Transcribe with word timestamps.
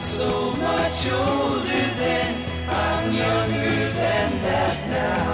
so 0.00 0.50
much 0.56 1.10
older 1.10 1.64
then. 1.64 2.44
I'm 2.68 3.14
younger 3.14 3.92
than 3.92 4.42
that 4.42 4.88
now. 4.90 5.26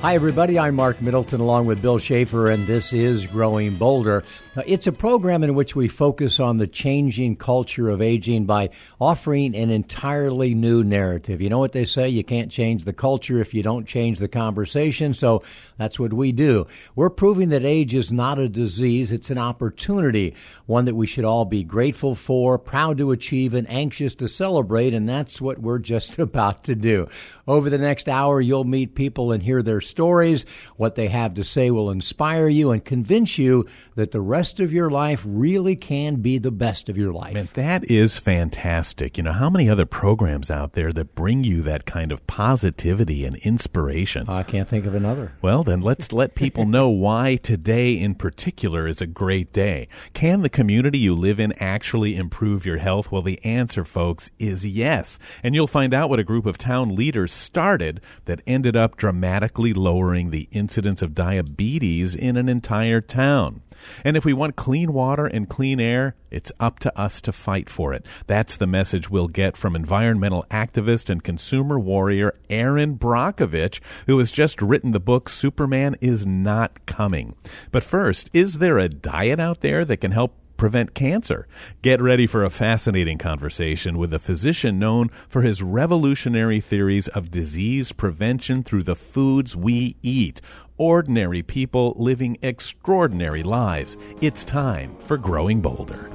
Hi, 0.00 0.14
everybody. 0.14 0.58
I'm 0.58 0.74
Marc 0.74 1.00
Middleton 1.00 1.40
along 1.40 1.66
with 1.66 1.80
Bill 1.80 1.98
Schaefer, 1.98 2.50
and 2.50 2.66
this 2.66 2.92
is 2.92 3.26
Growing 3.26 3.76
Bolder. 3.76 4.24
Uh, 4.54 4.62
it's 4.66 4.86
a 4.86 4.92
program 4.92 5.42
in 5.42 5.54
which 5.54 5.74
we 5.74 5.88
focus 5.88 6.38
on 6.38 6.58
the 6.58 6.66
changing 6.66 7.34
culture 7.36 7.88
of 7.88 8.02
aging 8.02 8.44
by 8.44 8.68
offering 9.00 9.56
an 9.56 9.70
entirely 9.70 10.54
new 10.54 10.84
narrative. 10.84 11.40
You 11.40 11.48
know 11.48 11.58
what 11.58 11.72
they 11.72 11.86
say? 11.86 12.10
You 12.10 12.22
can't 12.22 12.52
change 12.52 12.84
the 12.84 12.92
culture 12.92 13.38
if 13.38 13.54
you 13.54 13.62
don't 13.62 13.86
change 13.86 14.18
the 14.18 14.28
conversation. 14.28 15.14
So 15.14 15.42
that's 15.78 15.98
what 15.98 16.12
we 16.12 16.32
do. 16.32 16.66
We're 16.94 17.08
proving 17.08 17.48
that 17.48 17.64
age 17.64 17.94
is 17.94 18.12
not 18.12 18.38
a 18.38 18.48
disease, 18.48 19.10
it's 19.10 19.30
an 19.30 19.38
opportunity, 19.38 20.34
one 20.66 20.84
that 20.84 20.96
we 20.96 21.06
should 21.06 21.24
all 21.24 21.46
be 21.46 21.64
grateful 21.64 22.14
for, 22.14 22.58
proud 22.58 22.98
to 22.98 23.10
achieve, 23.10 23.54
and 23.54 23.68
anxious 23.70 24.14
to 24.16 24.28
celebrate. 24.28 24.92
And 24.92 25.08
that's 25.08 25.40
what 25.40 25.60
we're 25.60 25.78
just 25.92 26.18
about 26.18 26.64
to 26.64 26.74
do. 26.74 27.08
Over 27.48 27.70
the 27.70 27.78
next 27.78 28.06
hour, 28.06 28.38
you'll 28.38 28.64
meet 28.64 28.94
people 28.94 29.32
and 29.32 29.42
hear 29.42 29.62
their 29.62 29.80
stories. 29.80 30.44
What 30.76 30.94
they 30.94 31.08
have 31.08 31.34
to 31.34 31.44
say 31.44 31.70
will 31.70 31.90
inspire 31.90 32.48
you 32.48 32.70
and 32.70 32.84
convince 32.84 33.38
you 33.38 33.66
that 33.94 34.10
the 34.10 34.20
rest 34.20 34.41
of 34.42 34.72
your 34.72 34.90
life 34.90 35.24
really 35.26 35.76
can 35.76 36.16
be 36.16 36.38
the 36.38 36.50
best 36.50 36.88
of 36.88 36.98
your 36.98 37.12
life. 37.12 37.34
Man, 37.34 37.48
that 37.54 37.88
is 37.90 38.18
fantastic. 38.18 39.16
You 39.16 39.24
know, 39.24 39.32
how 39.32 39.48
many 39.48 39.70
other 39.70 39.86
programs 39.86 40.50
out 40.50 40.72
there 40.72 40.90
that 40.92 41.14
bring 41.14 41.44
you 41.44 41.62
that 41.62 41.86
kind 41.86 42.10
of 42.10 42.26
positivity 42.26 43.24
and 43.24 43.36
inspiration? 43.36 44.28
I 44.28 44.42
can't 44.42 44.68
think 44.68 44.84
of 44.86 44.94
another. 44.94 45.32
Well, 45.40 45.62
then 45.62 45.80
let's 45.80 46.12
let 46.12 46.34
people 46.34 46.66
know 46.66 46.88
why 46.90 47.36
today 47.36 47.92
in 47.92 48.16
particular 48.16 48.88
is 48.88 49.00
a 49.00 49.06
great 49.06 49.52
day. 49.52 49.86
Can 50.12 50.42
the 50.42 50.48
community 50.48 50.98
you 50.98 51.14
live 51.14 51.38
in 51.38 51.52
actually 51.52 52.16
improve 52.16 52.66
your 52.66 52.78
health? 52.78 53.12
Well, 53.12 53.22
the 53.22 53.42
answer, 53.44 53.84
folks, 53.84 54.30
is 54.38 54.66
yes. 54.66 55.18
And 55.42 55.54
you'll 55.54 55.66
find 55.66 55.94
out 55.94 56.10
what 56.10 56.18
a 56.18 56.24
group 56.24 56.46
of 56.46 56.58
town 56.58 56.94
leaders 56.94 57.32
started 57.32 58.00
that 58.24 58.42
ended 58.46 58.76
up 58.76 58.96
dramatically 58.96 59.72
lowering 59.72 60.30
the 60.30 60.48
incidence 60.50 61.02
of 61.02 61.14
diabetes 61.14 62.14
in 62.14 62.36
an 62.36 62.48
entire 62.48 63.00
town. 63.00 63.62
And 64.04 64.16
if 64.16 64.24
we 64.24 64.32
want 64.32 64.56
clean 64.56 64.92
water 64.92 65.26
and 65.26 65.48
clean 65.48 65.80
air, 65.80 66.14
it's 66.30 66.52
up 66.58 66.78
to 66.80 66.98
us 66.98 67.20
to 67.22 67.32
fight 67.32 67.68
for 67.68 67.92
it. 67.92 68.06
That's 68.26 68.56
the 68.56 68.66
message 68.66 69.10
we'll 69.10 69.28
get 69.28 69.56
from 69.56 69.76
environmental 69.76 70.46
activist 70.50 71.10
and 71.10 71.22
consumer 71.22 71.78
warrior 71.78 72.34
Erin 72.48 72.98
Brockovich, 72.98 73.80
who 74.06 74.18
has 74.18 74.32
just 74.32 74.62
written 74.62 74.92
the 74.92 75.00
book 75.00 75.28
Superman 75.28 75.96
is 76.00 76.26
Not 76.26 76.86
Coming. 76.86 77.34
But 77.70 77.82
first, 77.82 78.30
is 78.32 78.58
there 78.58 78.78
a 78.78 78.88
diet 78.88 79.40
out 79.40 79.60
there 79.60 79.84
that 79.84 79.98
can 79.98 80.12
help 80.12 80.34
prevent 80.62 80.94
cancer. 80.94 81.48
Get 81.82 82.00
ready 82.00 82.24
for 82.24 82.44
a 82.44 82.48
fascinating 82.48 83.18
conversation 83.18 83.98
with 83.98 84.14
a 84.14 84.20
physician 84.20 84.78
known 84.78 85.08
for 85.28 85.42
his 85.42 85.60
revolutionary 85.60 86.60
theories 86.60 87.08
of 87.08 87.32
disease 87.32 87.90
prevention 87.90 88.62
through 88.62 88.84
the 88.84 88.94
foods 88.94 89.56
we 89.56 89.96
eat. 90.02 90.40
Ordinary 90.76 91.42
people 91.42 91.96
living 91.98 92.38
extraordinary 92.42 93.42
lives. 93.42 93.96
It's 94.20 94.44
time 94.44 94.94
for 95.00 95.16
Growing 95.16 95.60
Bolder. 95.60 96.08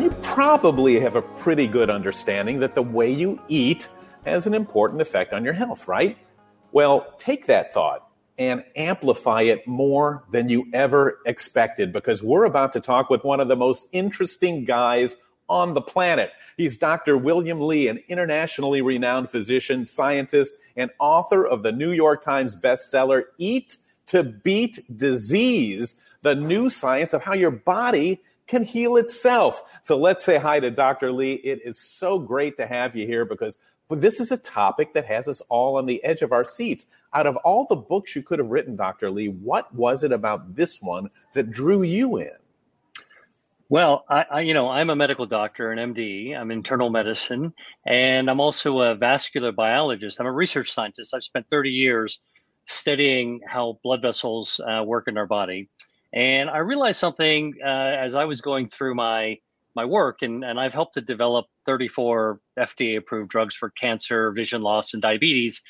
You 0.00 0.10
probably 0.22 1.00
have 1.00 1.16
a 1.16 1.22
pretty 1.22 1.66
good 1.66 1.90
understanding 1.90 2.60
that 2.60 2.76
the 2.76 2.84
way 2.84 3.10
you 3.10 3.40
eat 3.48 3.88
has 4.24 4.46
an 4.46 4.54
important 4.54 5.02
effect 5.02 5.32
on 5.32 5.42
your 5.42 5.54
health, 5.54 5.88
right? 5.88 6.16
Well, 6.72 7.14
take 7.18 7.46
that 7.46 7.74
thought 7.74 8.08
and 8.38 8.64
amplify 8.76 9.42
it 9.42 9.66
more 9.66 10.24
than 10.30 10.48
you 10.48 10.66
ever 10.72 11.18
expected 11.26 11.92
because 11.92 12.22
we're 12.22 12.44
about 12.44 12.72
to 12.72 12.80
talk 12.80 13.10
with 13.10 13.24
one 13.24 13.40
of 13.40 13.48
the 13.48 13.56
most 13.56 13.86
interesting 13.92 14.64
guys 14.64 15.14
on 15.50 15.74
the 15.74 15.82
planet. 15.82 16.30
He's 16.56 16.78
Dr. 16.78 17.18
William 17.18 17.60
Li, 17.60 17.88
an 17.88 18.02
internationally 18.08 18.80
renowned 18.80 19.28
physician, 19.28 19.84
scientist, 19.84 20.54
and 20.74 20.90
author 20.98 21.46
of 21.46 21.62
the 21.62 21.72
New 21.72 21.92
York 21.92 22.24
Times 22.24 22.56
bestseller, 22.56 23.24
Eat 23.36 23.76
to 24.06 24.22
Beat 24.22 24.96
Disease 24.96 25.96
The 26.22 26.34
New 26.34 26.70
Science 26.70 27.12
of 27.12 27.22
How 27.22 27.34
Your 27.34 27.50
Body 27.50 28.20
Can 28.46 28.62
Heal 28.62 28.96
Itself. 28.96 29.62
So 29.82 29.98
let's 29.98 30.24
say 30.24 30.38
hi 30.38 30.58
to 30.60 30.70
Dr. 30.70 31.12
Li. 31.12 31.34
It 31.34 31.60
is 31.64 31.78
so 31.78 32.18
great 32.18 32.56
to 32.56 32.66
have 32.66 32.96
you 32.96 33.06
here 33.06 33.26
because 33.26 33.58
but 33.88 34.00
this 34.00 34.20
is 34.20 34.32
a 34.32 34.36
topic 34.36 34.94
that 34.94 35.06
has 35.06 35.28
us 35.28 35.42
all 35.48 35.76
on 35.76 35.86
the 35.86 36.02
edge 36.04 36.22
of 36.22 36.32
our 36.32 36.44
seats. 36.44 36.86
Out 37.14 37.26
of 37.26 37.36
all 37.36 37.66
the 37.68 37.76
books 37.76 38.16
you 38.16 38.22
could 38.22 38.38
have 38.38 38.48
written, 38.48 38.76
Dr. 38.76 39.10
Li, 39.10 39.28
what 39.28 39.72
was 39.74 40.02
it 40.02 40.12
about 40.12 40.54
this 40.54 40.80
one 40.80 41.10
that 41.34 41.50
drew 41.50 41.82
you 41.82 42.16
in? 42.16 42.30
Well, 43.72 44.04
I, 44.06 44.24
I, 44.30 44.40
you 44.40 44.52
know, 44.52 44.68
I'm 44.68 44.90
a 44.90 44.96
medical 44.96 45.24
doctor, 45.24 45.72
an 45.72 45.94
MD. 45.94 46.36
I'm 46.38 46.50
internal 46.50 46.90
medicine, 46.90 47.54
and 47.86 48.28
I'm 48.28 48.38
also 48.38 48.80
a 48.80 48.94
vascular 48.94 49.50
biologist. 49.50 50.20
I'm 50.20 50.26
a 50.26 50.32
research 50.32 50.70
scientist. 50.70 51.14
I've 51.14 51.24
spent 51.24 51.48
30 51.48 51.70
years 51.70 52.20
studying 52.66 53.40
how 53.46 53.78
blood 53.82 54.02
vessels 54.02 54.60
uh, 54.60 54.82
work 54.84 55.08
in 55.08 55.16
our 55.16 55.26
body, 55.26 55.70
and 56.12 56.50
I 56.50 56.58
realized 56.58 57.00
something 57.00 57.54
uh, 57.64 57.66
as 57.66 58.14
I 58.14 58.26
was 58.26 58.42
going 58.42 58.68
through 58.68 58.94
my 58.94 59.38
my 59.74 59.84
work, 59.84 60.22
and, 60.22 60.44
and 60.44 60.60
I've 60.60 60.74
helped 60.74 60.94
to 60.94 61.00
develop 61.00 61.46
34 61.66 62.40
FDA 62.58 62.96
approved 62.96 63.30
drugs 63.30 63.54
for 63.54 63.70
cancer, 63.70 64.32
vision 64.32 64.62
loss, 64.62 64.92
and 64.92 65.02
diabetes. 65.02 65.62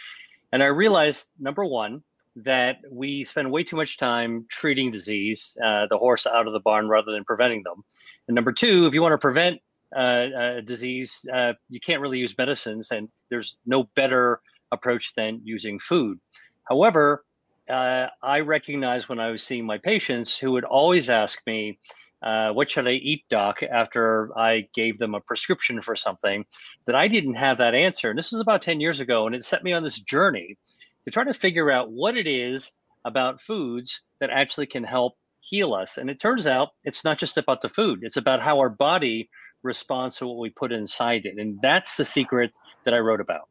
And 0.52 0.62
I 0.62 0.66
realized 0.66 1.28
number 1.38 1.64
one, 1.64 2.02
that 2.36 2.78
we 2.90 3.24
spend 3.24 3.50
way 3.50 3.62
too 3.62 3.76
much 3.76 3.98
time 3.98 4.46
treating 4.48 4.90
disease, 4.90 5.56
uh, 5.62 5.86
the 5.90 5.98
horse 5.98 6.26
out 6.26 6.46
of 6.46 6.52
the 6.52 6.60
barn, 6.60 6.88
rather 6.88 7.12
than 7.12 7.24
preventing 7.24 7.62
them. 7.62 7.84
And 8.28 8.34
number 8.34 8.52
two, 8.52 8.86
if 8.86 8.94
you 8.94 9.02
want 9.02 9.12
to 9.12 9.18
prevent 9.18 9.60
uh, 9.94 10.26
a 10.56 10.62
disease, 10.62 11.20
uh, 11.32 11.52
you 11.68 11.80
can't 11.80 12.00
really 12.00 12.18
use 12.18 12.36
medicines, 12.38 12.90
and 12.90 13.08
there's 13.28 13.58
no 13.66 13.84
better 13.94 14.40
approach 14.70 15.14
than 15.14 15.40
using 15.44 15.78
food. 15.78 16.18
However, 16.64 17.24
uh, 17.68 18.06
I 18.22 18.40
recognized 18.40 19.08
when 19.08 19.20
I 19.20 19.30
was 19.30 19.42
seeing 19.42 19.66
my 19.66 19.78
patients 19.78 20.38
who 20.38 20.52
would 20.52 20.64
always 20.64 21.10
ask 21.10 21.46
me, 21.46 21.78
uh, 22.22 22.52
what 22.52 22.70
should 22.70 22.86
I 22.86 22.92
eat, 22.92 23.24
doc, 23.28 23.62
after 23.62 24.36
I 24.38 24.68
gave 24.74 24.98
them 24.98 25.14
a 25.14 25.20
prescription 25.20 25.80
for 25.80 25.96
something, 25.96 26.44
that 26.86 26.94
I 26.94 27.08
didn't 27.08 27.34
have 27.34 27.58
that 27.58 27.74
answer. 27.74 28.10
And 28.10 28.18
this 28.18 28.32
is 28.32 28.40
about 28.40 28.62
10 28.62 28.80
years 28.80 29.00
ago, 29.00 29.26
and 29.26 29.34
it 29.34 29.44
set 29.44 29.64
me 29.64 29.72
on 29.72 29.82
this 29.82 30.00
journey 30.00 30.56
to 31.04 31.10
try 31.10 31.24
to 31.24 31.34
figure 31.34 31.70
out 31.70 31.90
what 31.90 32.16
it 32.16 32.26
is 32.26 32.72
about 33.04 33.40
foods 33.40 34.02
that 34.20 34.30
actually 34.30 34.66
can 34.66 34.84
help 34.84 35.14
heal 35.40 35.74
us. 35.74 35.98
And 35.98 36.08
it 36.08 36.20
turns 36.20 36.46
out 36.46 36.70
it's 36.84 37.04
not 37.04 37.18
just 37.18 37.36
about 37.36 37.60
the 37.60 37.68
food, 37.68 38.00
it's 38.02 38.16
about 38.16 38.40
how 38.40 38.58
our 38.58 38.70
body 38.70 39.28
responds 39.62 40.16
to 40.16 40.26
what 40.26 40.38
we 40.38 40.50
put 40.50 40.72
inside 40.72 41.26
it. 41.26 41.38
And 41.38 41.58
that's 41.60 41.96
the 41.96 42.04
secret 42.04 42.52
that 42.84 42.94
I 42.94 42.98
wrote 42.98 43.20
about. 43.20 43.48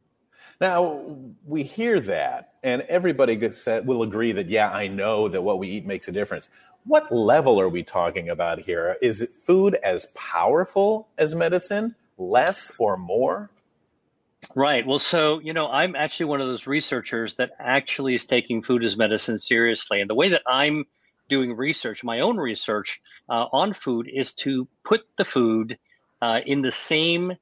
Now, 0.61 1.01
we 1.43 1.63
hear 1.63 1.99
that, 2.01 2.53
and 2.61 2.83
everybody 2.83 3.35
will 3.83 4.03
agree 4.03 4.31
that, 4.31 4.47
yeah, 4.47 4.69
I 4.69 4.87
know 4.87 5.27
that 5.27 5.41
what 5.41 5.57
we 5.57 5.67
eat 5.69 5.87
makes 5.87 6.07
a 6.07 6.11
difference. 6.11 6.49
What 6.85 7.11
level 7.11 7.59
are 7.59 7.67
we 7.67 7.81
talking 7.81 8.29
about 8.29 8.61
here? 8.61 8.95
Is 9.01 9.27
food 9.43 9.75
as 9.83 10.05
powerful 10.13 11.07
as 11.17 11.33
medicine, 11.33 11.95
less 12.19 12.71
or 12.77 12.95
more? 12.95 13.49
Right. 14.53 14.85
Well, 14.85 14.99
so, 14.99 15.39
you 15.39 15.51
know, 15.51 15.67
I'm 15.67 15.95
actually 15.95 16.27
one 16.27 16.41
of 16.41 16.47
those 16.47 16.67
researchers 16.67 17.35
that 17.35 17.51
actually 17.59 18.13
is 18.13 18.25
taking 18.25 18.61
food 18.61 18.83
as 18.83 18.95
medicine 18.95 19.39
seriously. 19.39 19.99
And 19.99 20.07
the 20.09 20.15
way 20.15 20.29
that 20.29 20.43
I'm 20.45 20.85
doing 21.27 21.55
research, 21.55 22.03
my 22.03 22.19
own 22.19 22.37
research 22.37 23.01
uh, 23.29 23.45
on 23.51 23.73
food, 23.73 24.07
is 24.13 24.33
to 24.35 24.67
put 24.83 25.01
the 25.17 25.25
food 25.25 25.79
uh, 26.21 26.41
in 26.45 26.61
the 26.61 26.71
same 26.71 27.33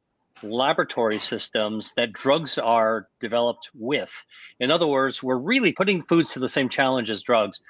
laboratory 0.44 1.19
systems 1.19 1.94
that 1.95 2.13
drugs 2.13 2.57
are 2.57 3.07
developed 3.19 3.69
with. 3.73 4.11
In 4.59 4.72
other 4.72 4.88
words, 4.88 5.22
we're 5.23 5.38
really 5.38 5.72
putting 5.72 6.01
foods 6.01 6.33
to 6.33 6.39
the 6.39 6.50
same 6.50 6.69
challenge 6.69 7.09
as 7.09 7.22
drugs. 7.22 7.61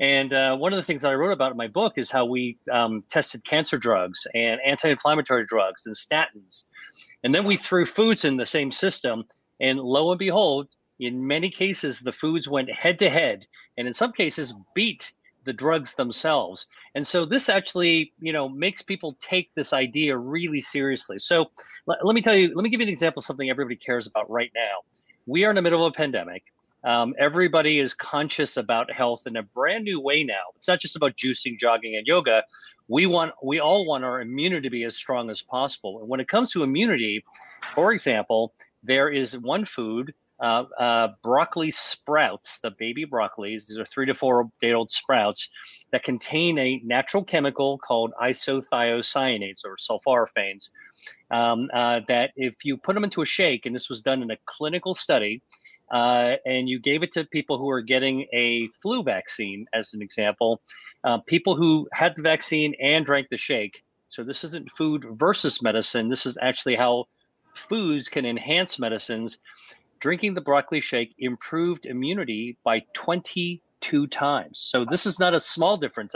And 0.00 0.32
uh, 0.32 0.56
one 0.56 0.72
of 0.72 0.78
the 0.78 0.82
things 0.82 1.02
that 1.02 1.10
I 1.10 1.14
wrote 1.14 1.32
about 1.32 1.50
in 1.50 1.58
my 1.58 1.68
book 1.68 1.94
is 1.96 2.10
how 2.10 2.24
we 2.24 2.56
um, 2.72 3.04
tested 3.10 3.44
cancer 3.44 3.76
drugs 3.76 4.26
and 4.34 4.60
anti 4.64 4.88
inflammatory 4.90 5.44
drugs 5.44 5.84
and 5.86 5.94
statins. 5.94 6.64
And 7.22 7.34
then 7.34 7.44
we 7.44 7.56
threw 7.56 7.84
foods 7.84 8.24
in 8.24 8.36
the 8.36 8.46
same 8.46 8.72
system. 8.72 9.24
And 9.60 9.78
lo 9.78 10.10
and 10.10 10.18
behold, 10.18 10.68
in 11.00 11.26
many 11.26 11.50
cases, 11.50 12.00
the 12.00 12.12
foods 12.12 12.48
went 12.48 12.70
head 12.70 12.98
to 13.00 13.10
head, 13.10 13.46
and 13.76 13.86
in 13.86 13.94
some 13.94 14.12
cases, 14.12 14.54
beat 14.74 15.12
the 15.44 15.52
drugs 15.52 15.94
themselves. 15.94 16.66
And 16.94 17.06
so 17.06 17.24
this 17.24 17.48
actually, 17.48 18.12
you 18.20 18.32
know, 18.32 18.48
makes 18.48 18.82
people 18.82 19.16
take 19.20 19.50
this 19.54 19.72
idea 19.72 20.16
really 20.16 20.60
seriously. 20.60 21.18
So 21.18 21.50
let, 21.86 22.04
let 22.04 22.14
me 22.14 22.22
tell 22.22 22.34
you, 22.34 22.54
let 22.54 22.62
me 22.62 22.70
give 22.70 22.80
you 22.80 22.86
an 22.86 22.92
example 22.92 23.20
of 23.20 23.24
something 23.24 23.48
everybody 23.48 23.76
cares 23.76 24.06
about 24.06 24.30
right 24.30 24.50
now. 24.54 24.78
We 25.26 25.44
are 25.44 25.50
in 25.50 25.56
the 25.56 25.62
middle 25.62 25.84
of 25.84 25.92
a 25.92 25.96
pandemic. 25.96 26.44
Um, 26.82 27.14
everybody 27.18 27.78
is 27.78 27.92
conscious 27.92 28.56
about 28.56 28.90
health 28.90 29.26
in 29.26 29.36
a 29.36 29.42
brand 29.42 29.84
new 29.84 30.00
way 30.00 30.24
now. 30.24 30.52
It's 30.56 30.68
not 30.68 30.80
just 30.80 30.96
about 30.96 31.16
juicing, 31.16 31.58
jogging, 31.58 31.96
and 31.96 32.06
yoga. 32.06 32.42
We 32.88 33.06
want, 33.06 33.32
we 33.42 33.60
all 33.60 33.86
want 33.86 34.02
our 34.02 34.20
immunity 34.20 34.62
to 34.62 34.70
be 34.70 34.84
as 34.84 34.96
strong 34.96 35.30
as 35.30 35.42
possible. 35.42 36.00
And 36.00 36.08
when 36.08 36.20
it 36.20 36.28
comes 36.28 36.50
to 36.52 36.62
immunity, 36.62 37.22
for 37.74 37.92
example, 37.92 38.54
there 38.82 39.10
is 39.10 39.38
one 39.38 39.64
food 39.66 40.14
uh, 40.40 40.64
uh, 40.78 41.08
broccoli 41.22 41.70
sprouts, 41.70 42.60
the 42.60 42.70
baby 42.70 43.04
broccolis. 43.04 43.66
These 43.66 43.78
are 43.78 43.84
three 43.84 44.06
to 44.06 44.14
four 44.14 44.48
day 44.60 44.72
old 44.72 44.90
sprouts 44.90 45.50
that 45.92 46.02
contain 46.02 46.58
a 46.58 46.80
natural 46.84 47.24
chemical 47.24 47.78
called 47.78 48.12
isothiocyanates 48.20 49.60
or 49.64 49.76
sulforaphanes. 49.76 50.70
Um, 51.30 51.68
uh, 51.72 52.00
that 52.08 52.30
if 52.36 52.64
you 52.64 52.76
put 52.76 52.94
them 52.94 53.04
into 53.04 53.22
a 53.22 53.26
shake, 53.26 53.66
and 53.66 53.74
this 53.74 53.88
was 53.88 54.02
done 54.02 54.22
in 54.22 54.30
a 54.30 54.36
clinical 54.46 54.94
study, 54.94 55.42
uh, 55.90 56.36
and 56.44 56.68
you 56.68 56.78
gave 56.78 57.02
it 57.02 57.12
to 57.12 57.24
people 57.24 57.58
who 57.58 57.68
are 57.68 57.82
getting 57.82 58.26
a 58.32 58.68
flu 58.82 59.02
vaccine, 59.02 59.66
as 59.72 59.94
an 59.94 60.02
example, 60.02 60.60
uh, 61.04 61.18
people 61.18 61.56
who 61.56 61.88
had 61.92 62.14
the 62.16 62.22
vaccine 62.22 62.74
and 62.80 63.06
drank 63.06 63.28
the 63.28 63.36
shake. 63.36 63.82
So 64.08 64.24
this 64.24 64.44
isn't 64.44 64.70
food 64.70 65.04
versus 65.12 65.62
medicine. 65.62 66.08
This 66.08 66.26
is 66.26 66.38
actually 66.40 66.76
how 66.76 67.06
foods 67.54 68.08
can 68.08 68.24
enhance 68.24 68.78
medicines 68.78 69.38
drinking 70.00 70.34
the 70.34 70.40
broccoli 70.40 70.80
shake 70.80 71.14
improved 71.18 71.86
immunity 71.86 72.56
by 72.64 72.82
22 72.94 74.06
times. 74.08 74.58
So 74.58 74.84
this 74.84 75.06
is 75.06 75.20
not 75.20 75.34
a 75.34 75.40
small 75.40 75.76
difference. 75.76 76.14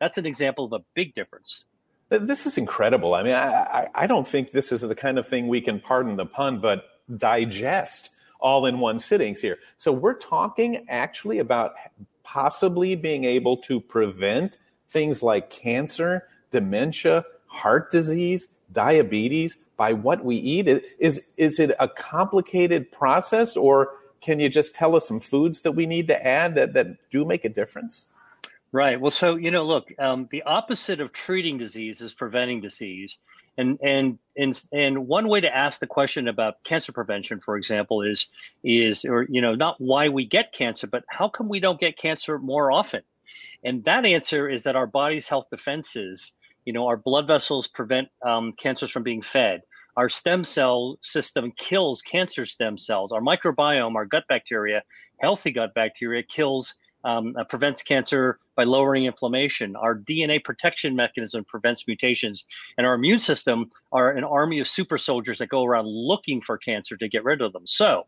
That's 0.00 0.18
an 0.18 0.26
example 0.26 0.64
of 0.64 0.72
a 0.72 0.84
big 0.94 1.14
difference. 1.14 1.64
This 2.08 2.46
is 2.46 2.56
incredible. 2.56 3.14
I 3.14 3.22
mean, 3.22 3.34
I, 3.34 3.88
I 3.94 4.06
don't 4.06 4.26
think 4.26 4.52
this 4.52 4.70
is 4.70 4.82
the 4.82 4.94
kind 4.94 5.18
of 5.18 5.28
thing 5.28 5.48
we 5.48 5.60
can, 5.60 5.80
pardon 5.80 6.16
the 6.16 6.26
pun, 6.26 6.60
but 6.60 6.84
digest 7.16 8.10
all 8.40 8.66
in 8.66 8.78
one 8.78 8.98
sittings 8.98 9.40
here. 9.40 9.58
So 9.78 9.92
we're 9.92 10.14
talking 10.14 10.86
actually 10.88 11.38
about 11.38 11.74
possibly 12.22 12.94
being 12.94 13.24
able 13.24 13.56
to 13.58 13.80
prevent 13.80 14.58
things 14.88 15.22
like 15.22 15.50
cancer, 15.50 16.28
dementia, 16.52 17.24
heart 17.46 17.90
disease, 17.90 18.48
diabetes 18.72 19.58
by 19.76 19.92
what 19.92 20.24
we 20.24 20.36
eat? 20.36 20.68
Is, 20.98 21.20
is 21.36 21.58
it 21.58 21.72
a 21.78 21.88
complicated 21.88 22.90
process 22.90 23.56
or 23.56 23.90
can 24.20 24.40
you 24.40 24.48
just 24.48 24.74
tell 24.74 24.96
us 24.96 25.06
some 25.06 25.20
foods 25.20 25.60
that 25.60 25.72
we 25.72 25.86
need 25.86 26.08
to 26.08 26.26
add 26.26 26.54
that, 26.56 26.72
that 26.72 27.10
do 27.10 27.24
make 27.24 27.44
a 27.44 27.48
difference? 27.48 28.06
Right. 28.72 29.00
Well, 29.00 29.10
so, 29.10 29.36
you 29.36 29.50
know, 29.50 29.64
look, 29.64 29.92
um, 29.98 30.28
the 30.30 30.42
opposite 30.42 31.00
of 31.00 31.12
treating 31.12 31.56
disease 31.56 32.00
is 32.00 32.12
preventing 32.12 32.60
disease. 32.60 33.18
And, 33.56 33.78
and, 33.82 34.18
and, 34.36 34.60
and 34.72 35.06
one 35.06 35.28
way 35.28 35.40
to 35.40 35.56
ask 35.56 35.80
the 35.80 35.86
question 35.86 36.28
about 36.28 36.62
cancer 36.64 36.92
prevention, 36.92 37.40
for 37.40 37.56
example, 37.56 38.02
is, 38.02 38.28
is, 38.64 39.04
or, 39.04 39.26
you 39.30 39.40
know, 39.40 39.54
not 39.54 39.80
why 39.80 40.08
we 40.08 40.26
get 40.26 40.52
cancer, 40.52 40.86
but 40.86 41.04
how 41.08 41.28
come 41.28 41.48
we 41.48 41.60
don't 41.60 41.80
get 41.80 41.96
cancer 41.96 42.38
more 42.38 42.70
often? 42.70 43.02
And 43.64 43.84
that 43.84 44.04
answer 44.04 44.48
is 44.48 44.64
that 44.64 44.76
our 44.76 44.86
body's 44.86 45.28
health 45.28 45.46
defenses 45.50 46.32
you 46.66 46.72
know, 46.72 46.86
our 46.86 46.98
blood 46.98 47.26
vessels 47.26 47.66
prevent 47.66 48.08
um, 48.26 48.52
cancers 48.52 48.90
from 48.90 49.04
being 49.04 49.22
fed. 49.22 49.62
Our 49.96 50.10
stem 50.10 50.44
cell 50.44 50.98
system 51.00 51.52
kills 51.56 52.02
cancer 52.02 52.44
stem 52.44 52.76
cells. 52.76 53.12
Our 53.12 53.22
microbiome, 53.22 53.94
our 53.94 54.04
gut 54.04 54.24
bacteria, 54.28 54.82
healthy 55.20 55.52
gut 55.52 55.72
bacteria, 55.74 56.22
kills 56.22 56.74
um, 57.04 57.34
uh, 57.38 57.44
prevents 57.44 57.82
cancer 57.82 58.40
by 58.56 58.64
lowering 58.64 59.04
inflammation. 59.04 59.76
Our 59.76 59.96
DNA 59.96 60.42
protection 60.42 60.96
mechanism 60.96 61.44
prevents 61.44 61.86
mutations, 61.86 62.44
and 62.76 62.86
our 62.86 62.94
immune 62.94 63.20
system 63.20 63.70
are 63.92 64.10
an 64.10 64.24
army 64.24 64.58
of 64.58 64.66
super 64.66 64.98
soldiers 64.98 65.38
that 65.38 65.48
go 65.48 65.64
around 65.64 65.86
looking 65.86 66.40
for 66.40 66.58
cancer 66.58 66.96
to 66.96 67.08
get 67.08 67.24
rid 67.24 67.40
of 67.40 67.52
them. 67.52 67.66
So, 67.66 68.06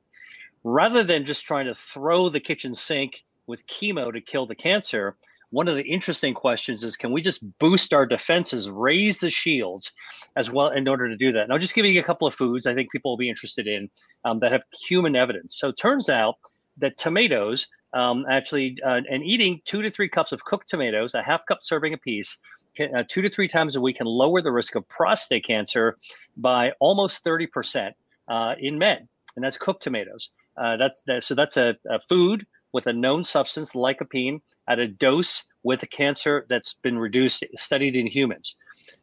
rather 0.64 1.04
than 1.04 1.24
just 1.24 1.44
trying 1.44 1.66
to 1.66 1.74
throw 1.74 2.28
the 2.28 2.40
kitchen 2.40 2.74
sink 2.74 3.24
with 3.46 3.66
chemo 3.66 4.12
to 4.12 4.20
kill 4.20 4.46
the 4.46 4.56
cancer, 4.56 5.16
one 5.50 5.68
of 5.68 5.76
the 5.76 5.82
interesting 5.82 6.34
questions 6.34 6.84
is 6.84 6.96
can 6.96 7.12
we 7.12 7.22
just 7.22 7.42
boost 7.58 7.92
our 7.92 8.04
defenses, 8.04 8.70
raise 8.70 9.18
the 9.18 9.30
shields 9.30 9.92
as 10.36 10.50
well 10.50 10.68
in 10.68 10.86
order 10.86 11.08
to 11.08 11.16
do 11.16 11.32
that? 11.32 11.44
And 11.44 11.52
I'll 11.52 11.58
just 11.58 11.74
give 11.74 11.86
you 11.86 12.00
a 12.00 12.04
couple 12.04 12.28
of 12.28 12.34
foods 12.34 12.66
I 12.66 12.74
think 12.74 12.90
people 12.90 13.10
will 13.10 13.16
be 13.16 13.30
interested 13.30 13.66
in 13.66 13.88
um, 14.24 14.40
that 14.40 14.52
have 14.52 14.62
human 14.86 15.16
evidence. 15.16 15.58
So 15.58 15.68
it 15.68 15.78
turns 15.78 16.08
out 16.10 16.36
that 16.78 16.98
tomatoes, 16.98 17.66
um, 17.94 18.26
actually, 18.30 18.76
uh, 18.84 19.00
and 19.10 19.24
eating 19.24 19.60
two 19.64 19.82
to 19.82 19.90
three 19.90 20.08
cups 20.08 20.32
of 20.32 20.44
cooked 20.44 20.68
tomatoes, 20.68 21.14
a 21.14 21.22
half 21.22 21.46
cup 21.46 21.58
serving 21.62 21.94
a 21.94 21.98
piece, 21.98 22.38
can, 22.76 22.94
uh, 22.94 23.04
two 23.08 23.22
to 23.22 23.28
three 23.28 23.48
times 23.48 23.76
a 23.76 23.80
week 23.80 23.96
can 23.96 24.06
lower 24.06 24.42
the 24.42 24.52
risk 24.52 24.74
of 24.74 24.86
prostate 24.88 25.46
cancer 25.46 25.96
by 26.36 26.72
almost 26.78 27.24
30% 27.24 27.92
uh, 28.28 28.54
in 28.58 28.78
men. 28.78 29.08
And 29.34 29.44
that's 29.44 29.56
cooked 29.56 29.82
tomatoes. 29.82 30.30
Uh, 30.56 30.76
that's 30.76 31.02
that, 31.06 31.22
so 31.22 31.34
that's 31.34 31.56
a, 31.56 31.76
a 31.88 32.00
food 32.00 32.44
with 32.72 32.86
a 32.86 32.92
known 32.92 33.24
substance, 33.24 33.72
lycopene, 33.72 34.40
at 34.68 34.78
a 34.78 34.86
dose 34.86 35.44
with 35.62 35.82
a 35.82 35.86
cancer 35.86 36.46
that's 36.48 36.74
been 36.74 36.98
reduced, 36.98 37.44
studied 37.56 37.96
in 37.96 38.06
humans. 38.06 38.56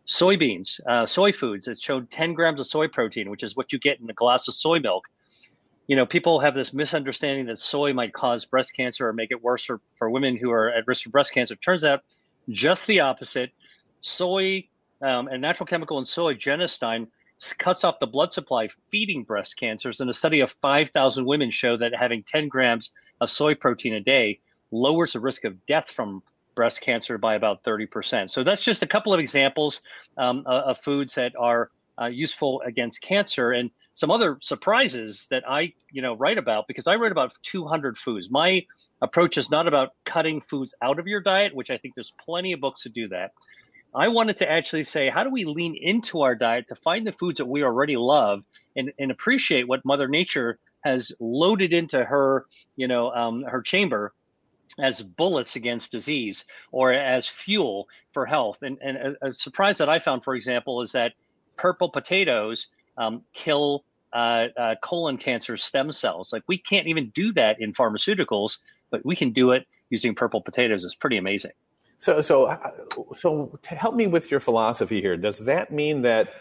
Soybeans, 0.07 0.79
uh, 0.87 1.05
soy 1.05 1.31
foods, 1.31 1.67
it 1.67 1.79
showed 1.79 2.09
10 2.09 2.33
grams 2.33 2.59
of 2.59 2.67
soy 2.67 2.87
protein, 2.87 3.29
which 3.29 3.43
is 3.43 3.55
what 3.55 3.73
you 3.73 3.79
get 3.79 3.99
in 3.99 4.09
a 4.09 4.13
glass 4.13 4.47
of 4.47 4.53
soy 4.53 4.79
milk. 4.79 5.07
You 5.87 5.95
know, 5.95 6.05
people 6.05 6.39
have 6.39 6.55
this 6.55 6.73
misunderstanding 6.73 7.45
that 7.45 7.59
soy 7.59 7.93
might 7.93 8.13
cause 8.13 8.45
breast 8.45 8.75
cancer 8.75 9.07
or 9.07 9.13
make 9.13 9.31
it 9.31 9.43
worse 9.43 9.65
for, 9.65 9.81
for 9.97 10.09
women 10.09 10.35
who 10.35 10.51
are 10.51 10.69
at 10.69 10.87
risk 10.87 11.03
for 11.03 11.09
breast 11.09 11.33
cancer. 11.33 11.55
Turns 11.55 11.85
out 11.85 12.01
just 12.49 12.87
the 12.87 13.01
opposite. 13.01 13.51
Soy, 14.01 14.67
um, 15.01 15.27
a 15.27 15.37
natural 15.37 15.67
chemical 15.67 15.99
in 15.99 16.05
soy, 16.05 16.33
genistein, 16.33 17.07
cuts 17.59 17.83
off 17.83 17.99
the 17.99 18.07
blood 18.07 18.33
supply 18.33 18.67
feeding 18.89 19.23
breast 19.23 19.57
cancers. 19.57 19.99
And 19.99 20.09
a 20.09 20.13
study 20.13 20.39
of 20.39 20.51
5,000 20.61 21.25
women 21.25 21.51
showed 21.51 21.81
that 21.81 21.95
having 21.95 22.23
10 22.23 22.47
grams 22.47 22.91
of 23.21 23.29
soy 23.31 23.55
protein 23.55 23.93
a 23.93 23.99
day 23.99 24.39
lowers 24.71 25.13
the 25.13 25.19
risk 25.19 25.45
of 25.45 25.65
death 25.65 25.89
from 25.89 26.21
breast 26.55 26.81
cancer 26.81 27.17
by 27.17 27.35
about 27.35 27.63
30%. 27.63 28.29
So 28.29 28.43
that's 28.43 28.63
just 28.63 28.81
a 28.81 28.87
couple 28.87 29.13
of 29.13 29.19
examples 29.19 29.81
um, 30.17 30.43
of 30.45 30.79
foods 30.79 31.15
that 31.15 31.33
are 31.37 31.69
uh, 32.01 32.05
useful 32.05 32.61
against 32.65 33.01
cancer 33.01 33.51
and 33.51 33.69
some 33.93 34.11
other 34.11 34.37
surprises 34.41 35.27
that 35.31 35.43
I, 35.49 35.73
you 35.91 36.01
know, 36.01 36.15
write 36.15 36.37
about 36.37 36.67
because 36.67 36.87
I 36.87 36.95
write 36.95 37.13
about 37.13 37.33
200 37.43 37.97
foods. 37.97 38.29
My 38.29 38.65
approach 39.01 39.37
is 39.37 39.49
not 39.49 39.67
about 39.67 39.91
cutting 40.03 40.41
foods 40.41 40.73
out 40.81 40.99
of 40.99 41.07
your 41.07 41.21
diet, 41.21 41.55
which 41.55 41.69
I 41.69 41.77
think 41.77 41.95
there's 41.95 42.13
plenty 42.23 42.51
of 42.51 42.59
books 42.59 42.83
to 42.83 42.89
do 42.89 43.07
that. 43.09 43.31
I 43.93 44.09
wanted 44.09 44.35
to 44.37 44.51
actually 44.51 44.83
say, 44.83 45.09
how 45.09 45.23
do 45.23 45.29
we 45.29 45.45
lean 45.45 45.77
into 45.81 46.23
our 46.23 46.35
diet 46.35 46.67
to 46.67 46.75
find 46.75 47.07
the 47.07 47.13
foods 47.13 47.37
that 47.37 47.45
we 47.45 47.63
already 47.63 47.95
love 47.95 48.45
and, 48.75 48.91
and 48.99 49.09
appreciate 49.09 49.69
what 49.69 49.85
Mother 49.85 50.09
Nature 50.09 50.59
has 50.85 51.11
loaded 51.19 51.73
into 51.73 52.05
her, 52.05 52.45
you 52.75 52.87
know, 52.87 53.11
um, 53.11 53.43
her 53.43 53.61
chamber 53.61 54.13
as 54.79 55.01
bullets 55.01 55.55
against 55.55 55.91
disease 55.91 56.45
or 56.71 56.93
as 56.93 57.27
fuel 57.27 57.87
for 58.13 58.25
health. 58.25 58.61
And, 58.61 58.77
and 58.81 58.97
a, 58.97 59.29
a, 59.29 59.33
surprise 59.33 59.79
that 59.79 59.89
I 59.89 59.99
found, 59.99 60.23
for 60.23 60.35
example, 60.35 60.81
is 60.81 60.91
that 60.91 61.13
purple 61.57 61.89
potatoes 61.89 62.67
um, 62.97 63.23
kill 63.33 63.83
uh, 64.13 64.47
uh, 64.57 64.75
colon 64.81 65.17
cancer 65.17 65.57
stem 65.57 65.91
cells. 65.91 66.31
Like 66.31 66.43
we 66.47 66.57
can't 66.57 66.87
even 66.87 67.09
do 67.09 67.33
that 67.33 67.59
in 67.59 67.73
pharmaceuticals, 67.73 68.59
but 68.91 69.03
we 69.03 69.15
can 69.15 69.31
do 69.31 69.51
it 69.51 69.65
using 69.89 70.13
purple 70.13 70.41
potatoes. 70.41 70.85
It's 70.85 70.95
pretty 70.95 71.17
amazing. 71.17 71.51
So, 71.99 72.21
so, 72.21 72.45
uh, 72.45 72.71
so 73.15 73.57
help 73.65 73.95
me 73.95 74.05
with 74.05 74.29
your 74.29 74.39
philosophy 74.39 75.01
here, 75.01 75.17
does 75.17 75.39
that 75.39 75.71
mean 75.71 76.03
that 76.03 76.33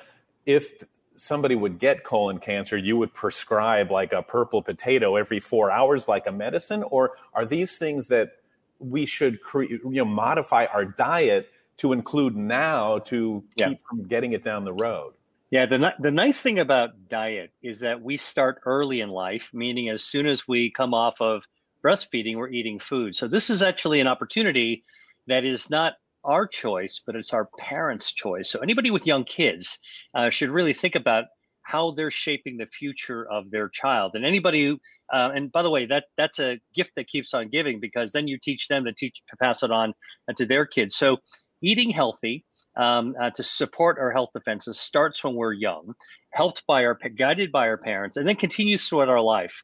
if 0.44 0.72
somebody 1.16 1.54
would 1.54 1.78
get 1.78 2.04
colon 2.04 2.38
cancer, 2.38 2.76
you 2.76 2.96
would 2.96 3.12
prescribe 3.14 3.90
like 3.90 4.12
a 4.12 4.22
purple 4.22 4.62
potato 4.62 5.16
every 5.16 5.40
four 5.40 5.70
hours, 5.70 6.08
like 6.08 6.26
a 6.26 6.32
medicine, 6.32 6.82
or 6.84 7.16
are 7.32 7.44
these 7.44 7.76
things 7.78 8.08
that 8.08 8.32
we 8.78 9.06
should 9.06 9.40
cre- 9.40 9.64
you 9.64 9.80
know 9.84 10.04
modify 10.04 10.66
our 10.66 10.84
diet 10.84 11.48
to 11.76 11.92
include 11.92 12.36
now 12.36 12.98
to 12.98 13.42
keep 13.56 13.80
from 13.88 14.06
getting 14.06 14.32
it 14.32 14.44
down 14.44 14.64
the 14.64 14.72
road? 14.72 15.14
Yeah, 15.50 15.66
the 15.66 15.92
the 16.00 16.10
nice 16.10 16.40
thing 16.40 16.58
about 16.58 17.08
diet 17.08 17.52
is 17.62 17.80
that 17.80 18.02
we 18.02 18.16
start 18.16 18.60
early 18.66 19.00
in 19.00 19.10
life, 19.10 19.50
meaning 19.52 19.88
as 19.88 20.02
soon 20.02 20.26
as 20.26 20.48
we 20.48 20.70
come 20.70 20.94
off 20.94 21.20
of 21.20 21.46
breastfeeding, 21.84 22.36
we're 22.36 22.48
eating 22.48 22.78
food. 22.78 23.14
So 23.14 23.28
this 23.28 23.50
is 23.50 23.62
actually 23.62 24.00
an 24.00 24.06
opportunity 24.06 24.84
that 25.26 25.44
is 25.44 25.70
not 25.70 25.94
our 26.24 26.46
choice, 26.46 27.00
but 27.04 27.16
it's 27.16 27.32
our 27.32 27.48
parents' 27.58 28.12
choice. 28.12 28.50
So 28.50 28.58
anybody 28.60 28.90
with 28.90 29.06
young 29.06 29.24
kids 29.24 29.78
uh, 30.14 30.30
should 30.30 30.50
really 30.50 30.72
think 30.72 30.94
about 30.94 31.26
how 31.62 31.92
they're 31.92 32.10
shaping 32.10 32.58
the 32.58 32.66
future 32.66 33.26
of 33.30 33.50
their 33.50 33.68
child. 33.68 34.12
And 34.14 34.24
anybody 34.24 34.64
who, 34.64 34.78
uh, 35.12 35.30
and 35.34 35.50
by 35.50 35.62
the 35.62 35.70
way, 35.70 35.86
that 35.86 36.04
that's 36.16 36.38
a 36.38 36.60
gift 36.74 36.92
that 36.96 37.08
keeps 37.08 37.34
on 37.34 37.48
giving 37.48 37.80
because 37.80 38.12
then 38.12 38.28
you 38.28 38.38
teach 38.38 38.68
them 38.68 38.84
to 38.84 38.92
teach 38.92 39.22
to 39.28 39.36
pass 39.38 39.62
it 39.62 39.70
on 39.70 39.94
uh, 40.28 40.34
to 40.36 40.46
their 40.46 40.66
kids. 40.66 40.94
So 40.94 41.18
eating 41.62 41.90
healthy. 41.90 42.44
Um, 42.76 43.14
uh, 43.22 43.30
to 43.36 43.44
support 43.44 44.00
our 44.00 44.10
health 44.10 44.30
defenses 44.34 44.80
starts 44.80 45.22
when 45.22 45.36
we're 45.36 45.52
young, 45.52 45.94
helped 46.32 46.64
by 46.66 46.84
our 46.84 46.98
guided 47.16 47.52
by 47.52 47.68
our 47.68 47.76
parents, 47.76 48.16
and 48.16 48.26
then 48.26 48.34
continues 48.34 48.88
throughout 48.88 49.08
our 49.08 49.20
life. 49.20 49.62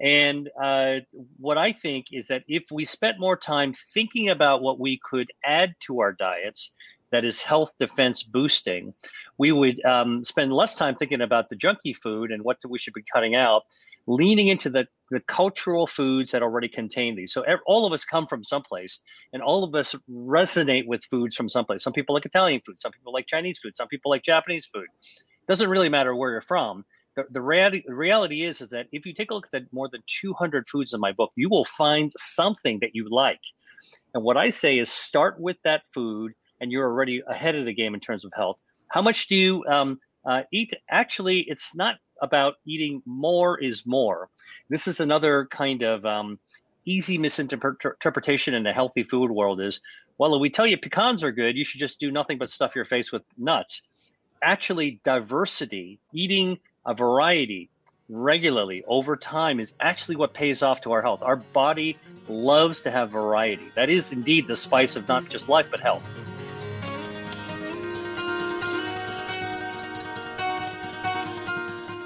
And 0.00 0.48
uh, 0.60 1.00
what 1.38 1.58
I 1.58 1.72
think 1.72 2.06
is 2.12 2.26
that 2.28 2.42
if 2.48 2.64
we 2.72 2.84
spent 2.84 3.20
more 3.20 3.36
time 3.36 3.74
thinking 3.92 4.30
about 4.30 4.62
what 4.62 4.80
we 4.80 4.98
could 5.04 5.30
add 5.44 5.74
to 5.80 6.00
our 6.00 6.12
diets, 6.12 6.72
that 7.12 7.24
is 7.24 7.42
health 7.42 7.74
defense 7.78 8.22
boosting, 8.22 8.94
we 9.36 9.52
would 9.52 9.84
um, 9.84 10.24
spend 10.24 10.52
less 10.52 10.74
time 10.74 10.94
thinking 10.94 11.20
about 11.20 11.48
the 11.48 11.56
junky 11.56 11.94
food 11.94 12.30
and 12.30 12.42
what 12.42 12.58
we 12.68 12.78
should 12.78 12.94
be 12.94 13.04
cutting 13.12 13.34
out, 13.34 13.64
leaning 14.06 14.48
into 14.48 14.70
the, 14.70 14.86
the 15.10 15.20
cultural 15.20 15.86
foods 15.86 16.30
that 16.30 16.42
already 16.42 16.68
contain 16.68 17.16
these. 17.16 17.32
So 17.32 17.44
all 17.66 17.84
of 17.84 17.92
us 17.92 18.04
come 18.04 18.26
from 18.26 18.44
someplace, 18.44 19.00
and 19.32 19.42
all 19.42 19.64
of 19.64 19.74
us 19.74 19.94
resonate 20.10 20.86
with 20.86 21.04
foods 21.04 21.34
from 21.36 21.48
someplace. 21.48 21.82
Some 21.82 21.92
people 21.92 22.14
like 22.14 22.24
Italian 22.24 22.62
food, 22.64 22.78
some 22.80 22.92
people 22.92 23.12
like 23.12 23.26
Chinese 23.26 23.58
food, 23.58 23.76
some 23.76 23.88
people 23.88 24.10
like 24.10 24.22
Japanese 24.22 24.66
food. 24.66 24.86
Doesn't 25.48 25.68
really 25.68 25.88
matter 25.88 26.14
where 26.14 26.30
you're 26.30 26.40
from 26.40 26.84
the, 27.28 27.32
the 27.32 27.40
reality 27.40 27.82
reality 27.86 28.42
is 28.42 28.60
is 28.60 28.70
that 28.70 28.86
if 28.92 29.06
you 29.06 29.12
take 29.12 29.30
a 29.30 29.34
look 29.34 29.46
at 29.46 29.52
the 29.52 29.66
more 29.72 29.88
than 29.88 30.02
200 30.06 30.68
foods 30.68 30.92
in 30.94 31.00
my 31.00 31.12
book, 31.12 31.32
you 31.36 31.48
will 31.48 31.64
find 31.64 32.10
something 32.16 32.78
that 32.80 32.94
you 32.94 33.08
like. 33.10 33.40
And 34.14 34.22
what 34.22 34.36
I 34.36 34.50
say 34.50 34.78
is 34.78 34.90
start 34.90 35.40
with 35.40 35.56
that 35.64 35.82
food, 35.92 36.32
and 36.60 36.70
you're 36.70 36.86
already 36.86 37.22
ahead 37.26 37.54
of 37.54 37.64
the 37.64 37.74
game 37.74 37.94
in 37.94 38.00
terms 38.00 38.24
of 38.24 38.32
health. 38.34 38.58
How 38.88 39.02
much 39.02 39.28
do 39.28 39.36
you 39.36 39.64
um, 39.66 39.98
uh, 40.24 40.42
eat? 40.52 40.72
Actually, 40.90 41.40
it's 41.40 41.76
not 41.76 41.96
about 42.20 42.54
eating 42.66 43.02
more 43.06 43.58
is 43.58 43.86
more. 43.86 44.28
This 44.68 44.86
is 44.86 45.00
another 45.00 45.46
kind 45.50 45.82
of 45.82 46.04
um, 46.04 46.38
easy 46.84 47.18
misinterpretation 47.18 48.54
in 48.54 48.62
the 48.62 48.72
healthy 48.72 49.02
food 49.02 49.30
world 49.30 49.60
is, 49.60 49.80
well, 50.18 50.34
if 50.34 50.40
we 50.40 50.50
tell 50.50 50.66
you 50.66 50.76
pecans 50.76 51.24
are 51.24 51.32
good, 51.32 51.56
you 51.56 51.64
should 51.64 51.80
just 51.80 51.98
do 51.98 52.10
nothing 52.10 52.38
but 52.38 52.50
stuff 52.50 52.76
your 52.76 52.84
face 52.84 53.10
with 53.10 53.22
nuts. 53.38 53.82
Actually, 54.42 55.00
diversity, 55.04 56.00
eating 56.12 56.58
a 56.84 56.94
variety 56.94 57.70
regularly 58.08 58.82
over 58.86 59.16
time 59.16 59.60
is 59.60 59.74
actually 59.80 60.16
what 60.16 60.34
pays 60.34 60.62
off 60.62 60.80
to 60.82 60.92
our 60.92 61.02
health. 61.02 61.22
Our 61.22 61.36
body 61.36 61.96
loves 62.28 62.82
to 62.82 62.90
have 62.90 63.10
variety. 63.10 63.70
That 63.74 63.88
is 63.88 64.12
indeed 64.12 64.46
the 64.46 64.56
spice 64.56 64.96
of 64.96 65.06
not 65.08 65.28
just 65.28 65.48
life, 65.48 65.68
but 65.70 65.80
health. 65.80 66.02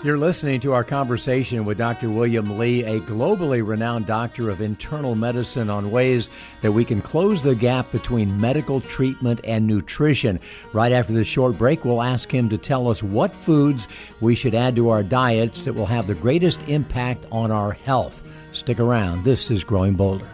You're 0.04 0.18
listening 0.18 0.60
to 0.60 0.74
our 0.74 0.84
conversation 0.84 1.64
with 1.64 1.78
Dr. 1.78 2.10
William 2.10 2.58
Li, 2.58 2.82
a 2.82 3.00
globally 3.00 3.66
renowned 3.66 4.04
doctor 4.04 4.50
of 4.50 4.60
internal 4.60 5.14
medicine, 5.14 5.70
on 5.70 5.90
ways 5.90 6.28
that 6.60 6.72
we 6.72 6.84
can 6.84 7.00
close 7.00 7.42
the 7.42 7.54
gap 7.54 7.90
between 7.90 8.38
medical 8.38 8.82
treatment 8.82 9.40
and 9.44 9.66
nutrition. 9.66 10.40
Right 10.74 10.92
after 10.92 11.14
this 11.14 11.26
short 11.26 11.56
break, 11.56 11.86
we'll 11.86 12.02
ask 12.02 12.30
him 12.30 12.50
to 12.50 12.58
tell 12.58 12.88
us 12.88 13.02
what 13.02 13.32
foods 13.32 13.88
we 14.20 14.34
should 14.34 14.54
add 14.54 14.76
to 14.76 14.90
our 14.90 15.02
diets 15.02 15.64
that 15.64 15.72
will 15.72 15.86
have 15.86 16.06
the 16.06 16.16
greatest 16.16 16.60
impact 16.68 17.24
on 17.32 17.50
our 17.50 17.72
health. 17.72 18.28
Stick 18.52 18.80
around. 18.80 19.24
This 19.24 19.50
is 19.50 19.64
Growing 19.64 19.94
Bolder. 19.94 20.28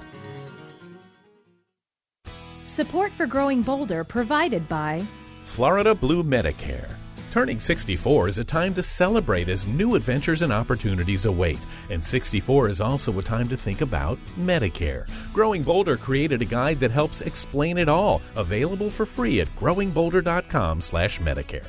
Support 2.65 3.13
for 3.13 3.29
Growing 3.29 3.63
Bolder 3.63 4.03
provided 4.03 4.69
by 4.69 5.05
Florida 5.45 5.95
Blue 5.95 6.25
Medicare 6.25 6.97
Turning 7.31 7.61
64 7.61 8.29
is 8.29 8.39
a 8.41 8.45
time 8.45 8.75
to 8.75 8.83
celebrate 8.83 9.49
as 9.49 9.65
new 9.65 9.95
adventures 9.95 10.43
and 10.43 10.53
opportunities 10.53 11.27
await. 11.27 11.61
And 11.89 12.05
64 12.05 12.69
is 12.69 12.81
also 12.81 13.17
a 13.19 13.23
time 13.23 13.49
to 13.51 13.57
think 13.57 13.83
about 13.83 14.19
Medicare. 14.37 15.07
Growing 15.33 15.63
Bolder 15.63 15.97
created 15.97 16.43
a 16.43 16.47
guide 16.47 16.81
that 16.81 16.91
helps 16.91 17.23
explain 17.23 17.79
it 17.79 17.89
all, 17.89 18.21
available 18.35 18.91
for 18.91 19.07
free 19.07 19.41
at 19.41 19.47
growingbolder.com/medicare. 19.57 21.67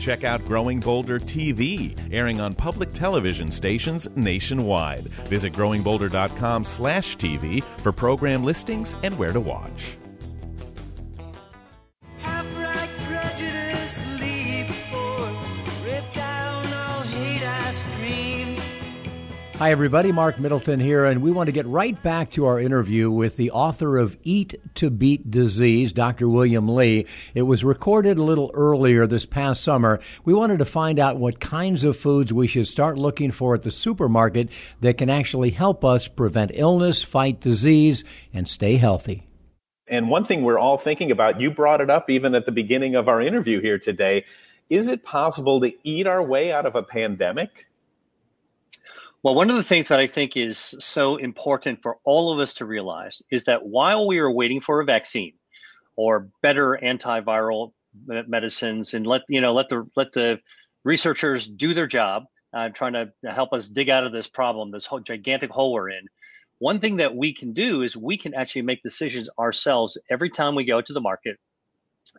Check 0.00 0.24
out 0.24 0.44
Growing 0.44 0.80
Bolder 0.80 1.20
TV, 1.20 1.94
airing 2.12 2.40
on 2.40 2.54
public 2.54 2.92
television 2.92 3.52
stations 3.52 4.08
nationwide. 4.16 5.04
Visit 5.30 5.52
growingbolder.com/tv 5.52 7.62
for 7.78 7.92
program 7.92 8.42
listings 8.42 8.96
and 9.04 9.16
where 9.16 9.32
to 9.32 9.38
watch. 9.38 9.96
Hi, 19.62 19.70
everybody. 19.70 20.10
Marc 20.10 20.40
Middleton 20.40 20.80
here, 20.80 21.04
and 21.04 21.22
we 21.22 21.30
want 21.30 21.46
to 21.46 21.52
get 21.52 21.66
right 21.66 22.02
back 22.02 22.32
to 22.32 22.46
our 22.46 22.58
interview 22.58 23.08
with 23.12 23.36
the 23.36 23.52
author 23.52 23.96
of 23.96 24.16
Eat 24.24 24.56
to 24.74 24.90
Beat 24.90 25.30
Disease, 25.30 25.92
Dr. 25.92 26.28
William 26.28 26.68
Li. 26.74 27.06
It 27.32 27.42
was 27.42 27.62
recorded 27.62 28.18
a 28.18 28.24
little 28.24 28.50
earlier 28.54 29.06
this 29.06 29.24
past 29.24 29.62
summer. 29.62 30.00
We 30.24 30.34
wanted 30.34 30.58
to 30.58 30.64
find 30.64 30.98
out 30.98 31.16
what 31.16 31.38
kinds 31.38 31.84
of 31.84 31.96
foods 31.96 32.32
we 32.32 32.48
should 32.48 32.66
start 32.66 32.98
looking 32.98 33.30
for 33.30 33.54
at 33.54 33.62
the 33.62 33.70
supermarket 33.70 34.48
that 34.80 34.98
can 34.98 35.08
actually 35.08 35.50
help 35.50 35.84
us 35.84 36.08
prevent 36.08 36.50
illness, 36.54 37.04
fight 37.04 37.40
disease, 37.40 38.02
and 38.34 38.48
stay 38.48 38.78
healthy. 38.78 39.28
And 39.86 40.10
one 40.10 40.24
thing 40.24 40.42
we're 40.42 40.58
all 40.58 40.76
thinking 40.76 41.12
about, 41.12 41.40
you 41.40 41.52
brought 41.52 41.80
it 41.80 41.88
up 41.88 42.10
even 42.10 42.34
at 42.34 42.46
the 42.46 42.52
beginning 42.52 42.96
of 42.96 43.08
our 43.08 43.22
interview 43.22 43.60
here 43.60 43.78
today. 43.78 44.24
Is 44.68 44.88
it 44.88 45.04
possible 45.04 45.60
to 45.60 45.72
eat 45.84 46.08
our 46.08 46.20
way 46.20 46.50
out 46.50 46.66
of 46.66 46.74
a 46.74 46.82
pandemic? 46.82 47.68
Well, 49.22 49.36
one 49.36 49.50
of 49.50 49.56
the 49.56 49.62
things 49.62 49.86
that 49.86 50.00
I 50.00 50.08
think 50.08 50.36
is 50.36 50.58
so 50.58 51.14
important 51.16 51.80
for 51.80 51.98
all 52.02 52.32
of 52.32 52.40
us 52.40 52.54
to 52.54 52.66
realize 52.66 53.22
is 53.30 53.44
that 53.44 53.64
while 53.64 54.08
we 54.08 54.18
are 54.18 54.30
waiting 54.30 54.60
for 54.60 54.80
a 54.80 54.84
vaccine 54.84 55.34
or 55.94 56.28
better 56.42 56.76
antiviral 56.82 57.72
medicines, 58.04 58.94
and 58.94 59.06
let 59.06 59.22
you 59.28 59.40
know, 59.40 59.52
let 59.52 59.68
the 59.68 59.88
let 59.94 60.12
the 60.12 60.40
researchers 60.82 61.46
do 61.46 61.72
their 61.72 61.86
job, 61.86 62.24
uh, 62.52 62.70
trying 62.70 62.94
to 62.94 63.12
help 63.30 63.52
us 63.52 63.68
dig 63.68 63.90
out 63.90 64.04
of 64.04 64.12
this 64.12 64.26
problem, 64.26 64.72
this 64.72 64.86
whole 64.86 64.98
gigantic 64.98 65.50
hole 65.50 65.72
we're 65.72 65.90
in. 65.90 66.08
One 66.58 66.80
thing 66.80 66.96
that 66.96 67.14
we 67.14 67.32
can 67.32 67.52
do 67.52 67.82
is 67.82 67.96
we 67.96 68.16
can 68.16 68.34
actually 68.34 68.62
make 68.62 68.82
decisions 68.82 69.28
ourselves 69.38 69.98
every 70.10 70.30
time 70.30 70.56
we 70.56 70.64
go 70.64 70.80
to 70.80 70.92
the 70.92 71.00
market, 71.00 71.36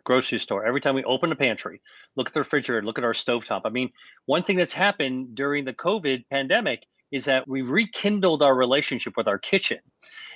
grocery 0.04 0.38
store, 0.38 0.64
every 0.64 0.80
time 0.80 0.94
we 0.94 1.04
open 1.04 1.32
a 1.32 1.36
pantry, 1.36 1.82
look 2.16 2.28
at 2.28 2.32
the 2.34 2.40
refrigerator, 2.40 2.86
look 2.86 2.96
at 2.96 3.04
our 3.04 3.12
stovetop. 3.12 3.62
I 3.66 3.68
mean, 3.68 3.90
one 4.24 4.42
thing 4.42 4.56
that's 4.56 4.72
happened 4.72 5.34
during 5.34 5.66
the 5.66 5.74
COVID 5.74 6.24
pandemic 6.30 6.84
is 7.14 7.24
that 7.26 7.46
we 7.46 7.62
rekindled 7.62 8.42
our 8.42 8.54
relationship 8.56 9.14
with 9.16 9.28
our 9.28 9.38
kitchen. 9.38 9.78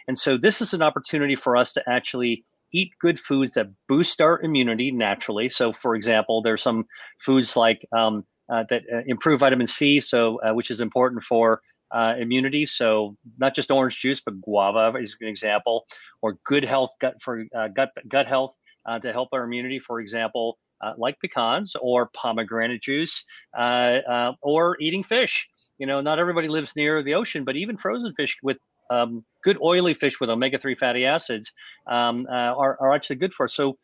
And 0.06 0.16
so 0.16 0.38
this 0.38 0.61
is 0.61 0.73
an 0.73 0.80
opportunity 0.80 1.35
for 1.35 1.56
us 1.56 1.73
to 1.73 1.82
actually 1.88 2.44
eat 2.73 2.92
good 3.00 3.18
foods 3.18 3.54
that 3.54 3.66
boost 3.88 4.20
our 4.20 4.40
immunity 4.40 4.92
naturally. 4.92 5.49
So, 5.49 5.73
for 5.73 5.97
example, 5.97 6.40
there's 6.40 6.62
some 6.62 6.85
foods 7.18 7.56
like 7.56 7.80
um, 7.92 8.25
uh, 8.49 8.64
that 8.70 8.82
uh, 8.94 9.00
improve 9.06 9.40
vitamin 9.40 9.66
C, 9.66 9.99
so 10.00 10.40
uh, 10.40 10.54
which 10.54 10.70
is 10.70 10.80
important 10.80 11.23
for 11.25 11.61
uh, 11.90 12.14
immunity. 12.18 12.64
So, 12.64 13.16
not 13.38 13.56
just 13.56 13.70
orange 13.70 13.99
juice, 13.99 14.20
but 14.20 14.40
guava 14.40 14.97
is 14.99 15.16
an 15.20 15.28
example, 15.28 15.85
or 16.23 16.38
good 16.44 16.64
health 16.64 16.90
gut 17.00 17.14
for 17.20 17.44
uh, 17.56 17.68
gut 17.68 17.90
gut 18.06 18.26
health 18.26 18.54
uh, 18.87 19.00
to 19.00 19.12
help 19.12 19.30
our 19.32 19.44
immunity. 19.44 19.78
For 19.80 20.00
example, 20.00 20.58
like 20.97 21.18
pecans 21.20 21.75
or 21.80 22.08
pomegranate 22.14 22.82
juice, 22.82 23.25
or 23.56 24.76
eating 24.80 25.02
fish. 25.02 25.49
You 25.78 25.87
know, 25.87 26.00
not 26.00 26.18
everybody 26.18 26.49
lives 26.49 26.75
near 26.76 27.02
the 27.02 27.14
ocean, 27.14 27.44
but 27.44 27.56
even 27.56 27.76
frozen 27.76 28.12
fish 28.14 28.37
with 28.42 28.58
um, 28.90 29.25
good 29.42 29.58
oily 29.62 29.94
fish 29.94 30.18
with 30.20 30.30
omega-3 30.30 30.76
fatty 30.76 31.04
acids 31.04 31.52
um, 31.87 32.26
uh, 32.30 32.54
are, 32.54 32.76
are 32.80 32.94
actually 32.94 33.16
good 33.16 33.32
for 33.32 33.44
us. 33.44 33.54
So 33.54 33.78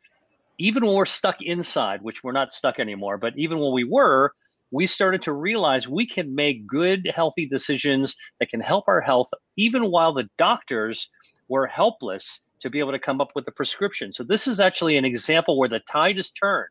even 0.59 0.85
when 0.87 0.95
we're 0.95 1.05
stuck 1.05 1.43
inside, 1.43 2.03
which 2.03 2.25
we're 2.25 2.33
not 2.33 2.53
stuck 2.53 2.79
anymore, 2.79 3.19
but 3.19 3.35
even 3.37 3.59
when 3.59 3.73
we 3.73 3.85
were, 3.85 4.33
we 4.71 4.87
started 4.87 5.23
to 5.23 5.33
realize 5.33 5.89
we 5.89 6.07
can 6.07 6.35
make 6.35 6.67
good, 6.67 7.11
healthy 7.15 7.47
decisions 7.47 8.17
that 8.41 8.49
can 8.49 8.61
help 8.61 8.85
our 8.89 9.01
health, 9.01 9.29
even 9.57 9.91
while 9.91 10.13
the 10.13 10.29
doctors 10.37 11.11
were 11.49 11.67
helpless 11.67 12.41
to 12.61 12.71
be 12.71 12.79
able 12.79 12.93
to 12.93 12.99
come 12.99 13.21
up 13.21 13.31
with 13.35 13.47
a 13.47 13.53
prescription. 13.53 14.13
So 14.13 14.25
this 14.25 14.47
is 14.47 14.59
actually 14.59 14.97
an 14.97 15.05
example 15.05 15.59
where 15.59 15.69
the 15.69 15.81
tide 15.81 16.17
has 16.17 16.31
turned. 16.31 16.71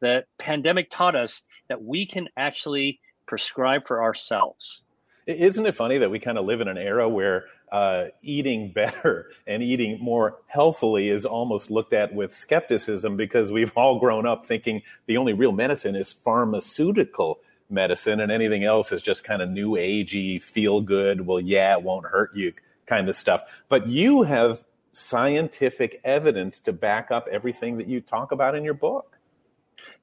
The 0.00 0.24
pandemic 0.38 0.90
taught 0.90 1.14
us 1.14 1.42
that 1.68 1.82
we 1.82 2.04
can 2.04 2.28
actually 2.36 2.98
prescribe 3.30 3.86
for 3.86 4.02
ourselves. 4.02 4.82
Isn't 5.24 5.64
it 5.64 5.76
funny 5.76 5.98
that 5.98 6.10
we 6.10 6.18
kind 6.18 6.36
of 6.36 6.44
live 6.44 6.60
in 6.60 6.66
an 6.66 6.76
era 6.76 7.08
where 7.08 7.44
uh, 7.70 8.06
eating 8.22 8.72
better 8.72 9.30
and 9.46 9.62
eating 9.62 9.98
more 10.02 10.38
healthily 10.48 11.08
is 11.08 11.24
almost 11.24 11.70
looked 11.70 11.92
at 11.92 12.12
with 12.12 12.34
skepticism 12.34 13.16
because 13.16 13.52
we've 13.52 13.72
all 13.76 14.00
grown 14.00 14.26
up 14.26 14.44
thinking 14.44 14.82
the 15.06 15.16
only 15.16 15.32
real 15.32 15.52
medicine 15.52 15.94
is 15.94 16.12
pharmaceutical 16.12 17.38
medicine 17.70 18.20
and 18.20 18.32
anything 18.32 18.64
else 18.64 18.90
is 18.90 19.00
just 19.00 19.22
kind 19.22 19.40
of 19.40 19.48
new 19.48 19.76
agey, 19.76 20.42
feel 20.42 20.80
good, 20.80 21.24
well, 21.24 21.40
yeah, 21.40 21.76
it 21.76 21.84
won't 21.84 22.06
hurt 22.06 22.34
you 22.34 22.52
kind 22.86 23.08
of 23.08 23.14
stuff. 23.14 23.42
But 23.68 23.86
you 23.86 24.22
have 24.22 24.64
scientific 24.92 26.00
evidence 26.02 26.58
to 26.58 26.72
back 26.72 27.12
up 27.12 27.28
everything 27.30 27.78
that 27.78 27.86
you 27.86 28.00
talk 28.00 28.32
about 28.32 28.56
in 28.56 28.64
your 28.64 28.74
book. 28.74 29.19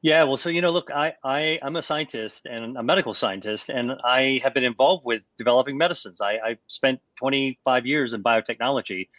Yeah, 0.07 0.23
well, 0.23 0.37
so 0.37 0.47
you 0.47 0.61
know, 0.61 0.71
look, 0.71 0.89
I, 0.89 1.15
I 1.21 1.59
I'm 1.61 1.75
a 1.75 1.81
scientist 1.81 2.45
and 2.45 2.77
a 2.77 2.81
medical 2.81 3.13
scientist, 3.13 3.67
and 3.67 3.91
I 4.05 4.39
have 4.41 4.53
been 4.53 4.63
involved 4.63 5.03
with 5.03 5.21
developing 5.37 5.77
medicines. 5.77 6.21
I, 6.21 6.35
I 6.35 6.57
spent 6.67 7.01
25 7.19 7.85
years 7.85 8.13
in 8.13 8.23
biotechnology, 8.23 9.09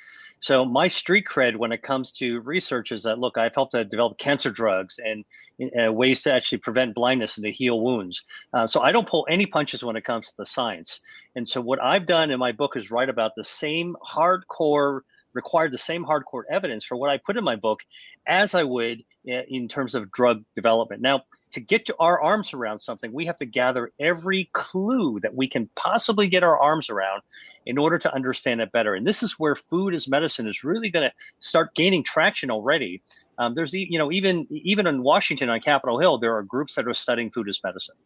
so 0.41 0.65
my 0.65 0.89
street 0.89 1.27
cred 1.27 1.57
when 1.57 1.73
it 1.73 1.83
comes 1.83 2.11
to 2.13 2.41
research 2.41 2.91
is 2.91 3.03
that 3.03 3.19
look, 3.19 3.37
I've 3.37 3.55
helped 3.55 3.73
to 3.73 3.85
develop 3.85 4.17
cancer 4.17 4.51
drugs 4.51 4.99
and 4.99 5.27
uh, 5.79 5.93
ways 5.93 6.23
to 6.23 6.33
actually 6.33 6.57
prevent 6.57 6.95
blindness 6.95 7.37
and 7.37 7.45
to 7.45 7.53
heal 7.53 7.83
wounds. 7.83 8.23
Uh, 8.55 8.67
so 8.67 8.81
I 8.81 8.91
don't 8.91 9.07
pull 9.07 9.27
any 9.29 9.45
punches 9.45 9.85
when 9.85 9.95
it 9.95 10.05
comes 10.05 10.29
to 10.29 10.35
the 10.39 10.47
science. 10.47 11.01
And 11.37 11.47
so 11.47 11.61
what 11.61 11.83
I've 11.83 12.07
done 12.07 12.31
in 12.31 12.39
my 12.39 12.53
book 12.53 12.79
is 12.79 12.91
write 12.91 13.11
about 13.11 13.33
the 13.37 13.45
same 13.45 13.95
hardcore 14.03 15.01
required 15.35 15.73
the 15.73 15.79
same 15.79 16.05
hardcore 16.05 16.43
evidence 16.51 16.85
for 16.85 16.97
what 16.97 17.11
I 17.11 17.19
put 17.19 17.37
in 17.37 17.45
my 17.45 17.57
book 17.57 17.81
as 18.27 18.55
I 18.55 18.65
would 18.65 19.05
in 19.29 19.69
terms 19.69 19.95
of 19.95 20.11
drug 20.11 20.43
development. 20.55 21.03
Now, 21.03 21.23
to 21.53 21.61
get 21.61 21.87
to 21.87 21.97
our 21.99 22.21
arms 22.21 22.53
around 22.53 22.79
something, 22.79 23.13
we 23.13 23.27
have 23.27 23.37
to 23.39 23.47
gather 23.47 23.93
every 23.99 24.51
clue 24.53 25.21
that 25.21 25.35
we 25.35 25.49
can 25.49 25.69
possibly 25.77 26.27
get 26.27 26.43
our 26.43 26.59
arms 26.59 26.91
around 26.91 27.23
in 27.67 27.79
order 27.79 27.99
to 27.99 28.15
understand 28.15 28.61
it 28.61 28.73
better. 28.73 28.95
And 28.95 29.07
this 29.07 29.23
is 29.23 29.39
where 29.39 29.55
food 29.55 29.95
as 29.95 30.09
medicine 30.09 30.49
is 30.49 30.65
really 30.65 30.91
going 30.91 31.09
to 31.09 31.15
start 31.39 31.75
gaining 31.75 32.03
traction 32.03 32.51
already. 32.51 33.03
Um, 33.39 33.55
there's, 33.55 33.73
you 33.75 33.99
know, 33.99 34.11
even 34.11 34.47
even 34.51 34.87
in 34.87 35.03
Washington 35.03 35.49
on 35.49 35.61
Capitol 35.61 35.99
Hill, 35.99 36.19
there 36.19 36.35
are 36.37 36.43
groups 36.43 36.75
that 36.75 36.87
are 36.87 36.95
studying 36.95 37.31
food 37.31 37.49
as 37.49 37.61
medicine. 37.63 37.97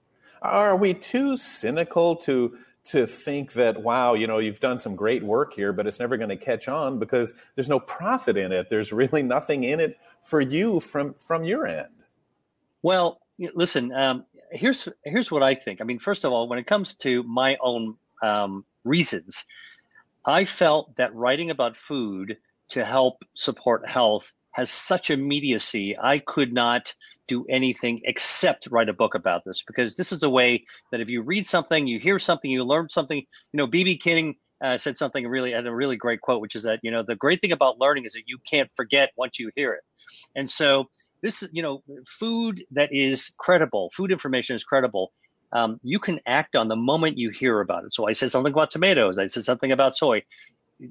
Are 0.43 0.77
we 0.77 0.95
too 0.95 1.37
cynical 1.37 2.17
to 2.17 2.59
to 2.85 3.07
think 3.07 3.53
that 3.53 3.83
wow, 3.83 4.15
you 4.15 4.27
know, 4.27 4.39
you've 4.39 4.61
done 4.61 4.79
some 4.79 4.97
great 4.97 5.23
work 5.23 5.55
here, 5.55 5.73
but 5.73 5.87
it's 5.87 6.01
never 6.01 6.17
going 6.17 6.31
to 6.31 6.37
catch 6.37 6.69
on 6.69 6.99
because 6.99 7.33
there's 7.55 7.69
no 7.69 7.81
profit 7.81 8.37
in 8.37 8.51
it. 8.51 8.69
There's 8.71 8.93
really 8.93 9.23
nothing 9.23 9.65
in 9.65 9.81
it 9.81 9.99
for 10.23 10.41
you 10.41 10.81
from 10.81 11.15
from 11.15 11.45
your 11.45 11.67
end. 11.67 11.89
Well, 12.83 13.21
listen, 13.55 13.93
um, 13.93 14.25
here's 14.51 14.89
here's 15.05 15.31
what 15.31 15.43
I 15.43 15.55
think. 15.55 15.81
I 15.81 15.85
mean, 15.85 15.99
first 15.99 16.25
of 16.25 16.33
all, 16.33 16.49
when 16.49 16.59
it 16.59 16.67
comes 16.67 16.95
to 16.97 17.23
my 17.23 17.57
own 17.61 17.97
um, 18.23 18.65
reasons, 18.85 19.45
I 20.25 20.45
felt 20.45 20.97
that 20.97 21.15
writing 21.15 21.51
about 21.51 21.77
food 21.77 22.37
to 22.71 22.85
help 22.85 23.25
support 23.35 23.89
health 23.89 24.33
has 24.53 24.71
such 24.71 25.11
immediacy. 25.11 25.97
I 25.99 26.19
could 26.19 26.53
not 26.53 26.95
do 27.29 27.45
anything 27.49 28.01
except 28.05 28.69
write 28.71 28.89
a 28.89 28.93
book 28.93 29.15
about 29.15 29.45
this 29.45 29.63
because 29.63 29.97
this 29.97 30.13
is 30.13 30.23
a 30.23 30.31
way 30.31 30.65
that 30.91 31.01
if 31.01 31.09
you 31.09 31.23
read 31.23 31.47
something, 31.47 31.87
you 31.87 31.99
hear 31.99 32.19
something, 32.19 32.51
you 32.51 32.65
learn 32.65 32.89
something. 32.89 33.19
You 33.19 33.57
know, 33.57 33.67
BB 33.67 34.01
King 34.01 34.37
uh, 34.63 34.79
said 34.79 34.97
something 34.97 35.27
really 35.27 35.53
had 35.53 35.67
a 35.67 35.75
really 35.75 35.97
great 35.97 36.21
quote, 36.21 36.41
which 36.41 36.55
is 36.55 36.63
that 36.63 36.81
you 36.83 36.91
know 36.91 37.03
the 37.03 37.17
great 37.17 37.41
thing 37.41 37.53
about 37.53 37.79
learning 37.79 38.05
is 38.05 38.13
that 38.13 38.25
you 38.27 38.39
can't 38.49 38.71
forget 38.77 39.11
once 39.17 39.39
you 39.39 39.51
hear 39.57 39.73
it. 39.73 39.83
And 40.37 40.49
so 40.49 40.89
this 41.23 41.43
is 41.43 41.51
you 41.53 41.63
know 41.63 41.83
food 42.07 42.65
that 42.71 42.93
is 42.93 43.35
credible, 43.39 43.91
food 43.95 44.13
information 44.13 44.55
is 44.55 44.65
credible. 44.65 45.13
Um, 45.53 45.79
you 45.83 45.99
can 45.99 46.19
act 46.27 46.57
on 46.57 46.69
the 46.69 46.77
moment 46.77 47.19
you 47.19 47.29
hear 47.29 47.61
about 47.61 47.85
it. 47.85 47.93
So 47.93 48.09
I 48.09 48.13
said 48.13 48.31
something 48.31 48.53
about 48.53 48.71
tomatoes. 48.71 49.19
I 49.19 49.27
said 49.27 49.43
something 49.43 49.71
about 49.71 49.95
soy. 49.95 50.23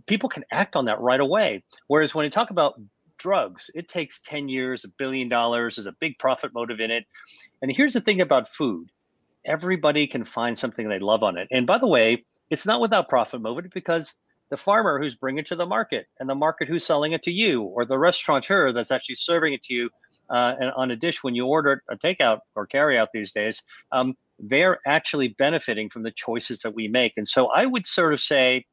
People 0.06 0.30
can 0.30 0.46
act 0.52 0.76
on 0.76 0.86
that 0.86 1.00
right 1.00 1.20
away. 1.20 1.64
Whereas 1.88 2.14
when 2.14 2.26
you 2.26 2.30
talk 2.30 2.52
about 2.52 2.80
drugs. 3.22 3.70
It 3.76 3.88
takes 3.88 4.22
10 4.22 4.50
years, 4.50 4.84
a 4.84 4.90
billion 4.98 5.30
dollars, 5.30 5.76
there's 5.76 5.86
a 5.86 5.96
big 6.00 6.18
profit 6.18 6.54
motive 6.54 6.80
in 6.80 6.92
it. 6.92 7.06
And 7.62 7.72
here's 7.72 7.94
the 7.94 8.02
thing 8.02 8.22
about 8.22 8.48
food 8.48 8.90
everybody 9.44 10.06
can 10.06 10.24
find 10.24 10.56
something 10.56 10.88
they 10.88 11.00
love 11.00 11.24
on 11.24 11.36
it. 11.36 11.48
And 11.52 11.66
by 11.66 11.80
the 11.80 11.88
way, 11.88 12.24
it's 12.52 12.66
not 12.66 12.80
without 12.80 13.10
profit 13.10 13.42
motive 13.42 13.72
because 13.74 14.16
the 14.52 14.58
farmer 14.58 15.00
who's 15.00 15.16
bringing 15.16 15.40
it 15.40 15.48
to 15.48 15.56
the 15.56 15.66
market 15.66 16.06
and 16.20 16.30
the 16.30 16.36
market 16.36 16.68
who's 16.68 16.86
selling 16.86 17.14
it 17.14 17.24
to 17.24 17.32
you 17.32 17.64
or 17.64 17.86
the 17.86 17.98
restaurateur 17.98 18.72
that's 18.72 18.92
actually 18.92 19.16
serving 19.16 19.54
it 19.54 19.64
to 19.64 19.74
you 19.74 19.90
uh, 20.30 20.56
on 20.76 20.92
a 20.92 20.96
dish 20.96 21.24
when 21.24 21.34
you 21.34 21.46
order 21.48 21.82
a 21.90 21.98
takeout 21.98 22.40
or 22.56 22.68
carry 22.68 23.00
out 23.00 23.10
these 23.14 23.32
days, 23.32 23.64
um, 23.92 24.14
they're 24.38 24.80
actually 24.86 25.30
benefiting 25.40 25.90
from 25.90 26.04
the 26.04 26.12
choices 26.12 26.60
that 26.60 26.74
we 26.74 26.88
make. 26.88 27.14
And 27.18 27.28
so 27.28 27.48
I 27.48 27.66
would 27.66 27.86
sort 27.86 28.14
of 28.14 28.22
say, 28.22 28.66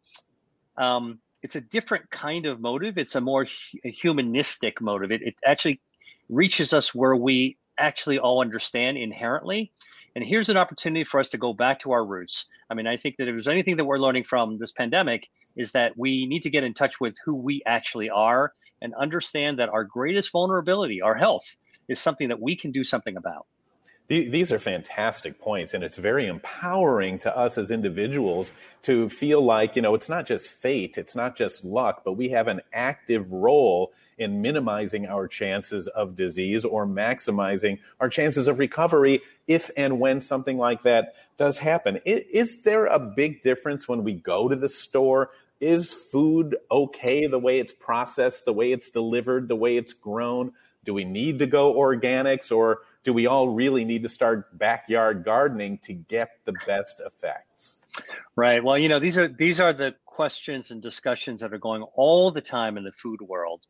um, 0.77 1.19
it's 1.43 1.57
a 1.57 1.61
different 1.61 2.11
kind 2.11 2.47
of 2.47 2.61
motive. 2.61 2.99
It's 2.99 3.15
a 3.15 3.21
more 3.21 3.45
hu- 3.45 3.91
humanistic 3.91 4.81
motive. 4.81 5.13
It, 5.13 5.23
it 5.23 5.37
actually 5.45 5.81
reaches 6.29 6.73
us 6.73 6.95
where 6.95 7.17
we 7.17 7.57
actually 7.79 8.19
all 8.19 8.41
understand 8.41 8.99
inherently. 8.99 9.73
And 10.17 10.25
here's 10.25 10.49
an 10.49 10.57
opportunity 10.57 11.05
for 11.05 11.21
us 11.21 11.29
to 11.31 11.39
go 11.39 11.53
back 11.53 11.81
to 11.81 11.93
our 11.93 12.05
roots. 12.05 12.47
I 12.71 12.75
mean, 12.75 12.87
I 12.87 12.97
think 12.97 13.17
that 13.17 13.29
if 13.29 13.35
there's 13.35 13.49
anything 13.49 13.77
that 13.77 13.85
we're 13.85 13.99
learning 13.99 14.25
from 14.25 14.59
this 14.59 14.73
pandemic, 14.73 15.29
is 15.57 15.73
that 15.73 15.97
we 15.97 16.27
need 16.27 16.43
to 16.43 16.51
get 16.51 16.65
in 16.65 16.73
touch 16.73 17.01
with 17.01 17.17
who 17.25 17.35
we 17.35 17.63
actually 17.67 18.11
are 18.11 18.53
and 18.81 18.95
understand 18.95 19.59
that 19.59 19.69
our 19.69 19.85
greatest 19.85 20.31
vulnerability, 20.31 21.03
our 21.03 21.15
health, 21.15 21.57
is 21.89 21.99
something 21.99 22.29
that 22.29 22.41
we 22.41 22.57
can 22.57 22.71
do 22.71 22.85
something 22.85 23.17
about. 23.17 23.47
These 24.09 24.53
are 24.53 24.59
fantastic 24.59 25.39
points, 25.39 25.75
and 25.75 25.85
it's 25.85 25.99
very 25.99 26.29
empowering 26.29 27.19
to 27.21 27.37
us 27.37 27.59
as 27.59 27.71
individuals 27.71 28.53
to 28.85 29.11
feel 29.11 29.45
like, 29.45 29.77
you 29.77 29.83
know, 29.83 29.95
it's 29.95 30.09
not 30.09 30.25
just 30.25 30.49
fate, 30.49 30.97
it's 30.97 31.15
not 31.15 31.37
just 31.37 31.63
luck, 31.63 32.05
but 32.07 32.15
we 32.15 32.31
have 32.31 32.49
an 32.49 32.63
active 32.73 33.31
role 33.31 33.93
in 34.17 34.41
minimizing 34.41 35.07
our 35.07 35.29
chances 35.29 35.89
of 35.89 36.17
disease 36.17 36.65
or 36.65 36.87
maximizing 36.87 37.81
our 38.01 38.09
chances 38.09 38.49
of 38.49 38.59
recovery 38.59 39.21
if 39.47 39.71
and 39.77 40.01
when 40.01 40.23
something 40.23 40.57
like 40.57 40.83
that 40.83 41.13
does 41.37 41.59
happen. 41.59 42.01
Is 42.07 42.63
there 42.63 42.87
a 42.87 42.99
big 42.99 43.43
difference 43.43 43.87
when 43.87 44.05
we 44.05 44.15
go 44.15 44.49
to 44.49 44.57
the 44.57 44.71
store? 44.71 45.31
Is 45.61 45.93
food 45.93 46.57
okay 46.71 47.27
the 47.27 47.39
way 47.39 47.59
it's 47.59 47.75
processed, 47.75 48.47
the 48.47 48.55
way 48.55 48.73
it's 48.73 48.89
delivered, 48.89 49.49
the 49.49 49.57
way 49.57 49.77
it's 49.77 49.93
grown? 49.93 50.53
Do 50.85 50.95
we 50.95 51.05
need 51.05 51.41
to 51.41 51.47
go 51.47 51.75
organics 51.75 52.51
or 52.51 52.79
do 53.09 53.15
we 53.15 53.27
all 53.27 53.49
really 53.49 53.87
need 53.87 54.03
to 54.03 54.09
start 54.09 54.59
backyard 54.59 55.25
gardening 55.25 55.79
to 55.79 55.95
get 55.95 56.29
the 56.45 56.53
best 56.67 57.01
effects? 57.01 57.77
Right. 58.37 58.63
Well, 58.63 58.77
you 58.77 58.91
know, 58.91 58.99
these 58.99 59.17
are 59.17 59.29
these 59.29 59.63
are 59.63 59.73
the 59.73 59.95
questions 60.05 60.73
and 60.73 60.83
discussions 60.83 61.41
that 61.41 61.55
are 61.55 61.59
going 61.59 61.85
all 61.95 62.31
the 62.31 62.43
time 62.43 62.77
in 62.77 62.85
the 62.85 62.93
food 62.93 63.23
world. 63.23 63.63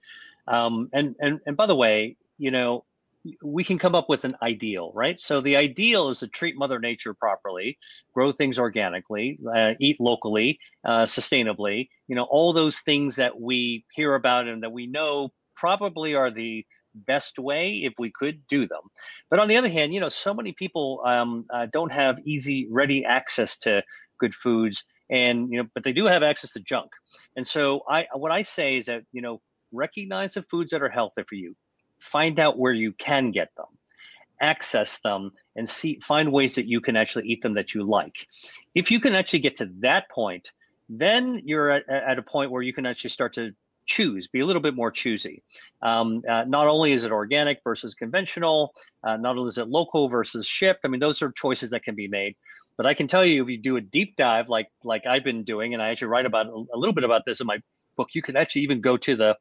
Um, 0.49 0.91
and 0.93 1.15
and 1.21 1.39
and 1.47 1.57
by 1.57 1.67
the 1.67 1.77
way, 1.77 2.17
you 2.37 2.51
know, 2.51 2.85
we 3.41 3.63
can 3.63 3.79
come 3.79 3.95
up 3.95 4.09
with 4.09 4.25
an 4.25 4.35
ideal, 4.43 4.91
right? 4.93 5.21
So 5.21 5.41
the 5.41 5.55
ideal 5.55 6.09
is 6.09 6.19
to 6.19 6.27
treat 6.27 6.59
Mother 6.59 6.81
Nature 6.81 7.15
properly, 7.15 7.79
grow 8.13 8.33
things 8.33 8.59
organically, 8.59 9.39
uh, 9.55 9.75
eat 9.79 10.01
locally, 10.01 10.59
uh, 10.85 11.05
sustainably. 11.05 11.91
You 12.09 12.17
know, 12.17 12.25
all 12.25 12.53
those 12.53 12.81
things 12.81 13.15
that 13.15 13.41
we 13.41 13.85
hear 13.95 14.17
about 14.17 14.49
and 14.49 14.65
that 14.65 14.73
we 14.73 14.89
know 14.89 15.33
probably 15.55 16.17
are 16.17 16.33
the 16.33 16.67
best 17.07 17.39
way 17.39 17.83
if 17.85 17.95
we 17.99 18.11
could 18.11 18.47
do 18.47 18.67
them. 18.67 18.81
But 19.31 19.39
on 19.39 19.49
the 19.49 19.57
other 19.57 19.69
hand, 19.69 19.95
you 19.95 20.01
know, 20.01 20.09
so 20.09 20.35
many 20.35 20.53
people 20.53 21.03
um, 21.05 21.47
uh, 21.51 21.67
don't 21.73 21.93
have 21.93 22.19
easy, 22.25 22.69
ready 22.71 23.05
access 23.05 23.57
to 23.59 23.83
good 24.19 24.35
foods, 24.35 24.85
and 25.11 25.51
you 25.51 25.63
know, 25.63 25.69
but 25.75 25.85
they 25.85 25.93
do 25.93 26.07
have 26.07 26.23
access 26.23 26.53
to 26.53 26.61
junk. 26.61 26.91
And 27.37 27.47
so, 27.47 27.83
I 27.89 28.07
what 28.15 28.33
I 28.33 28.43
say 28.43 28.77
is 28.77 28.87
that 28.87 29.05
you 29.13 29.23
know, 29.23 29.41
recognize 29.73 30.35
the 30.35 30.43
foods 30.43 30.73
that 30.73 30.83
are 30.83 30.89
healthy 30.89 31.23
for 31.29 31.35
you, 31.35 31.55
find 31.99 32.39
out 32.39 32.59
where 32.59 32.73
you 32.73 32.93
can 32.93 33.31
get 33.31 33.49
them, 33.57 33.67
access 34.41 34.99
them, 35.01 35.33
and 35.57 35.69
see 35.69 35.99
find 36.01 36.33
ways 36.33 36.55
that 36.57 36.67
you 36.67 36.81
can 36.81 36.97
actually 36.97 37.27
eat 37.29 37.43
them 37.43 37.55
that 37.55 37.75
you 37.75 37.85
like. 37.85 38.27
If 38.75 38.91
you 38.91 39.01
can 39.01 39.15
actually 39.15 39.41
get 39.41 39.57
to 39.59 39.71
that 39.81 40.11
point, 40.11 40.53
then 40.89 41.43
you're 41.45 41.71
at, 41.71 41.89
at 41.89 42.19
a 42.19 42.23
point 42.23 42.51
where 42.51 42.63
you 42.63 42.73
can 42.73 42.87
actually 42.87 43.11
start 43.11 43.35
to 43.35 43.53
choose, 43.89 44.29
be 44.29 44.41
a 44.41 44.47
little 44.47 44.63
bit 44.63 44.75
more 44.75 44.91
choosy. 44.91 45.43
Um, 45.83 46.23
uh, 46.29 46.45
not 46.45 46.69
only 46.69 46.93
is 46.93 47.05
it 47.05 47.11
organic 47.11 47.61
versus 47.65 47.95
conventional, 47.95 48.73
uh, 49.03 49.17
not 49.17 49.37
only 49.37 49.49
is 49.49 49.59
it 49.59 49.67
local 49.67 50.09
versus 50.09 50.47
shipped. 50.47 50.81
I 50.85 50.89
mean, 50.89 51.01
those 51.01 51.21
are 51.23 51.33
choices 51.33 51.71
that 51.71 51.83
can 51.83 51.97
be 51.97 52.07
made. 52.07 52.37
But 52.77 52.87
I 52.87 52.95
can 52.95 53.09
tell 53.09 53.25
you, 53.25 53.43
if 53.43 53.49
you 53.49 53.59
do 53.59 53.77
a 53.77 53.81
deep 53.81 54.15
dive 54.15 54.49
like 54.49 54.69
like 54.85 55.05
I've 55.05 55.25
been 55.25 55.43
doing, 55.43 55.75
and 55.75 55.83
I 55.83 55.89
actually 55.89 56.09
write 56.09 56.27
about 56.27 56.47
a 56.47 56.79
little 56.79 56.95
bit 56.95 57.03
about 57.03 57.23
this 57.27 57.41
in 57.41 57.47
my 57.47 57.59
book, 57.97 58.11
you 58.13 58.23
can 58.23 58.37
actually 58.37 58.63
even 58.63 58.81
go 58.81 58.97
to 58.99 59.17
the 59.17 59.37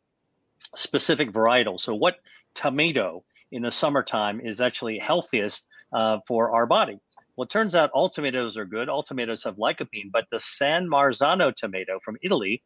specific 0.74 1.32
varietal. 1.32 1.80
So, 1.80 1.94
what 1.94 2.16
tomato 2.56 3.24
in 3.52 3.62
the 3.62 3.70
summertime 3.70 4.42
is 4.42 4.60
actually 4.60 4.98
healthiest 4.98 5.68
uh, 5.94 6.18
for 6.28 6.56
our 6.56 6.66
body? 6.66 6.98
Well, 7.36 7.46
it 7.46 7.52
turns 7.52 7.76
out 7.76 7.92
all 7.92 8.10
tomatoes 8.10 8.58
are 8.58 8.66
good. 8.66 8.90
All 8.90 9.04
tomatoes 9.04 9.44
have 9.44 9.58
lycopene, 9.58 10.10
but 10.12 10.26
the 10.32 10.40
San 10.40 10.90
Marzano 10.90 11.54
tomato 11.54 12.00
from 12.04 12.18
Italy 12.24 12.64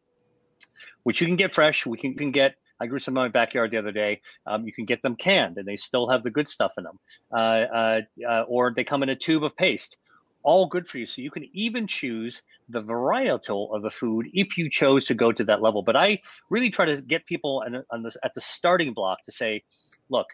which 1.04 1.22
you 1.22 1.28
can 1.28 1.36
get 1.36 1.52
fresh. 1.52 1.86
We 1.86 1.98
can, 1.98 2.16
can 2.16 2.32
get. 2.32 2.56
I 2.80 2.88
grew 2.88 3.00
some 3.00 3.16
in 3.16 3.24
my 3.24 3.30
backyard 3.30 3.72
the 3.72 3.78
other 3.78 3.92
day. 3.92 4.22
Um, 4.48 4.66
you 4.66 4.74
can 4.74 4.86
get 4.86 5.02
them 5.04 5.16
canned, 5.16 5.58
and 5.58 5.68
they 5.68 5.78
still 5.78 6.10
have 6.10 6.24
the 6.24 6.32
good 6.32 6.48
stuff 6.48 6.74
in 6.78 6.84
them. 6.84 7.00
Uh, 7.32 7.36
uh, 7.36 8.02
uh, 8.28 8.42
or 8.48 8.74
they 8.76 8.84
come 8.84 9.04
in 9.04 9.10
a 9.10 9.16
tube 9.16 9.44
of 9.44 9.56
paste. 9.56 9.98
All 10.44 10.66
good 10.66 10.88
for 10.88 10.98
you. 10.98 11.06
So 11.06 11.22
you 11.22 11.30
can 11.30 11.48
even 11.54 11.86
choose 11.86 12.42
the 12.70 12.82
varietal 12.82 13.76
of 13.76 13.84
the 13.84 13.92
food 13.92 14.28
if 14.34 14.58
you 14.58 14.72
chose 14.72 15.06
to 15.06 15.14
go 15.14 15.32
to 15.32 15.44
that 15.44 15.62
level. 15.62 15.84
But 15.84 15.96
I 15.96 16.20
really 16.50 16.72
try 16.72 16.86
to 16.86 17.00
get 17.00 17.28
people 17.28 17.62
on, 17.64 17.84
on 17.92 18.02
this, 18.02 18.18
at 18.24 18.34
the 18.34 18.42
starting 18.42 18.94
block 18.94 19.22
to 19.26 19.32
say, 19.32 19.62
look, 20.10 20.26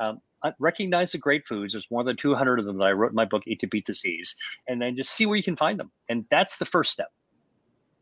um, 0.00 0.20
recognize 0.58 1.12
the 1.12 1.18
great 1.18 1.46
foods. 1.46 1.74
There's 1.74 1.88
more 1.92 2.02
than 2.02 2.16
200 2.16 2.58
of 2.58 2.66
them 2.66 2.78
that 2.78 2.84
I 2.84 2.92
wrote 2.92 3.12
in 3.12 3.14
my 3.14 3.24
book, 3.24 3.44
Eat 3.46 3.60
to 3.60 3.68
Beat 3.68 3.86
Disease, 3.86 4.34
and 4.66 4.82
then 4.82 4.96
just 4.96 5.12
see 5.12 5.26
where 5.26 5.36
you 5.36 5.44
can 5.44 5.54
find 5.54 5.78
them. 5.78 5.92
And 6.08 6.24
that's 6.30 6.58
the 6.58 6.64
first 6.64 6.90
step 6.90 7.12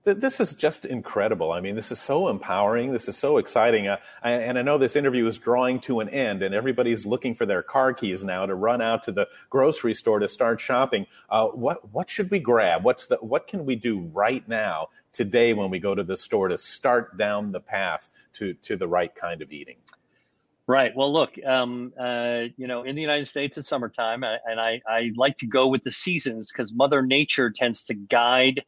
this 0.02 0.40
is 0.40 0.54
just 0.54 0.86
incredible. 0.86 1.52
I 1.52 1.60
mean, 1.60 1.74
this 1.74 1.92
is 1.92 2.00
so 2.00 2.28
empowering. 2.28 2.92
This 2.92 3.08
is 3.08 3.18
so 3.18 3.36
exciting. 3.36 3.86
Uh, 3.86 3.98
and 4.22 4.58
I 4.58 4.62
know 4.62 4.78
this 4.78 4.96
interview 4.96 5.26
is 5.26 5.36
drawing 5.36 5.80
to 5.80 6.00
an 6.00 6.08
end, 6.08 6.42
and 6.42 6.54
everybody's 6.54 7.04
looking 7.04 7.34
for 7.34 7.44
their 7.44 7.62
car 7.62 7.92
keys 7.92 8.24
now 8.24 8.46
to 8.46 8.54
run 8.54 8.80
out 8.80 9.02
to 9.04 9.12
the 9.12 9.28
grocery 9.50 9.94
store 9.94 10.18
to 10.18 10.28
start 10.28 10.60
shopping. 10.60 11.06
Uh, 11.28 11.48
what 11.48 11.92
what 11.92 12.08
should 12.08 12.30
we 12.30 12.38
grab? 12.38 12.82
What's 12.82 13.06
the 13.06 13.16
what 13.16 13.46
can 13.46 13.66
we 13.66 13.76
do 13.76 14.00
right 14.14 14.46
now 14.48 14.88
today 15.12 15.52
when 15.52 15.70
we 15.70 15.78
go 15.78 15.94
to 15.94 16.02
the 16.02 16.16
store 16.16 16.48
to 16.48 16.56
start 16.56 17.18
down 17.18 17.52
the 17.52 17.60
path 17.60 18.08
to 18.34 18.54
to 18.54 18.76
the 18.76 18.88
right 18.88 19.14
kind 19.14 19.42
of 19.42 19.52
eating? 19.52 19.76
Right. 20.66 20.94
Well, 20.94 21.12
look, 21.12 21.32
um, 21.44 21.92
uh, 21.98 22.44
you 22.56 22.68
know, 22.68 22.84
in 22.84 22.94
the 22.94 23.02
United 23.02 23.26
States, 23.26 23.58
it's 23.58 23.66
summertime, 23.66 24.22
and 24.22 24.60
I, 24.60 24.80
I 24.86 25.10
like 25.16 25.36
to 25.38 25.46
go 25.46 25.66
with 25.66 25.82
the 25.82 25.90
seasons 25.90 26.52
because 26.52 26.72
Mother 26.72 27.02
Nature 27.02 27.50
tends 27.50 27.82
to 27.84 27.94
guide 27.94 28.62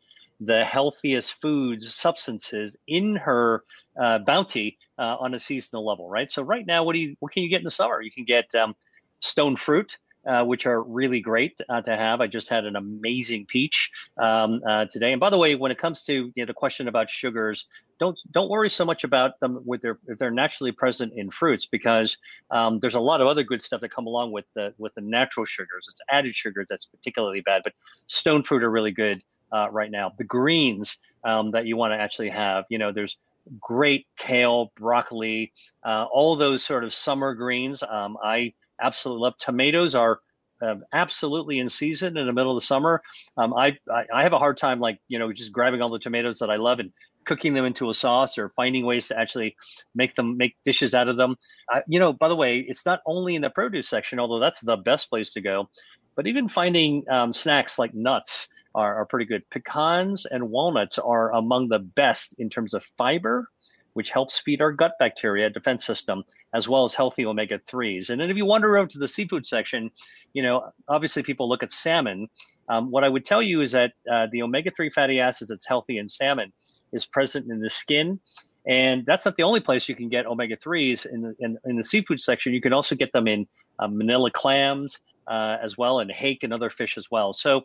the 0.44 0.64
healthiest 0.64 1.40
foods, 1.40 1.94
substances 1.94 2.76
in 2.86 3.16
her 3.16 3.64
uh, 4.00 4.18
bounty 4.18 4.78
uh, 4.98 5.16
on 5.20 5.34
a 5.34 5.38
seasonal 5.38 5.86
level, 5.86 6.08
right? 6.08 6.30
So 6.30 6.42
right 6.42 6.66
now, 6.66 6.84
what 6.84 6.94
do 6.94 6.98
you 6.98 7.16
what 7.20 7.32
can 7.32 7.42
you 7.42 7.48
get 7.48 7.58
in 7.58 7.64
the 7.64 7.70
summer? 7.70 8.00
You 8.00 8.10
can 8.10 8.24
get 8.24 8.54
um, 8.54 8.74
stone 9.20 9.56
fruit. 9.56 9.98
uh, 10.26 10.44
which 10.44 10.66
are 10.66 10.82
really 10.82 11.20
great 11.20 11.60
uh, 11.68 11.80
to 11.82 11.96
have. 11.96 12.20
I 12.20 12.26
just 12.26 12.48
had 12.48 12.64
an 12.64 12.76
amazing 12.76 13.46
peach 13.46 13.90
um, 14.18 14.60
uh, 14.66 14.86
today. 14.86 15.12
And 15.12 15.20
by 15.20 15.30
the 15.30 15.38
way, 15.38 15.54
when 15.54 15.72
it 15.72 15.78
comes 15.78 16.04
to 16.04 16.12
you 16.12 16.32
know, 16.36 16.46
the 16.46 16.54
question 16.54 16.88
about 16.88 17.10
sugars, 17.10 17.66
don't 17.98 18.18
don't 18.30 18.48
worry 18.48 18.70
so 18.70 18.84
much 18.84 19.04
about 19.04 19.38
them 19.40 19.62
with 19.64 19.80
their 19.80 19.98
if 20.06 20.18
they're 20.18 20.30
naturally 20.30 20.72
present 20.72 21.12
in 21.16 21.30
fruits 21.30 21.66
because 21.66 22.16
um, 22.50 22.78
there's 22.80 22.94
a 22.94 23.00
lot 23.00 23.20
of 23.20 23.26
other 23.26 23.42
good 23.42 23.62
stuff 23.62 23.80
that 23.80 23.92
come 23.92 24.06
along 24.06 24.32
with 24.32 24.44
the 24.54 24.72
with 24.78 24.94
the 24.94 25.00
natural 25.00 25.44
sugars. 25.44 25.88
It's 25.90 26.00
added 26.10 26.34
sugars 26.34 26.66
that's 26.70 26.86
particularly 26.86 27.40
bad, 27.40 27.62
but 27.64 27.72
stone 28.06 28.42
fruit 28.42 28.62
are 28.62 28.70
really 28.70 28.92
good 28.92 29.22
uh, 29.52 29.68
right 29.70 29.90
now. 29.90 30.12
The 30.16 30.24
greens 30.24 30.96
um, 31.24 31.50
that 31.52 31.66
you 31.66 31.76
want 31.76 31.92
to 31.92 31.98
actually 31.98 32.30
have, 32.30 32.64
you 32.68 32.78
know, 32.78 32.92
there's 32.92 33.16
great 33.60 34.06
kale, 34.16 34.72
broccoli, 34.76 35.52
uh, 35.84 36.06
all 36.12 36.36
those 36.36 36.64
sort 36.64 36.84
of 36.84 36.94
summer 36.94 37.34
greens. 37.34 37.82
Um, 37.82 38.16
I 38.22 38.54
absolutely 38.80 39.22
love. 39.22 39.36
Tomatoes 39.36 39.94
are 39.94 40.20
um, 40.62 40.84
absolutely 40.92 41.58
in 41.58 41.68
season 41.68 42.16
in 42.16 42.26
the 42.26 42.32
middle 42.32 42.56
of 42.56 42.60
the 42.60 42.66
summer. 42.66 43.02
Um, 43.36 43.52
I, 43.54 43.76
I, 43.92 44.04
I 44.14 44.22
have 44.22 44.32
a 44.32 44.38
hard 44.38 44.56
time 44.56 44.80
like 44.80 45.00
you 45.08 45.18
know 45.18 45.32
just 45.32 45.52
grabbing 45.52 45.82
all 45.82 45.90
the 45.90 45.98
tomatoes 45.98 46.38
that 46.38 46.50
I 46.50 46.56
love 46.56 46.78
and 46.78 46.92
cooking 47.24 47.54
them 47.54 47.64
into 47.64 47.90
a 47.90 47.94
sauce 47.94 48.36
or 48.36 48.50
finding 48.50 48.84
ways 48.84 49.08
to 49.08 49.18
actually 49.18 49.56
make 49.94 50.14
them 50.16 50.36
make 50.36 50.56
dishes 50.64 50.94
out 50.94 51.08
of 51.08 51.16
them. 51.16 51.36
I, 51.68 51.82
you 51.88 51.98
know, 51.98 52.12
by 52.12 52.28
the 52.28 52.36
way, 52.36 52.60
it's 52.60 52.86
not 52.86 53.00
only 53.06 53.34
in 53.34 53.42
the 53.42 53.50
produce 53.50 53.88
section, 53.88 54.18
although 54.18 54.40
that's 54.40 54.60
the 54.60 54.76
best 54.76 55.10
place 55.10 55.32
to 55.32 55.40
go, 55.40 55.68
but 56.16 56.26
even 56.26 56.48
finding 56.48 57.04
um, 57.10 57.32
snacks 57.32 57.78
like 57.78 57.94
nuts 57.94 58.48
are, 58.74 58.96
are 58.96 59.06
pretty 59.06 59.26
good. 59.26 59.48
Pecans 59.50 60.26
and 60.26 60.50
walnuts 60.50 60.98
are 60.98 61.32
among 61.32 61.68
the 61.68 61.78
best 61.78 62.34
in 62.38 62.50
terms 62.50 62.74
of 62.74 62.82
fiber 62.96 63.48
which 63.94 64.10
helps 64.10 64.38
feed 64.38 64.60
our 64.60 64.72
gut 64.72 64.92
bacteria 64.98 65.50
defense 65.50 65.84
system, 65.84 66.24
as 66.54 66.68
well 66.68 66.84
as 66.84 66.94
healthy 66.94 67.26
omega 67.26 67.58
3s. 67.58 68.10
And 68.10 68.20
then 68.20 68.30
if 68.30 68.36
you 68.36 68.46
wander 68.46 68.76
over 68.76 68.88
to 68.88 68.98
the 68.98 69.08
seafood 69.08 69.46
section, 69.46 69.90
you 70.32 70.42
know, 70.42 70.70
obviously 70.88 71.22
people 71.22 71.48
look 71.48 71.62
at 71.62 71.70
salmon. 71.70 72.28
Um, 72.68 72.90
what 72.90 73.04
I 73.04 73.08
would 73.08 73.24
tell 73.24 73.42
you 73.42 73.60
is 73.60 73.72
that 73.72 73.92
uh, 74.10 74.26
the 74.32 74.42
omega 74.42 74.70
3 74.70 74.90
fatty 74.90 75.20
acids 75.20 75.50
that's 75.50 75.66
healthy 75.66 75.98
in 75.98 76.08
salmon 76.08 76.52
is 76.92 77.04
present 77.04 77.50
in 77.50 77.60
the 77.60 77.70
skin. 77.70 78.18
And 78.66 79.04
that's 79.04 79.24
not 79.24 79.36
the 79.36 79.42
only 79.42 79.60
place 79.60 79.88
you 79.88 79.94
can 79.94 80.08
get 80.08 80.26
omega 80.26 80.56
3s 80.56 81.06
in 81.06 81.22
the, 81.22 81.34
in, 81.40 81.58
in, 81.64 81.76
the 81.76 81.82
seafood 81.82 82.20
section. 82.20 82.52
You 82.52 82.60
can 82.60 82.72
also 82.72 82.94
get 82.94 83.12
them 83.12 83.26
in 83.26 83.46
uh, 83.78 83.88
manila 83.88 84.30
clams 84.30 84.98
uh, 85.26 85.56
as 85.60 85.76
well, 85.76 85.98
and 85.98 86.10
hake 86.10 86.44
and 86.44 86.52
other 86.52 86.70
fish 86.70 86.96
as 86.96 87.10
well. 87.10 87.32
So, 87.32 87.62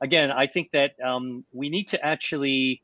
again, 0.00 0.30
I 0.30 0.46
think 0.46 0.70
that 0.72 0.92
um, 1.02 1.44
we 1.52 1.68
need 1.68 1.88
to 1.88 2.04
actually 2.04 2.82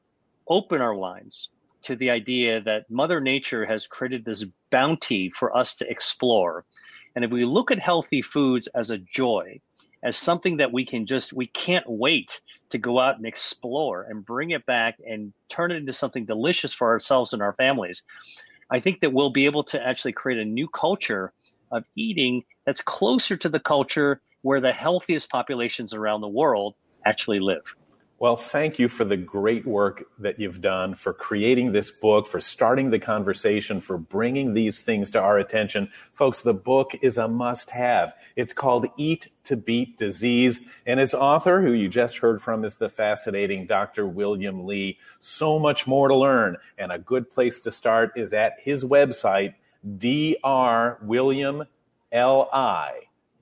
open 0.48 0.80
our 0.80 0.94
minds 0.94 1.50
to 1.82 1.96
the 1.96 2.10
idea 2.10 2.60
that 2.60 2.90
Mother 2.90 3.20
Nature 3.20 3.64
has 3.64 3.86
created 3.86 4.24
this 4.24 4.44
bounty 4.70 5.30
for 5.30 5.56
us 5.56 5.74
to 5.76 5.90
explore. 5.90 6.64
And 7.14 7.24
if 7.24 7.30
we 7.30 7.44
look 7.44 7.70
at 7.70 7.78
healthy 7.78 8.22
foods 8.22 8.66
as 8.68 8.90
a 8.90 8.98
joy, 8.98 9.60
as 10.02 10.16
something 10.16 10.58
that 10.58 10.72
we 10.72 10.84
can 10.84 11.06
just, 11.06 11.32
we 11.32 11.46
can't 11.46 11.88
wait 11.88 12.40
to 12.70 12.78
go 12.78 13.00
out 13.00 13.16
and 13.16 13.26
explore 13.26 14.06
and 14.08 14.24
bring 14.24 14.50
it 14.50 14.64
back 14.64 14.98
and 15.06 15.32
turn 15.48 15.72
it 15.72 15.76
into 15.76 15.92
something 15.92 16.24
delicious 16.24 16.72
for 16.72 16.88
ourselves 16.88 17.32
and 17.32 17.42
our 17.42 17.52
families, 17.54 18.02
I 18.70 18.80
think 18.80 19.00
that 19.00 19.12
we'll 19.12 19.30
be 19.30 19.46
able 19.46 19.64
to 19.64 19.84
actually 19.84 20.12
create 20.12 20.38
a 20.38 20.44
new 20.44 20.68
culture 20.68 21.32
of 21.72 21.84
eating 21.96 22.44
that's 22.64 22.80
closer 22.80 23.36
to 23.36 23.48
the 23.48 23.60
culture 23.60 24.20
where 24.42 24.60
the 24.60 24.72
healthiest 24.72 25.30
populations 25.30 25.92
around 25.92 26.20
the 26.20 26.28
world 26.28 26.76
actually 27.04 27.40
live. 27.40 27.74
Well, 28.20 28.36
thank 28.36 28.78
you 28.78 28.88
for 28.88 29.04
the 29.06 29.16
great 29.16 29.66
work 29.66 30.04
that 30.18 30.38
you've 30.38 30.60
done, 30.60 30.94
for 30.94 31.14
creating 31.14 31.72
this 31.72 31.90
book, 31.90 32.26
for 32.26 32.38
starting 32.38 32.90
the 32.90 32.98
conversation, 32.98 33.80
for 33.80 33.96
bringing 33.96 34.52
these 34.52 34.82
things 34.82 35.10
to 35.12 35.20
our 35.20 35.38
attention. 35.38 35.90
Folks, 36.12 36.42
the 36.42 36.52
book 36.52 36.92
is 37.00 37.16
a 37.16 37.28
must 37.28 37.70
have. 37.70 38.12
It's 38.36 38.52
called 38.52 38.88
Eat 38.98 39.28
to 39.44 39.56
Beat 39.56 39.96
Disease, 39.96 40.60
and 40.84 41.00
its 41.00 41.14
author, 41.14 41.62
who 41.62 41.72
you 41.72 41.88
just 41.88 42.18
heard 42.18 42.42
from, 42.42 42.62
is 42.66 42.76
the 42.76 42.90
fascinating 42.90 43.66
Dr. 43.66 44.06
William 44.06 44.66
Li. 44.66 44.98
So 45.20 45.58
much 45.58 45.86
more 45.86 46.08
to 46.08 46.14
learn, 46.14 46.58
and 46.76 46.92
a 46.92 46.98
good 46.98 47.30
place 47.30 47.58
to 47.60 47.70
start 47.70 48.12
is 48.16 48.34
at 48.34 48.56
his 48.60 48.84
website, 48.84 49.54
drwilliamli, 49.96 51.66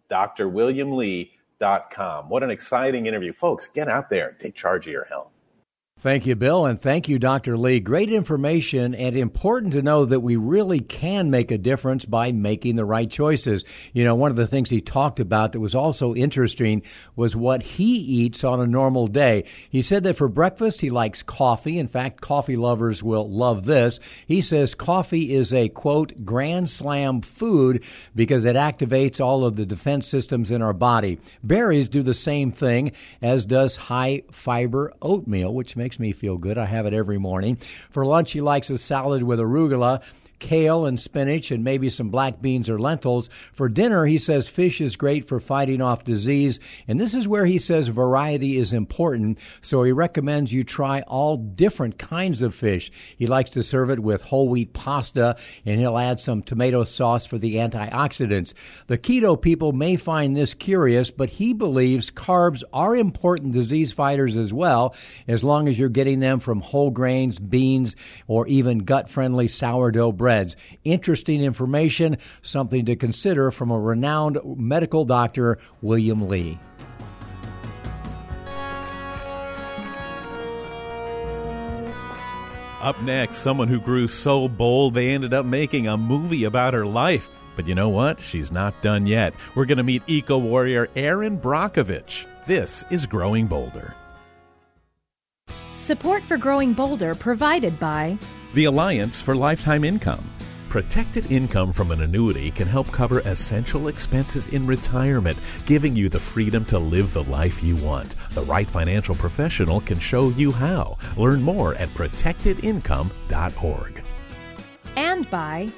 Dr. 0.09 0.49
William 0.49 0.93
Li 0.93 1.33
com. 1.33 1.38
What 2.29 2.43
an 2.43 2.51
exciting 2.51 3.07
interview. 3.07 3.33
Folks, 3.33 3.69
get 3.69 3.89
out 3.89 4.11
there 4.11 4.33
take 4.33 4.55
charge 4.55 4.87
of 4.87 4.93
your 4.93 5.05
health. 5.05 5.33
Thank 6.01 6.27
you, 6.27 6.37
Bill, 6.37 6.65
and 6.65 6.81
thank 6.81 7.09
you, 7.09 7.19
Dr. 7.19 7.59
Li. 7.59 7.81
Great 7.81 8.13
information 8.13 8.95
and 8.95 9.17
important 9.17 9.73
to 9.73 9.83
know 9.83 10.05
that 10.05 10.21
we 10.21 10.37
really 10.37 10.79
can 10.79 11.29
make 11.29 11.51
a 11.51 11.59
difference 11.59 12.05
by 12.05 12.31
making 12.31 12.77
the 12.77 12.85
right 12.85 13.11
choices. 13.11 13.65
You 13.93 14.05
know, 14.05 14.15
one 14.15 14.31
of 14.31 14.37
the 14.37 14.47
things 14.47 14.71
he 14.71 14.81
talked 14.81 15.19
about 15.19 15.51
that 15.51 15.61
was 15.61 15.75
also 15.75 16.15
interesting 16.15 16.85
was 17.17 17.35
what 17.35 17.65
he 17.65 17.97
eats 17.97 18.45
on 18.45 18.61
a 18.61 18.67
normal 18.69 19.09
day. 19.09 19.47
He 19.71 19.83
said 19.83 20.05
that 20.05 20.15
for 20.15 20.29
breakfast, 20.29 20.81
he 20.81 20.89
likes 20.89 21.25
coffee. 21.25 21.81
In 21.81 21.89
fact, 21.89 22.21
coffee 22.21 22.55
lovers 22.55 23.03
will 23.03 23.29
love 23.29 23.65
this. 23.65 23.99
He 24.25 24.41
says 24.41 24.77
coffee 24.77 25.35
is 25.35 25.53
a 25.53 25.69
quote, 25.69 26.25
grand 26.25 26.71
slam 26.71 27.23
food 27.23 27.83
because 28.15 28.45
it 28.45 28.55
activates 28.55 29.21
all 29.21 29.45
of 29.45 29.57
the 29.57 29.67
defense 29.67 30.07
systems 30.07 30.53
in 30.53 30.63
our 30.63 30.73
body. 30.73 31.19
Berries 31.43 31.89
do 31.89 32.05
the 32.05 32.15
same 32.15 32.53
thing, 32.53 32.93
as 33.21 33.45
does 33.45 33.75
high 33.75 34.23
fiber 34.31 34.93
oatmeal, 35.03 35.53
which 35.53 35.77
makes 35.77 35.88
makes 35.89 35.99
me 35.99 36.13
feel 36.13 36.37
good. 36.37 36.59
I 36.59 36.67
have 36.67 36.85
it 36.85 36.93
every 36.93 37.17
morning. 37.17 37.57
For 37.89 38.05
lunch, 38.05 38.33
he 38.33 38.43
likes 38.43 38.69
a 38.69 38.77
salad 38.77 39.23
with 39.23 39.39
arugula 39.39 40.03
kale 40.39 40.87
and 40.87 41.01
spinach 41.01 41.51
and 41.51 41.65
maybe 41.65 41.89
some 41.89 42.11
black 42.11 42.41
beans 42.41 42.69
or 42.69 42.79
lentils. 42.79 43.29
For 43.53 43.69
dinner, 43.69 44.07
he 44.07 44.19
says 44.19 44.49
fish 44.49 44.81
is 44.81 44.97
great 44.97 45.29
for 45.29 45.41
fighting 45.41 45.81
off 45.81 46.05
disease. 46.05 46.61
And 46.87 47.01
this 47.01 47.15
is 47.15 47.29
where 47.29 47.47
he 47.47 47.59
says 47.59 47.89
variety 47.89 48.57
is 48.57 48.73
important. 48.73 49.39
So 49.63 49.83
he 49.83 49.93
recommends 49.93 50.53
you 50.53 50.65
try 50.65 51.03
all 51.03 51.37
different 51.37 51.99
kinds 51.99 52.43
of 52.43 52.55
fish. 52.55 52.91
He 53.17 53.27
likes 53.27 53.51
to 53.51 53.63
serve 53.63 53.91
it 53.91 54.01
with 54.01 54.23
whole 54.23 54.49
wheat 54.49 54.73
pasta 54.73 55.37
and 55.65 55.81
he'll 55.81 55.99
add 55.99 56.21
some 56.21 56.43
tomato 56.43 56.85
sauce 56.85 57.27
for 57.27 57.39
the 57.39 57.57
antioxidants. 57.57 58.55
The 58.87 58.99
keto 58.99 59.41
people 59.41 59.73
may 59.73 59.97
find 59.97 60.37
this 60.37 60.55
curious, 60.55 61.11
but 61.11 61.31
he 61.31 61.53
believes 61.53 62.11
carbs 62.11 62.63
are 62.73 62.95
important 62.95 63.53
disease 63.53 63.93
fighters 63.93 64.37
as 64.37 64.53
well, 64.53 64.95
as 65.27 65.43
long 65.43 65.69
as 65.69 65.79
you're 65.79 65.89
getting 65.89 66.21
them 66.21 66.41
from 66.41 66.61
whole 66.61 66.91
grains, 66.91 67.39
beans, 67.39 67.97
or 68.27 68.47
even 68.47 68.79
gut 68.79 69.11
friendly 69.11 69.49
sourdough 69.49 70.13
bread 70.13 70.28
breads. 70.29 70.57
Interesting 70.85 71.41
information, 71.41 72.19
something 72.43 72.85
to 72.85 72.95
consider 72.95 73.51
from 73.51 73.71
a 73.71 73.81
renowned 73.81 74.39
medical 74.45 75.07
doctor, 75.07 75.57
William 75.81 76.29
Li. 76.29 76.61
Up 82.83 83.01
next, 83.01 83.39
someone 83.39 83.69
who 83.69 83.81
grew 83.81 84.07
so 84.07 84.49
bold 84.49 84.93
they 84.93 85.09
ended 85.09 85.33
up 85.33 85.47
making 85.47 85.89
a 85.89 85.97
movie 85.97 86.45
about 86.45 86.75
her 86.75 86.85
life. 86.85 87.31
But 87.57 87.67
you 87.67 87.75
know 87.75 87.89
what? 87.89 88.21
She's 88.21 88.53
not 88.53 88.83
done 88.83 89.07
yet. 89.07 89.33
We're 89.55 89.65
going 89.65 89.79
to 89.79 89.83
meet 89.83 90.03
eco 90.07 90.37
warrior 90.37 90.91
Erin 90.95 91.41
Brockovich. 91.41 92.27
This 92.47 92.85
is 92.91 93.07
Growing 93.07 93.47
Bolder. 93.47 93.95
Support 95.75 96.23
for 96.25 96.37
Growing 96.37 96.75
Bolder 96.75 97.15
provided 97.15 97.81
by 97.81 98.19
the 98.59 98.65
Alliance 98.65 99.21
for 99.21 99.37
Lifetime 99.37 99.85
Income. 99.85 100.29
Protected 100.69 101.31
income 101.31 101.73
from 101.73 101.93
an 101.93 102.03
annuity 102.03 102.51
can 102.51 102.67
help 102.67 102.91
cover 102.91 103.21
essential 103.21 103.87
expenses 103.87 104.49
in 104.49 104.67
retirement, 104.67 105.39
giving 105.65 105.95
you 105.95 106.09
the 106.09 106.19
freedom 106.19 106.65
to 106.65 106.81
live 106.81 107.13
the 107.13 107.23
life 107.23 107.63
you 107.63 107.77
want. 107.77 108.17
The 108.31 108.43
right 108.43 108.67
financial 108.67 109.15
professional 109.15 109.81
can 109.83 110.01
show 110.01 110.31
you 110.31 110.51
how. 110.51 110.99
Learn 111.17 111.41
more 111.41 111.77
at 111.77 111.89
protectedincome.org. 111.91 114.03
And 114.97 115.31
by 115.31 115.71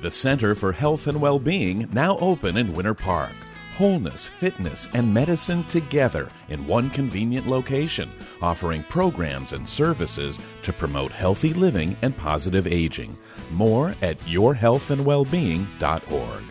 the 0.00 0.12
Center 0.12 0.54
for 0.54 0.70
Health 0.70 1.08
and 1.08 1.20
Well-being, 1.20 1.88
now 1.92 2.18
open 2.18 2.56
in 2.56 2.72
Winter 2.72 2.94
Park 2.94 3.32
wholeness, 3.78 4.26
fitness, 4.26 4.88
and 4.92 5.14
medicine 5.14 5.64
together 5.64 6.28
in 6.48 6.66
one 6.66 6.90
convenient 6.90 7.46
location, 7.46 8.10
offering 8.42 8.82
programs 8.84 9.52
and 9.52 9.68
services 9.68 10.38
to 10.62 10.72
promote 10.72 11.12
healthy 11.12 11.52
living 11.54 11.96
and 12.02 12.16
positive 12.16 12.66
aging. 12.66 13.16
More 13.52 13.94
at 14.02 14.18
yourhealthandwellbeing.org. 14.20 16.42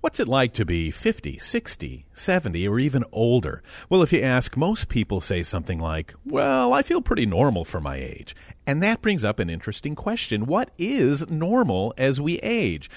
What's 0.00 0.20
it 0.20 0.28
like 0.28 0.54
to 0.54 0.64
be 0.64 0.90
50, 0.90 1.36
60, 1.36 2.06
70, 2.14 2.68
or 2.68 2.78
even 2.78 3.04
older? 3.12 3.62
Well, 3.90 4.02
if 4.02 4.14
you 4.14 4.22
ask, 4.22 4.56
most 4.56 4.88
people 4.88 5.20
say 5.20 5.42
something 5.42 5.78
like, 5.78 6.14
Well, 6.24 6.72
I 6.72 6.80
feel 6.80 7.02
pretty 7.02 7.26
normal 7.26 7.66
for 7.66 7.80
my 7.80 7.96
age. 7.96 8.34
And 8.66 8.82
that 8.82 9.02
brings 9.02 9.26
up 9.26 9.38
an 9.40 9.50
interesting 9.50 9.94
question. 9.94 10.46
What 10.46 10.70
is 10.78 11.30
normal 11.30 11.92
as 11.98 12.18
we 12.20 12.38
age? 12.38 12.88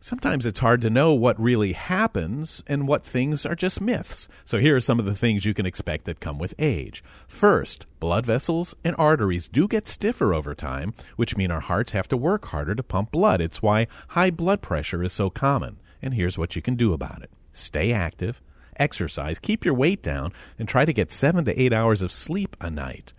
Sometimes 0.00 0.46
it's 0.46 0.60
hard 0.60 0.80
to 0.80 0.90
know 0.90 1.12
what 1.12 1.40
really 1.40 1.72
happens 1.72 2.62
and 2.66 2.88
what 2.88 3.04
things 3.04 3.44
are 3.44 3.54
just 3.54 3.80
myths. 3.80 4.28
So 4.44 4.58
here 4.58 4.76
are 4.76 4.80
some 4.80 4.98
of 4.98 5.04
the 5.04 5.14
things 5.14 5.44
you 5.44 5.54
can 5.54 5.66
expect 5.66 6.06
that 6.06 6.20
come 6.20 6.38
with 6.38 6.54
age. 6.58 7.04
First, 7.28 7.86
blood 8.00 8.26
vessels 8.26 8.74
and 8.82 8.96
arteries 8.98 9.46
do 9.46 9.68
get 9.68 9.86
stiffer 9.86 10.34
over 10.34 10.54
time, 10.54 10.94
which 11.16 11.36
mean 11.36 11.50
our 11.50 11.60
hearts 11.60 11.92
have 11.92 12.08
to 12.08 12.16
work 12.16 12.46
harder 12.46 12.74
to 12.74 12.82
pump 12.82 13.12
blood. 13.12 13.40
It's 13.40 13.62
why 13.62 13.86
high 14.08 14.30
blood 14.30 14.62
pressure 14.62 15.02
is 15.04 15.12
so 15.12 15.30
common. 15.30 15.78
And 16.02 16.14
here's 16.14 16.38
what 16.38 16.56
you 16.56 16.62
can 16.62 16.76
do 16.76 16.92
about 16.92 17.22
it. 17.22 17.30
stay 17.52 17.92
active, 17.92 18.40
exercise, 18.76 19.38
keep 19.38 19.64
your 19.64 19.74
weight 19.74 20.02
down, 20.02 20.32
and 20.58 20.68
try 20.68 20.84
to 20.84 20.92
get 20.92 21.12
seven 21.12 21.44
to 21.44 21.60
eight 21.60 21.72
hours 21.72 22.02
of 22.02 22.10
sleep 22.10 22.56
a 22.60 22.70
night. 22.70 23.12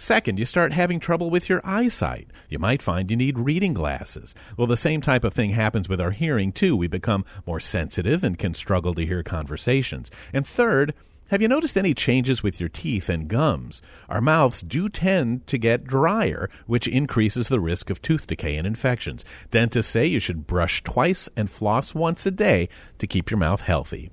Second, 0.00 0.38
you 0.38 0.46
start 0.46 0.72
having 0.72 0.98
trouble 0.98 1.28
with 1.28 1.50
your 1.50 1.60
eyesight. 1.62 2.30
You 2.48 2.58
might 2.58 2.80
find 2.80 3.10
you 3.10 3.18
need 3.18 3.38
reading 3.38 3.74
glasses. 3.74 4.34
Well, 4.56 4.66
the 4.66 4.74
same 4.74 5.02
type 5.02 5.24
of 5.24 5.34
thing 5.34 5.50
happens 5.50 5.90
with 5.90 6.00
our 6.00 6.12
hearing, 6.12 6.52
too. 6.52 6.74
We 6.74 6.86
become 6.86 7.26
more 7.46 7.60
sensitive 7.60 8.24
and 8.24 8.38
can 8.38 8.54
struggle 8.54 8.94
to 8.94 9.04
hear 9.04 9.22
conversations. 9.22 10.10
And 10.32 10.46
third, 10.46 10.94
have 11.28 11.42
you 11.42 11.48
noticed 11.48 11.76
any 11.76 11.92
changes 11.92 12.42
with 12.42 12.58
your 12.58 12.70
teeth 12.70 13.10
and 13.10 13.28
gums? 13.28 13.82
Our 14.08 14.22
mouths 14.22 14.62
do 14.62 14.88
tend 14.88 15.46
to 15.48 15.58
get 15.58 15.84
drier, 15.84 16.48
which 16.66 16.88
increases 16.88 17.48
the 17.48 17.60
risk 17.60 17.90
of 17.90 18.00
tooth 18.00 18.26
decay 18.26 18.56
and 18.56 18.66
infections. 18.66 19.22
Dentists 19.50 19.92
say 19.92 20.06
you 20.06 20.18
should 20.18 20.46
brush 20.46 20.82
twice 20.82 21.28
and 21.36 21.50
floss 21.50 21.94
once 21.94 22.24
a 22.24 22.30
day 22.30 22.70
to 22.96 23.06
keep 23.06 23.30
your 23.30 23.38
mouth 23.38 23.60
healthy. 23.60 24.10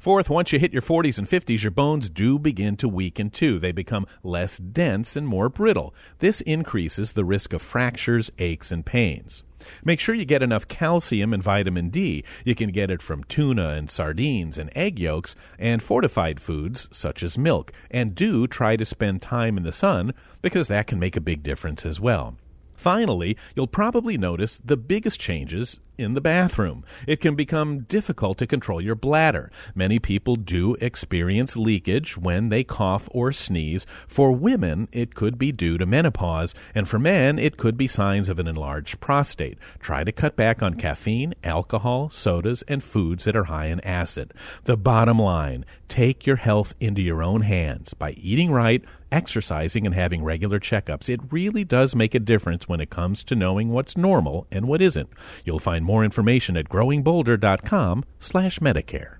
Fourth, 0.00 0.30
once 0.30 0.50
you 0.50 0.58
hit 0.58 0.72
your 0.72 0.80
40s 0.80 1.18
and 1.18 1.28
50s, 1.28 1.62
your 1.62 1.70
bones 1.70 2.08
do 2.08 2.38
begin 2.38 2.74
to 2.78 2.88
weaken 2.88 3.28
too. 3.28 3.58
They 3.58 3.70
become 3.70 4.06
less 4.22 4.56
dense 4.56 5.14
and 5.14 5.28
more 5.28 5.50
brittle. 5.50 5.94
This 6.20 6.40
increases 6.40 7.12
the 7.12 7.24
risk 7.26 7.52
of 7.52 7.60
fractures, 7.60 8.30
aches, 8.38 8.72
and 8.72 8.86
pains. 8.86 9.42
Make 9.84 10.00
sure 10.00 10.14
you 10.14 10.24
get 10.24 10.42
enough 10.42 10.66
calcium 10.66 11.34
and 11.34 11.42
vitamin 11.42 11.90
D. 11.90 12.24
You 12.46 12.54
can 12.54 12.70
get 12.70 12.90
it 12.90 13.02
from 13.02 13.24
tuna 13.24 13.74
and 13.74 13.90
sardines 13.90 14.56
and 14.56 14.70
egg 14.74 14.98
yolks 14.98 15.36
and 15.58 15.82
fortified 15.82 16.40
foods 16.40 16.88
such 16.90 17.22
as 17.22 17.36
milk. 17.36 17.70
And 17.90 18.14
do 18.14 18.46
try 18.46 18.76
to 18.76 18.86
spend 18.86 19.20
time 19.20 19.58
in 19.58 19.64
the 19.64 19.70
sun 19.70 20.14
because 20.40 20.68
that 20.68 20.86
can 20.86 20.98
make 20.98 21.18
a 21.18 21.20
big 21.20 21.42
difference 21.42 21.84
as 21.84 22.00
well. 22.00 22.38
Finally, 22.80 23.36
you'll 23.54 23.66
probably 23.66 24.16
notice 24.16 24.58
the 24.64 24.74
biggest 24.74 25.20
changes 25.20 25.80
in 25.98 26.14
the 26.14 26.20
bathroom. 26.20 26.82
It 27.06 27.20
can 27.20 27.34
become 27.34 27.80
difficult 27.80 28.38
to 28.38 28.46
control 28.46 28.80
your 28.80 28.94
bladder. 28.94 29.50
Many 29.74 29.98
people 29.98 30.34
do 30.34 30.76
experience 30.76 31.58
leakage 31.58 32.16
when 32.16 32.48
they 32.48 32.64
cough 32.64 33.06
or 33.12 33.32
sneeze. 33.32 33.84
For 34.08 34.32
women, 34.32 34.88
it 34.92 35.14
could 35.14 35.36
be 35.36 35.52
due 35.52 35.76
to 35.76 35.84
menopause, 35.84 36.54
and 36.74 36.88
for 36.88 36.98
men, 36.98 37.38
it 37.38 37.58
could 37.58 37.76
be 37.76 37.86
signs 37.86 38.30
of 38.30 38.38
an 38.38 38.46
enlarged 38.46 38.98
prostate. 38.98 39.58
Try 39.78 40.02
to 40.02 40.12
cut 40.12 40.34
back 40.34 40.62
on 40.62 40.74
caffeine, 40.74 41.34
alcohol, 41.44 42.08
sodas, 42.08 42.62
and 42.66 42.82
foods 42.82 43.24
that 43.24 43.36
are 43.36 43.44
high 43.44 43.66
in 43.66 43.80
acid. 43.80 44.32
The 44.64 44.78
bottom 44.78 45.18
line 45.18 45.66
take 45.88 46.26
your 46.26 46.36
health 46.36 46.74
into 46.80 47.02
your 47.02 47.22
own 47.22 47.42
hands 47.42 47.92
by 47.92 48.12
eating 48.12 48.50
right, 48.50 48.82
exercising, 49.10 49.86
and 49.86 49.94
having 49.94 50.22
regular 50.22 50.60
checkups. 50.60 51.08
It 51.08 51.20
really 51.30 51.64
does 51.64 51.94
make 51.94 52.14
a 52.14 52.20
difference 52.20 52.68
when 52.68 52.80
it 52.80 52.90
comes 52.90 53.24
to 53.24 53.34
knowing 53.34 53.70
what's 53.70 53.96
normal 53.96 54.46
and 54.50 54.66
what 54.66 54.82
isn't. 54.82 55.10
You'll 55.44 55.58
find 55.58 55.84
more 55.84 56.04
information 56.04 56.56
at 56.56 56.68
growingbolder.com 56.68 58.04
slash 58.18 58.58
Medicare. 58.58 59.16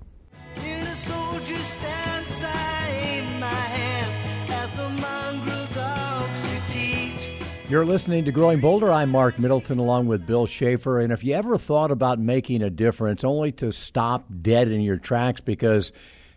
In 0.57 0.83
a 0.83 0.95
soldier 0.97 1.57
stance, 1.57 2.45
I 2.45 2.89
aim 3.03 3.41
my 3.41 3.47
hand 3.47 4.51
at 4.53 4.77
the 4.77 4.89
mongrel 5.01 5.67
dogs 5.73 6.49
who 6.51 6.59
teach. 6.69 7.31
You're 7.69 7.87
listening 7.87 8.25
to 8.25 8.33
Growing 8.33 8.61
Bolder. 8.61 8.91
I'm 8.91 9.11
Marc 9.11 9.39
Middleton 9.39 9.79
along 9.79 10.07
with 10.07 10.27
Bill 10.27 10.47
Schaefer. 10.47 11.01
And 11.01 11.13
if 11.13 11.23
you 11.23 11.35
ever 11.35 11.57
thought 11.57 11.91
about 11.91 12.19
making 12.19 12.63
a 12.63 12.71
difference 12.71 13.25
only 13.25 13.53
to 13.53 13.73
stop 13.73 14.27
dead 14.43 14.69
in 14.69 14.81
your 14.81 14.97
tracks 14.97 15.41
because 15.41 15.93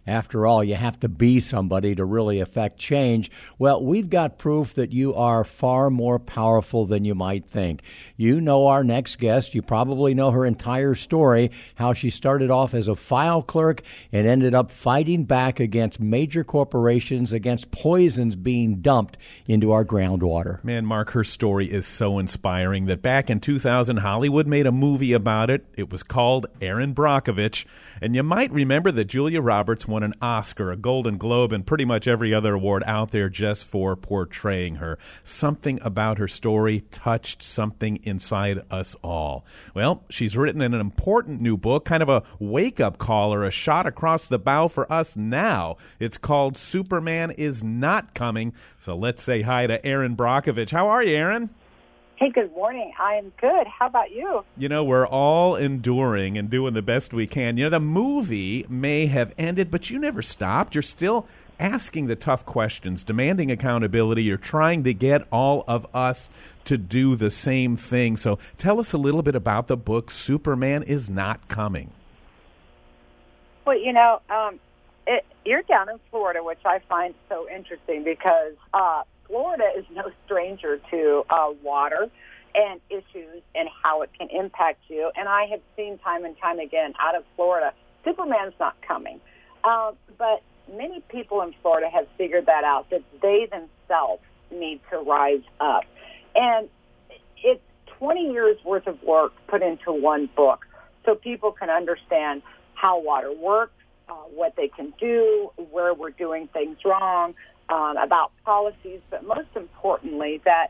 after 0.05 0.45
all, 0.45 0.63
you 0.63 0.75
have 0.75 0.99
to 0.99 1.07
be 1.07 1.39
somebody 1.39 1.95
to 1.95 2.03
really 2.03 2.39
affect 2.39 2.77
change. 2.77 3.31
Well, 3.57 3.83
we've 3.83 4.09
got 4.09 4.37
proof 4.37 4.73
that 4.73 4.91
you 4.91 5.13
are 5.15 5.43
far 5.43 5.89
more 5.89 6.19
powerful 6.19 6.85
than 6.85 7.05
you 7.05 7.15
might 7.15 7.45
think. 7.45 7.81
You 8.17 8.41
know 8.41 8.67
our 8.67 8.83
next 8.83 9.17
guest. 9.17 9.55
You 9.55 9.61
probably 9.61 10.13
know 10.13 10.31
her 10.31 10.45
entire 10.45 10.95
story 10.95 11.51
how 11.75 11.93
she 11.93 12.09
started 12.09 12.51
off 12.51 12.73
as 12.73 12.87
a 12.87 12.95
file 12.95 13.41
clerk 13.41 13.81
and 14.11 14.27
ended 14.27 14.53
up 14.53 14.71
fighting 14.71 15.23
back 15.23 15.59
against 15.59 15.99
major 15.99 16.43
corporations, 16.43 17.31
against 17.31 17.71
poisons 17.71 18.35
being 18.35 18.81
dumped 18.81 19.17
into 19.47 19.71
our 19.71 19.85
groundwater. 19.85 20.63
Man, 20.63 20.85
Marc, 20.85 21.11
her 21.11 21.23
story 21.23 21.71
is 21.71 21.87
so 21.87 22.19
inspiring 22.19 22.85
that 22.87 23.01
back 23.01 23.29
in 23.29 23.39
2000, 23.39 23.97
Hollywood 23.97 24.47
made 24.47 24.65
a 24.65 24.71
movie 24.71 25.13
about 25.13 25.49
it. 25.49 25.65
It 25.77 25.89
was 25.89 26.03
called 26.03 26.47
Erin 26.61 26.93
Brockovich. 26.93 27.65
And 28.01 28.15
you 28.15 28.23
might 28.23 28.51
remember 28.51 28.91
that 28.91 29.05
Julia 29.05 29.41
Roberts 29.41 29.87
won 29.93 30.03
an 30.03 30.13
Oscar, 30.21 30.71
a 30.71 30.75
Golden 30.75 31.17
Globe, 31.17 31.53
and 31.53 31.65
pretty 31.65 31.85
much 31.85 32.07
every 32.07 32.33
other 32.33 32.55
award 32.55 32.83
out 32.87 33.11
there 33.11 33.29
just 33.29 33.63
for 33.65 33.95
portraying 33.95 34.75
her. 34.75 34.97
Something 35.23 35.79
about 35.83 36.17
her 36.17 36.27
story 36.27 36.81
touched 36.91 37.43
something 37.43 37.97
inside 38.03 38.63
us 38.71 38.95
all. 39.03 39.45
Well, 39.75 40.03
she's 40.09 40.35
written 40.35 40.61
an 40.61 40.73
important 40.73 41.41
new 41.41 41.57
book, 41.57 41.85
kind 41.85 42.01
of 42.01 42.09
a 42.09 42.23
wake 42.39 42.79
up 42.79 42.97
call 42.97 43.33
or 43.33 43.43
a 43.43 43.51
shot 43.51 43.85
across 43.85 44.25
the 44.25 44.39
bow 44.39 44.67
for 44.67 44.91
us 44.91 45.15
now. 45.15 45.77
It's 45.99 46.17
called 46.17 46.57
Superman 46.57 47.29
is 47.29 47.63
Not 47.63 48.15
Coming. 48.15 48.53
So 48.79 48.95
let's 48.95 49.21
say 49.21 49.43
hi 49.43 49.67
to 49.67 49.85
Erin 49.85 50.17
Brockovich. 50.17 50.71
How 50.71 50.87
are 50.87 51.03
you, 51.03 51.15
Erin? 51.15 51.51
Hey, 52.23 52.29
good 52.29 52.55
morning. 52.55 52.93
I 52.97 53.15
am 53.15 53.33
good. 53.35 53.67
How 53.67 53.87
about 53.87 54.11
you? 54.11 54.45
You 54.55 54.69
know, 54.69 54.81
we're 54.81 55.05
all 55.05 55.57
enduring 55.57 56.37
and 56.37 56.49
doing 56.49 56.73
the 56.73 56.81
best 56.81 57.11
we 57.11 57.27
can. 57.27 57.57
You 57.57 57.65
know, 57.65 57.71
the 57.71 57.81
movie 57.81 58.65
may 58.69 59.07
have 59.07 59.33
ended, 59.37 59.69
but 59.69 59.89
you 59.89 59.99
never 59.99 60.21
stopped. 60.21 60.73
You're 60.73 60.83
still 60.83 61.27
asking 61.59 62.07
the 62.07 62.15
tough 62.15 62.45
questions, 62.45 63.03
demanding 63.03 63.51
accountability. 63.51 64.23
You're 64.23 64.37
trying 64.37 64.85
to 64.85 64.93
get 64.93 65.27
all 65.33 65.65
of 65.67 65.85
us 65.93 66.29
to 66.63 66.77
do 66.77 67.17
the 67.17 67.29
same 67.29 67.75
thing. 67.75 68.15
So 68.15 68.39
tell 68.57 68.79
us 68.79 68.93
a 68.93 68.97
little 68.97 69.21
bit 69.21 69.35
about 69.35 69.67
the 69.67 69.75
book, 69.75 70.09
Superman 70.09 70.83
is 70.83 71.09
Not 71.09 71.49
Coming. 71.49 71.91
Well, 73.65 73.77
you 73.77 73.91
know, 73.91 74.21
um, 74.29 74.61
it, 75.05 75.25
you're 75.43 75.63
down 75.63 75.89
in 75.89 75.99
Florida, 76.09 76.41
which 76.41 76.61
I 76.63 76.79
find 76.87 77.15
so 77.27 77.49
interesting 77.49 78.05
because 78.05 78.53
uh, 78.73 79.03
Florida 79.33 79.63
is 79.75 79.83
no 79.91 80.11
stranger 80.25 80.79
to 80.91 81.23
uh, 81.27 81.49
water 81.63 82.07
and 82.53 82.79
issues 82.91 83.41
and 83.55 83.67
how 83.81 84.03
it 84.03 84.11
can 84.15 84.29
impact 84.29 84.79
you. 84.89 85.11
And 85.15 85.27
I 85.27 85.47
have 85.47 85.59
seen 85.75 85.97
time 85.97 86.23
and 86.23 86.37
time 86.37 86.59
again 86.59 86.93
out 86.99 87.15
of 87.15 87.23
Florida, 87.35 87.73
Superman's 88.05 88.53
not 88.59 88.75
coming. 88.87 89.19
Uh, 89.63 89.93
but 90.19 90.43
many 90.71 91.01
people 91.09 91.41
in 91.41 91.55
Florida 91.63 91.89
have 91.91 92.05
figured 92.15 92.45
that 92.45 92.63
out, 92.63 92.91
that 92.91 93.01
they 93.23 93.47
themselves 93.49 94.21
need 94.51 94.79
to 94.91 94.99
rise 94.99 95.41
up. 95.59 95.85
And 96.35 96.69
it's 97.43 97.63
20 97.97 98.31
years 98.31 98.57
worth 98.63 98.85
of 98.85 99.01
work 99.01 99.33
put 99.47 99.63
into 99.63 99.91
one 99.91 100.29
book 100.35 100.67
so 101.07 101.15
people 101.15 101.51
can 101.51 101.71
understand 101.71 102.43
how 102.75 102.99
water 102.99 103.33
works, 103.33 103.73
uh, 104.07 104.13
what 104.13 104.55
they 104.55 104.67
can 104.67 104.93
do, 104.99 105.49
where 105.71 105.95
we're 105.95 106.11
doing 106.11 106.47
things 106.53 106.77
wrong, 106.85 107.33
um, 107.69 107.97
about 107.97 108.31
policies, 108.45 109.01
but 109.09 109.25
most 109.25 109.49
importantly, 109.55 110.41
that 110.45 110.67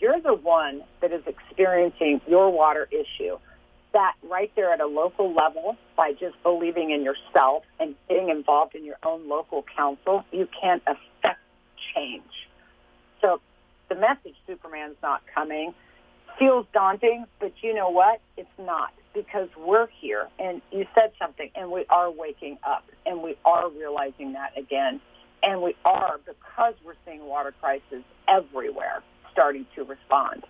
you're 0.00 0.20
the 0.20 0.34
one 0.34 0.82
that 1.00 1.12
is 1.12 1.22
experiencing 1.26 2.20
your 2.26 2.50
water 2.50 2.88
issue. 2.90 3.38
That 3.92 4.14
right 4.28 4.50
there 4.56 4.72
at 4.72 4.80
a 4.80 4.86
local 4.86 5.32
level, 5.32 5.76
by 5.96 6.12
just 6.12 6.34
believing 6.42 6.90
in 6.90 7.02
yourself 7.02 7.64
and 7.80 7.94
getting 8.08 8.28
involved 8.28 8.74
in 8.74 8.84
your 8.84 8.98
own 9.04 9.28
local 9.28 9.64
council, 9.76 10.24
you 10.32 10.48
can 10.60 10.80
affect 10.86 11.40
change. 11.94 12.22
So 13.20 13.40
the 13.88 13.94
message, 13.94 14.34
Superman's 14.46 14.96
not 15.02 15.22
coming, 15.34 15.72
feels 16.38 16.66
daunting, 16.74 17.24
but 17.40 17.52
you 17.62 17.74
know 17.74 17.88
what? 17.88 18.20
It's 18.36 18.48
not 18.58 18.92
because 19.14 19.48
we're 19.56 19.88
here. 20.00 20.28
And 20.38 20.60
you 20.70 20.84
said 20.94 21.12
something, 21.18 21.50
and 21.54 21.70
we 21.70 21.86
are 21.88 22.10
waking 22.10 22.58
up, 22.62 22.84
and 23.06 23.22
we 23.22 23.36
are 23.44 23.70
realizing 23.70 24.34
that 24.34 24.58
again. 24.58 25.00
And 25.42 25.62
we 25.62 25.76
are, 25.84 26.18
because 26.24 26.74
we're 26.84 26.94
seeing 27.04 27.24
water 27.24 27.54
crisis 27.60 28.02
everywhere, 28.28 29.02
starting 29.32 29.66
to 29.74 29.84
respond. 29.84 30.44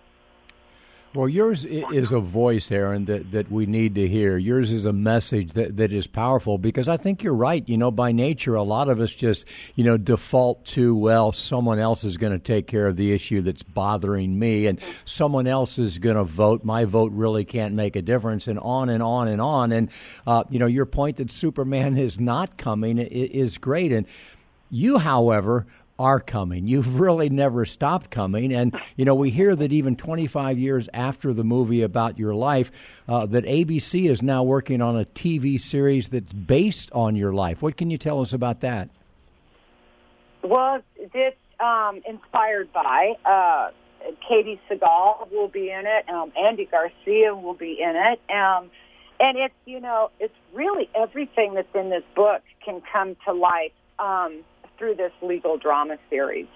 Well, 1.17 1.29
yours 1.29 1.65
is 1.65 2.11
a 2.11 2.19
voice, 2.19 2.69
Erin, 2.69 3.05
that, 3.05 3.31
that 3.31 3.49
we 3.49 3.65
need 3.65 3.95
to 3.95 4.07
hear. 4.07 4.37
Yours 4.37 4.71
is 4.71 4.85
a 4.85 4.93
message 4.93 5.53
that, 5.53 5.77
that 5.77 5.91
is 5.91 6.05
powerful 6.05 6.57
because 6.57 6.87
I 6.87 6.97
think 6.97 7.23
you're 7.23 7.33
right. 7.33 7.67
You 7.67 7.77
know, 7.77 7.89
by 7.89 8.11
nature, 8.11 8.53
a 8.55 8.61
lot 8.61 8.87
of 8.87 8.99
us 8.99 9.11
just, 9.13 9.45
you 9.73 9.83
know, 9.83 9.97
default 9.97 10.65
to, 10.65 10.93
well, 10.93 11.31
someone 11.31 11.79
else 11.79 12.03
is 12.03 12.17
going 12.17 12.33
to 12.33 12.39
take 12.39 12.67
care 12.67 12.85
of 12.85 12.97
the 12.97 13.13
issue 13.13 13.41
that's 13.41 13.63
bothering 13.63 14.37
me 14.37 14.67
and 14.67 14.79
someone 15.05 15.47
else 15.47 15.79
is 15.79 15.97
going 15.97 16.17
to 16.17 16.23
vote. 16.23 16.63
My 16.63 16.85
vote 16.85 17.13
really 17.13 17.45
can't 17.45 17.73
make 17.73 17.95
a 17.95 18.01
difference 18.03 18.47
and 18.47 18.59
on 18.59 18.89
and 18.89 19.01
on 19.01 19.27
and 19.27 19.41
on. 19.41 19.71
And, 19.71 19.89
uh, 20.27 20.43
you 20.49 20.59
know, 20.59 20.67
your 20.67 20.85
point 20.85 21.17
that 21.17 21.31
Superman 21.31 21.97
is 21.97 22.19
not 22.19 22.57
coming 22.57 22.99
is 22.99 23.57
great. 23.57 23.91
And 23.91 24.05
you, 24.69 24.97
however, 24.97 25.65
are 25.99 26.19
coming. 26.19 26.67
You've 26.67 26.99
really 26.99 27.29
never 27.29 27.65
stopped 27.65 28.11
coming. 28.11 28.53
And, 28.53 28.79
you 28.95 29.05
know, 29.05 29.15
we 29.15 29.29
hear 29.29 29.55
that 29.55 29.71
even 29.71 29.95
25 29.95 30.59
years 30.59 30.89
after 30.93 31.33
the 31.33 31.43
movie 31.43 31.81
about 31.81 32.17
your 32.19 32.35
life, 32.35 32.71
uh, 33.07 33.25
that 33.27 33.45
ABC 33.45 34.09
is 34.09 34.21
now 34.21 34.43
working 34.43 34.81
on 34.81 34.99
a 34.99 35.05
TV 35.05 35.59
series 35.59 36.09
that's 36.09 36.33
based 36.33 36.91
on 36.91 37.15
your 37.15 37.33
life. 37.33 37.61
What 37.61 37.77
can 37.77 37.89
you 37.89 37.97
tell 37.97 38.21
us 38.21 38.33
about 38.33 38.61
that? 38.61 38.89
Well, 40.43 40.81
it's 40.95 41.37
um, 41.59 42.01
inspired 42.07 42.71
by 42.71 43.13
uh, 43.25 43.71
Katey 44.29 44.59
Sagal 44.69 45.31
will 45.31 45.47
be 45.47 45.71
in 45.71 45.85
it. 45.85 46.07
Um, 46.09 46.31
Andy 46.37 46.65
Garcia 46.65 47.35
will 47.35 47.55
be 47.55 47.79
in 47.81 47.95
it. 47.95 48.19
Um, 48.33 48.69
and 49.19 49.37
it's 49.37 49.53
you 49.65 49.79
know 49.79 50.11
it's 50.19 50.35
really 50.53 50.89
everything 50.95 51.55
that's 51.55 51.73
in 51.73 51.89
this 51.89 52.03
book 52.15 52.43
can 52.63 52.81
come 52.93 53.15
to 53.25 53.33
life 53.33 53.71
um, 53.99 54.43
through 54.77 54.95
this 54.95 55.11
legal 55.21 55.57
drama 55.57 55.97
series. 56.09 56.47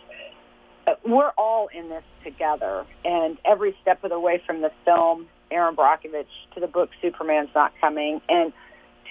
Uh, 0.87 0.93
We're 1.05 1.31
all 1.37 1.69
in 1.73 1.89
this 1.89 2.03
together, 2.23 2.85
and 3.03 3.37
every 3.45 3.75
step 3.81 4.03
of 4.03 4.09
the 4.09 4.19
way 4.19 4.41
from 4.45 4.61
the 4.61 4.71
film 4.85 5.27
Erin 5.51 5.75
Brockovich 5.75 6.25
to 6.53 6.59
the 6.59 6.67
book 6.67 6.89
Superman's 7.01 7.49
Not 7.53 7.73
Coming 7.81 8.21
and 8.29 8.53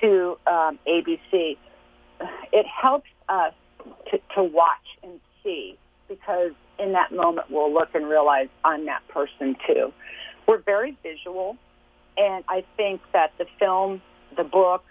to 0.01 0.39
um, 0.47 0.79
ABC, 0.89 1.57
it 2.53 2.67
helps 2.67 3.09
us 3.29 3.53
to, 4.11 4.19
to 4.35 4.43
watch 4.43 4.79
and 5.03 5.21
see 5.43 5.77
because 6.09 6.53
in 6.79 6.93
that 6.93 7.13
moment 7.13 7.51
we'll 7.51 7.73
look 7.73 7.95
and 7.95 8.09
realize 8.09 8.49
I'm 8.65 8.87
that 8.87 9.07
person 9.09 9.57
too. 9.67 9.93
We're 10.49 10.63
very 10.63 10.97
visual, 11.03 11.57
and 12.17 12.43
I 12.49 12.65
think 12.77 13.01
that 13.13 13.33
the 13.39 13.47
film, 13.59 14.03
the 14.37 14.45
book, 14.45 14.83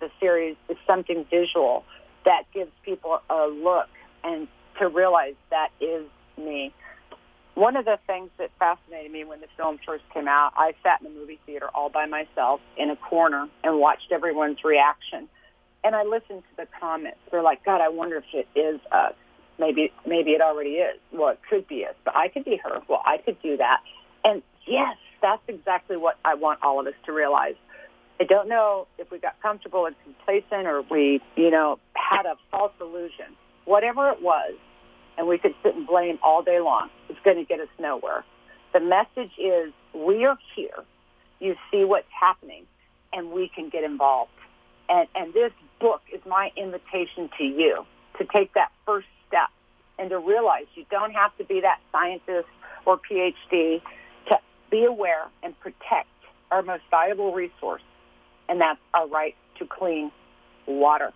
the 0.00 0.10
series 0.20 0.56
is 0.68 0.76
something 0.86 1.26
visual 1.30 1.84
that 2.24 2.44
gives 2.54 2.70
people 2.84 3.20
a 3.28 3.46
look 3.46 3.88
and 4.24 4.48
to 4.78 4.88
realize 4.88 5.34
that 5.50 5.68
is 5.80 6.06
me. 6.38 6.72
One 7.54 7.76
of 7.76 7.84
the 7.84 7.98
things 8.06 8.30
that 8.38 8.50
fascinated 8.58 9.12
me 9.12 9.24
when 9.24 9.40
the 9.40 9.46
film 9.56 9.78
first 9.84 10.04
came 10.14 10.26
out, 10.26 10.52
I 10.56 10.72
sat 10.82 11.02
in 11.02 11.12
the 11.12 11.18
movie 11.18 11.38
theater 11.44 11.68
all 11.74 11.90
by 11.90 12.06
myself 12.06 12.60
in 12.78 12.88
a 12.88 12.96
corner 12.96 13.46
and 13.62 13.78
watched 13.78 14.10
everyone's 14.10 14.64
reaction. 14.64 15.28
And 15.84 15.94
I 15.94 16.04
listened 16.04 16.42
to 16.42 16.56
the 16.56 16.66
comments. 16.80 17.18
They're 17.30 17.42
like, 17.42 17.64
God, 17.64 17.80
I 17.80 17.88
wonder 17.88 18.16
if 18.16 18.24
it 18.32 18.48
is 18.58 18.80
us. 18.90 19.14
Maybe, 19.58 19.92
maybe 20.06 20.30
it 20.30 20.40
already 20.40 20.76
is. 20.76 20.98
Well, 21.12 21.30
it 21.30 21.40
could 21.48 21.68
be 21.68 21.84
us, 21.84 21.94
but 22.04 22.16
I 22.16 22.28
could 22.28 22.44
be 22.44 22.58
her. 22.64 22.80
Well, 22.88 23.02
I 23.04 23.18
could 23.18 23.40
do 23.42 23.58
that. 23.58 23.80
And 24.24 24.42
yes, 24.66 24.96
that's 25.20 25.42
exactly 25.46 25.96
what 25.96 26.18
I 26.24 26.34
want 26.34 26.60
all 26.62 26.80
of 26.80 26.86
us 26.86 26.94
to 27.04 27.12
realize. 27.12 27.54
I 28.20 28.24
don't 28.24 28.48
know 28.48 28.86
if 28.98 29.10
we 29.10 29.18
got 29.18 29.40
comfortable 29.42 29.86
and 29.86 29.96
complacent 30.04 30.66
or 30.66 30.82
we, 30.82 31.20
you 31.36 31.50
know, 31.50 31.78
had 32.12 32.26
a 32.26 32.36
false 32.50 32.72
illusion. 32.80 33.36
Whatever 33.64 34.10
it 34.10 34.22
was, 34.22 34.54
and 35.16 35.26
we 35.26 35.38
could 35.38 35.54
sit 35.62 35.74
and 35.74 35.86
blame 35.86 36.18
all 36.22 36.42
day 36.42 36.60
long, 36.60 36.90
it's 37.08 37.18
going 37.24 37.36
to 37.36 37.44
get 37.44 37.60
us 37.60 37.68
nowhere. 37.78 38.24
The 38.72 38.80
message 38.80 39.32
is 39.38 39.72
we 39.94 40.24
are 40.24 40.38
here. 40.56 40.84
You 41.40 41.54
see 41.70 41.84
what's 41.84 42.06
happening, 42.18 42.64
and 43.12 43.30
we 43.30 43.50
can 43.54 43.68
get 43.68 43.84
involved. 43.84 44.30
And, 44.88 45.08
and 45.14 45.32
this 45.34 45.52
book 45.80 46.02
is 46.12 46.20
my 46.26 46.50
invitation 46.56 47.30
to 47.38 47.44
you 47.44 47.84
to 48.18 48.24
take 48.32 48.54
that 48.54 48.70
first 48.86 49.06
step 49.28 49.48
and 49.98 50.10
to 50.10 50.18
realize 50.18 50.64
you 50.74 50.84
don't 50.90 51.12
have 51.12 51.36
to 51.38 51.44
be 51.44 51.60
that 51.60 51.78
scientist 51.90 52.48
or 52.86 52.98
PhD 52.98 53.80
to 54.28 54.38
be 54.70 54.84
aware 54.84 55.24
and 55.42 55.58
protect 55.60 56.08
our 56.50 56.62
most 56.62 56.82
valuable 56.90 57.32
resource, 57.32 57.82
and 58.48 58.60
that's 58.60 58.80
our 58.94 59.08
right 59.08 59.34
to 59.58 59.66
clean 59.66 60.10
water. 60.66 61.12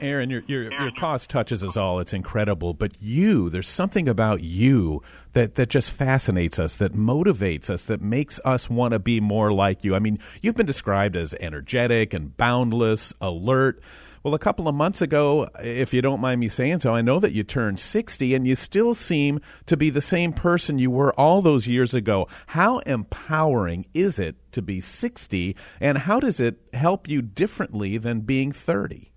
Aaron, 0.00 0.30
your, 0.30 0.42
your 0.46 0.72
your 0.72 0.90
cause 0.92 1.26
touches 1.26 1.62
us 1.62 1.76
all. 1.76 2.00
It's 2.00 2.12
incredible. 2.12 2.74
But 2.74 3.00
you, 3.00 3.50
there's 3.50 3.68
something 3.68 4.08
about 4.08 4.42
you 4.42 5.02
that, 5.32 5.54
that 5.56 5.68
just 5.68 5.92
fascinates 5.92 6.58
us, 6.58 6.76
that 6.76 6.94
motivates 6.94 7.70
us, 7.70 7.84
that 7.86 8.00
makes 8.00 8.40
us 8.44 8.68
want 8.68 8.92
to 8.92 8.98
be 8.98 9.20
more 9.20 9.52
like 9.52 9.84
you. 9.84 9.94
I 9.94 9.98
mean, 9.98 10.18
you've 10.42 10.56
been 10.56 10.66
described 10.66 11.16
as 11.16 11.34
energetic 11.40 12.14
and 12.14 12.36
boundless, 12.36 13.12
alert. 13.20 13.82
Well, 14.22 14.34
a 14.34 14.38
couple 14.38 14.68
of 14.68 14.74
months 14.74 15.00
ago, 15.00 15.48
if 15.60 15.94
you 15.94 16.02
don't 16.02 16.20
mind 16.20 16.40
me 16.40 16.50
saying 16.50 16.80
so, 16.80 16.94
I 16.94 17.00
know 17.00 17.20
that 17.20 17.32
you 17.32 17.42
turned 17.42 17.80
60 17.80 18.34
and 18.34 18.46
you 18.46 18.54
still 18.54 18.94
seem 18.94 19.40
to 19.64 19.78
be 19.78 19.88
the 19.88 20.02
same 20.02 20.34
person 20.34 20.78
you 20.78 20.90
were 20.90 21.18
all 21.18 21.40
those 21.40 21.66
years 21.66 21.94
ago. 21.94 22.28
How 22.48 22.80
empowering 22.80 23.86
is 23.94 24.18
it 24.18 24.36
to 24.52 24.60
be 24.60 24.82
60 24.82 25.56
and 25.80 25.98
how 25.98 26.20
does 26.20 26.38
it 26.38 26.58
help 26.74 27.08
you 27.08 27.22
differently 27.22 27.96
than 27.96 28.20
being 28.20 28.52
30? 28.52 29.10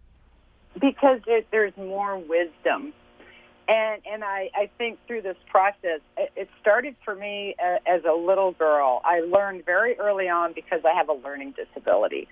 Because 0.79 1.19
there, 1.25 1.41
there's 1.51 1.75
more 1.77 2.17
wisdom. 2.17 2.93
And 3.65 4.01
and 4.11 4.23
I, 4.25 4.49
I 4.53 4.69
think 4.77 4.99
through 5.07 5.21
this 5.21 5.37
process 5.49 6.01
it, 6.17 6.31
it 6.35 6.49
started 6.59 6.95
for 7.05 7.15
me 7.15 7.55
uh, 7.63 7.77
as 7.87 8.03
a 8.03 8.13
little 8.13 8.51
girl. 8.51 9.01
I 9.05 9.21
learned 9.21 9.65
very 9.65 9.97
early 9.97 10.27
on 10.27 10.51
because 10.53 10.81
i 10.85 10.93
have 10.93 11.07
a 11.07 11.13
learning 11.13 11.53
disability 11.55 12.27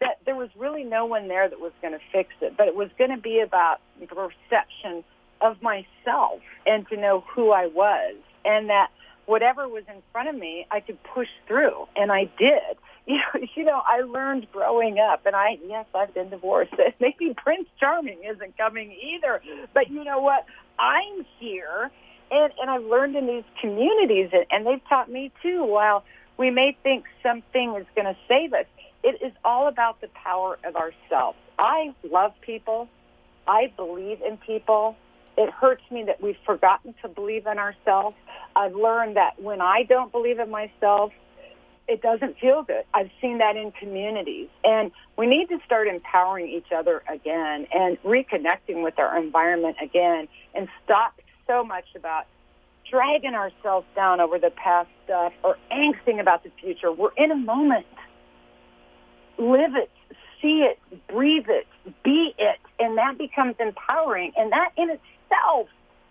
that 0.00 0.18
there 0.26 0.36
was 0.36 0.50
really 0.58 0.84
no 0.84 1.06
one 1.06 1.28
there 1.28 1.48
that 1.48 1.58
was 1.58 1.72
going 1.80 1.94
to 1.94 2.00
fix 2.12 2.28
it 2.42 2.54
but 2.58 2.68
it 2.68 2.76
was 2.76 2.90
going 2.98 3.10
to 3.10 3.16
be 3.16 3.40
about 3.40 3.78
the 3.98 4.06
perception 4.06 5.02
of 5.40 5.62
myself 5.62 6.40
and 6.66 6.86
to 6.88 6.96
know 6.96 7.24
who 7.34 7.50
i 7.50 7.66
was. 7.66 8.16
And 8.44 8.68
that 8.68 8.90
whatever 9.26 9.68
was 9.68 9.84
in 9.88 10.02
front 10.12 10.28
of 10.28 10.34
me 10.34 10.66
i 10.70 10.80
could 10.80 10.98
push 11.02 11.28
through 11.46 11.86
and 11.96 12.12
i 12.12 12.24
did 12.38 12.76
you 13.06 13.16
know, 13.16 13.46
you 13.54 13.64
know, 13.64 13.82
I 13.86 14.00
learned 14.00 14.46
growing 14.50 14.98
up, 14.98 15.26
and 15.26 15.36
I 15.36 15.58
yes, 15.68 15.84
I've 15.94 16.14
been 16.14 16.30
divorced. 16.30 16.72
Maybe 17.00 17.34
Prince 17.36 17.68
Charming 17.78 18.18
isn't 18.24 18.56
coming 18.56 18.92
either, 18.92 19.42
but 19.74 19.90
you 19.90 20.04
know 20.04 20.20
what? 20.20 20.46
I'm 20.78 21.26
here, 21.38 21.90
and 22.30 22.52
and 22.58 22.70
I've 22.70 22.84
learned 22.84 23.16
in 23.16 23.26
these 23.26 23.44
communities, 23.60 24.30
and, 24.32 24.46
and 24.50 24.66
they've 24.66 24.88
taught 24.88 25.10
me 25.10 25.32
too. 25.42 25.64
While 25.64 26.02
we 26.38 26.50
may 26.50 26.76
think 26.82 27.04
something 27.22 27.74
is 27.78 27.86
going 27.94 28.06
to 28.06 28.16
save 28.26 28.54
us, 28.54 28.66
it 29.02 29.20
is 29.22 29.32
all 29.44 29.68
about 29.68 30.00
the 30.00 30.08
power 30.08 30.58
of 30.64 30.74
ourselves. 30.74 31.36
I 31.58 31.94
love 32.10 32.32
people. 32.40 32.88
I 33.46 33.70
believe 33.76 34.22
in 34.22 34.38
people. 34.38 34.96
It 35.36 35.50
hurts 35.50 35.82
me 35.90 36.04
that 36.04 36.22
we've 36.22 36.36
forgotten 36.46 36.94
to 37.02 37.08
believe 37.08 37.46
in 37.46 37.58
ourselves. 37.58 38.16
I've 38.54 38.74
learned 38.74 39.16
that 39.16 39.40
when 39.40 39.60
I 39.60 39.82
don't 39.82 40.12
believe 40.12 40.38
in 40.38 40.50
myself, 40.50 41.12
it 41.86 42.00
doesn't 42.00 42.38
feel 42.38 42.62
good. 42.62 42.84
I've 42.94 43.10
seen 43.20 43.38
that 43.38 43.56
in 43.56 43.72
communities. 43.72 44.48
And 44.62 44.90
we 45.18 45.26
need 45.26 45.48
to 45.48 45.58
start 45.66 45.86
empowering 45.88 46.48
each 46.48 46.72
other 46.74 47.02
again 47.08 47.66
and 47.74 48.00
reconnecting 48.02 48.82
with 48.82 48.98
our 48.98 49.18
environment 49.18 49.76
again 49.82 50.28
and 50.54 50.68
stop 50.84 51.20
so 51.46 51.62
much 51.62 51.84
about 51.94 52.26
dragging 52.90 53.34
ourselves 53.34 53.86
down 53.94 54.20
over 54.20 54.38
the 54.38 54.50
past 54.50 54.88
stuff 55.04 55.32
or 55.42 55.56
angsting 55.70 56.20
about 56.20 56.44
the 56.44 56.50
future. 56.60 56.92
We're 56.92 57.12
in 57.16 57.30
a 57.30 57.36
moment. 57.36 57.86
Live 59.36 59.74
it, 59.74 59.90
see 60.40 60.60
it, 60.60 60.78
breathe 61.08 61.48
it, 61.48 61.66
be 62.04 62.34
it, 62.38 62.58
and 62.78 62.96
that 62.98 63.18
becomes 63.18 63.56
empowering. 63.58 64.32
And 64.36 64.52
that 64.52 64.70
in 64.76 64.90
itself 65.30 65.68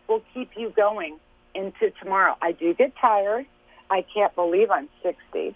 will 0.07 0.21
keep 0.33 0.51
you 0.55 0.69
going 0.69 1.19
into 1.55 1.91
tomorrow. 2.01 2.35
I 2.41 2.51
do 2.51 2.73
get 2.73 2.93
tired. 2.99 3.45
I 3.89 4.05
can't 4.13 4.33
believe 4.35 4.71
I'm 4.71 4.89
60. 5.03 5.55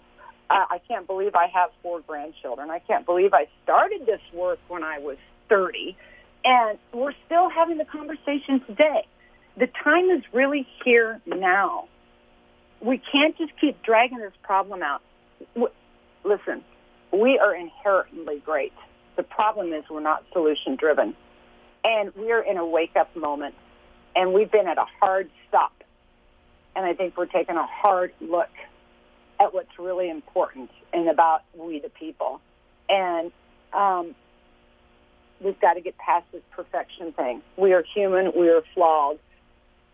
Uh, 0.50 0.64
I 0.70 0.80
can't 0.88 1.06
believe 1.06 1.34
I 1.34 1.46
have 1.48 1.70
four 1.82 2.00
grandchildren. 2.00 2.70
I 2.70 2.78
can't 2.78 3.04
believe 3.04 3.34
I 3.34 3.48
started 3.64 4.06
this 4.06 4.20
work 4.32 4.58
when 4.68 4.82
I 4.82 4.98
was 4.98 5.18
30. 5.48 5.96
And 6.44 6.78
we're 6.92 7.14
still 7.26 7.50
having 7.50 7.78
the 7.78 7.84
conversation 7.84 8.60
today. 8.66 9.06
The 9.56 9.66
time 9.66 10.08
is 10.10 10.22
really 10.32 10.66
here 10.84 11.20
now. 11.26 11.88
We 12.80 12.98
can't 12.98 13.36
just 13.36 13.52
keep 13.60 13.82
dragging 13.82 14.18
this 14.18 14.32
problem 14.42 14.82
out. 14.82 15.02
Listen, 16.24 16.62
we 17.12 17.38
are 17.38 17.54
inherently 17.54 18.40
great. 18.44 18.72
The 19.16 19.24
problem 19.24 19.72
is 19.72 19.84
we're 19.90 20.00
not 20.00 20.24
solution 20.32 20.76
driven. 20.76 21.16
And 21.88 22.12
we're 22.14 22.42
in 22.42 22.58
a 22.58 22.66
wake 22.66 22.96
up 22.96 23.16
moment. 23.16 23.54
And 24.14 24.34
we've 24.34 24.50
been 24.50 24.68
at 24.68 24.76
a 24.76 24.84
hard 25.00 25.30
stop. 25.48 25.72
And 26.76 26.84
I 26.84 26.92
think 26.92 27.16
we're 27.16 27.26
taking 27.26 27.56
a 27.56 27.66
hard 27.66 28.12
look 28.20 28.50
at 29.40 29.54
what's 29.54 29.78
really 29.78 30.10
important 30.10 30.70
and 30.92 31.08
about 31.08 31.42
we 31.54 31.80
the 31.80 31.88
people. 31.88 32.40
And 32.90 33.32
um, 33.72 34.14
we've 35.40 35.58
got 35.60 35.74
to 35.74 35.80
get 35.80 35.96
past 35.96 36.26
this 36.30 36.42
perfection 36.50 37.12
thing. 37.12 37.42
We 37.56 37.72
are 37.72 37.82
human, 37.94 38.32
we 38.36 38.48
are 38.50 38.62
flawed, 38.74 39.18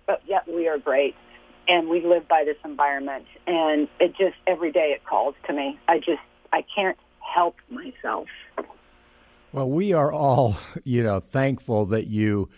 but 0.07 0.22
yet 0.26 0.48
we 0.48 0.66
are 0.68 0.78
great. 0.78 1.14
And 1.68 1.88
we 1.88 2.04
live 2.04 2.28
by 2.28 2.44
this 2.44 2.57
environment. 2.64 3.26
And 3.46 3.88
it 4.00 4.16
just, 4.16 4.37
every 4.46 4.72
day 4.72 4.94
it 4.96 5.04
calls 5.04 5.35
to 5.46 5.52
me. 5.52 5.78
I 5.88 5.98
just, 5.98 6.22
I 6.52 6.64
can't 6.74 6.98
help 7.20 7.57
myself. 7.70 8.28
Well, 9.54 9.70
we 9.70 9.92
are 9.92 10.10
all, 10.10 10.56
you 10.84 11.04
know, 11.04 11.20
thankful 11.20 11.86
that 11.86 12.08
you 12.08 12.48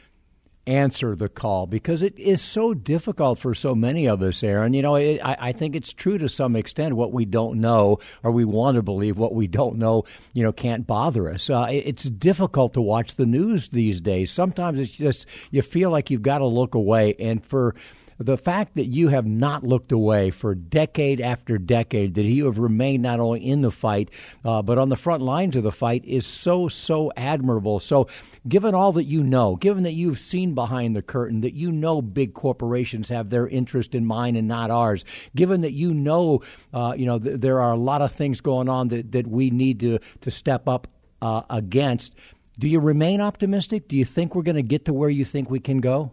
answer 0.66 1.14
the 1.14 1.28
call 1.28 1.66
because 1.66 2.02
it 2.02 2.18
is 2.18 2.40
so 2.40 2.72
difficult 2.72 3.38
for 3.38 3.54
so 3.54 3.74
many 3.74 4.06
of 4.06 4.22
us, 4.22 4.42
Aaron. 4.42 4.72
You 4.72 4.80
know, 4.80 4.94
it, 4.94 5.20
I, 5.22 5.36
I 5.38 5.52
think 5.52 5.76
it's 5.76 5.92
true 5.92 6.16
to 6.16 6.26
some 6.26 6.56
extent. 6.56 6.96
What 6.96 7.12
we 7.12 7.26
don't 7.26 7.60
know, 7.60 7.98
or 8.22 8.32
we 8.32 8.46
want 8.46 8.76
to 8.76 8.82
believe 8.82 9.18
what 9.18 9.34
we 9.34 9.46
don't 9.46 9.76
know, 9.76 10.04
you 10.32 10.42
know, 10.42 10.52
can't 10.52 10.86
bother 10.86 11.30
us. 11.30 11.50
Uh, 11.50 11.66
it, 11.70 11.86
it's 11.86 12.04
difficult 12.04 12.72
to 12.72 12.80
watch 12.80 13.16
the 13.16 13.26
news 13.26 13.68
these 13.68 14.00
days. 14.00 14.32
Sometimes 14.32 14.80
it's 14.80 14.92
just 14.92 15.26
you 15.50 15.60
feel 15.60 15.90
like 15.90 16.08
you've 16.08 16.22
got 16.22 16.38
to 16.38 16.46
look 16.46 16.74
away, 16.74 17.14
and 17.18 17.44
for 17.44 17.74
the 18.18 18.36
fact 18.38 18.74
that 18.74 18.86
you 18.86 19.08
have 19.08 19.26
not 19.26 19.62
looked 19.64 19.92
away 19.92 20.30
for 20.30 20.54
decade 20.54 21.20
after 21.20 21.58
decade, 21.58 22.14
that 22.14 22.24
you 22.24 22.46
have 22.46 22.58
remained 22.58 23.02
not 23.02 23.20
only 23.20 23.46
in 23.46 23.60
the 23.60 23.70
fight, 23.70 24.10
uh, 24.44 24.62
but 24.62 24.78
on 24.78 24.88
the 24.88 24.96
front 24.96 25.22
lines 25.22 25.56
of 25.56 25.62
the 25.62 25.72
fight 25.72 26.04
is 26.04 26.26
so, 26.26 26.68
so 26.68 27.12
admirable. 27.16 27.80
So, 27.80 28.08
given 28.48 28.74
all 28.74 28.92
that 28.92 29.04
you 29.04 29.22
know, 29.22 29.56
given 29.56 29.82
that 29.84 29.92
you've 29.92 30.18
seen 30.18 30.54
behind 30.54 30.96
the 30.96 31.02
curtain, 31.02 31.42
that 31.42 31.54
you 31.54 31.70
know 31.70 32.00
big 32.00 32.34
corporations 32.34 33.08
have 33.08 33.30
their 33.30 33.48
interest 33.48 33.94
in 33.94 34.06
mine 34.06 34.36
and 34.36 34.48
not 34.48 34.70
ours, 34.70 35.04
given 35.34 35.60
that 35.60 35.72
you 35.72 35.92
know, 35.92 36.42
uh, 36.72 36.94
you 36.96 37.06
know, 37.06 37.18
th- 37.18 37.40
there 37.40 37.60
are 37.60 37.72
a 37.72 37.78
lot 37.78 38.02
of 38.02 38.12
things 38.12 38.40
going 38.40 38.68
on 38.68 38.88
that, 38.88 39.12
that 39.12 39.26
we 39.26 39.50
need 39.50 39.80
to, 39.80 39.98
to 40.22 40.30
step 40.30 40.68
up 40.68 40.88
uh, 41.20 41.42
against. 41.50 42.14
Do 42.58 42.68
you 42.68 42.80
remain 42.80 43.20
optimistic? 43.20 43.88
Do 43.88 43.96
you 43.96 44.04
think 44.04 44.34
we're 44.34 44.42
going 44.42 44.56
to 44.56 44.62
get 44.62 44.86
to 44.86 44.94
where 44.94 45.10
you 45.10 45.24
think 45.24 45.50
we 45.50 45.60
can 45.60 45.80
go? 45.80 46.12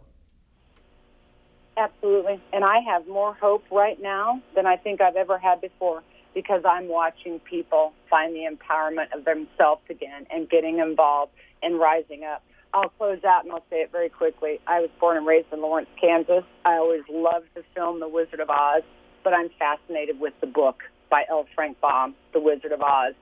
Absolutely. 1.84 2.42
And 2.54 2.64
I 2.64 2.80
have 2.80 3.08
more 3.10 3.34
hope 3.34 3.66
right 3.70 4.02
now 4.02 4.42
than 4.56 4.66
I 4.66 4.78
think 4.78 5.02
I've 5.02 5.18
ever 5.18 5.38
had 5.38 5.60
before 5.60 6.02
because 6.34 6.64
I'm 6.66 6.88
watching 6.88 7.40
people 7.40 7.92
find 8.10 8.34
the 8.34 8.48
empowerment 8.50 9.14
of 9.14 9.26
themselves 9.26 9.82
again 9.90 10.26
and 10.32 10.50
getting 10.50 10.80
involved 10.80 11.34
and 11.62 11.78
rising 11.78 12.24
up. 12.24 12.42
I'll 12.74 12.90
close 12.90 13.24
out 13.26 13.44
and 13.44 13.52
I'll 13.52 13.66
say 13.70 13.82
it 13.82 13.92
very 13.92 14.08
quickly. 14.08 14.62
I 14.66 14.80
was 14.80 14.90
born 15.00 15.18
and 15.18 15.28
raised 15.28 15.48
in 15.52 15.62
Lawrence, 15.62 15.90
Kansas. 16.00 16.46
I 16.64 16.76
always 16.76 17.04
loved 17.10 17.48
the 17.54 17.64
film 17.76 18.00
The 18.00 18.08
Wizard 18.08 18.40
of 18.40 18.50
Oz, 18.50 18.84
but 19.22 19.34
I'm 19.34 19.50
fascinated 19.60 20.22
with 20.22 20.34
the 20.40 20.48
book 20.48 20.84
by 21.10 21.26
L. 21.30 21.46
Frank 21.54 21.82
Baum, 21.82 22.16
The 22.32 22.40
Wizard 22.40 22.72
of 22.72 22.82
Oz. 22.82 23.14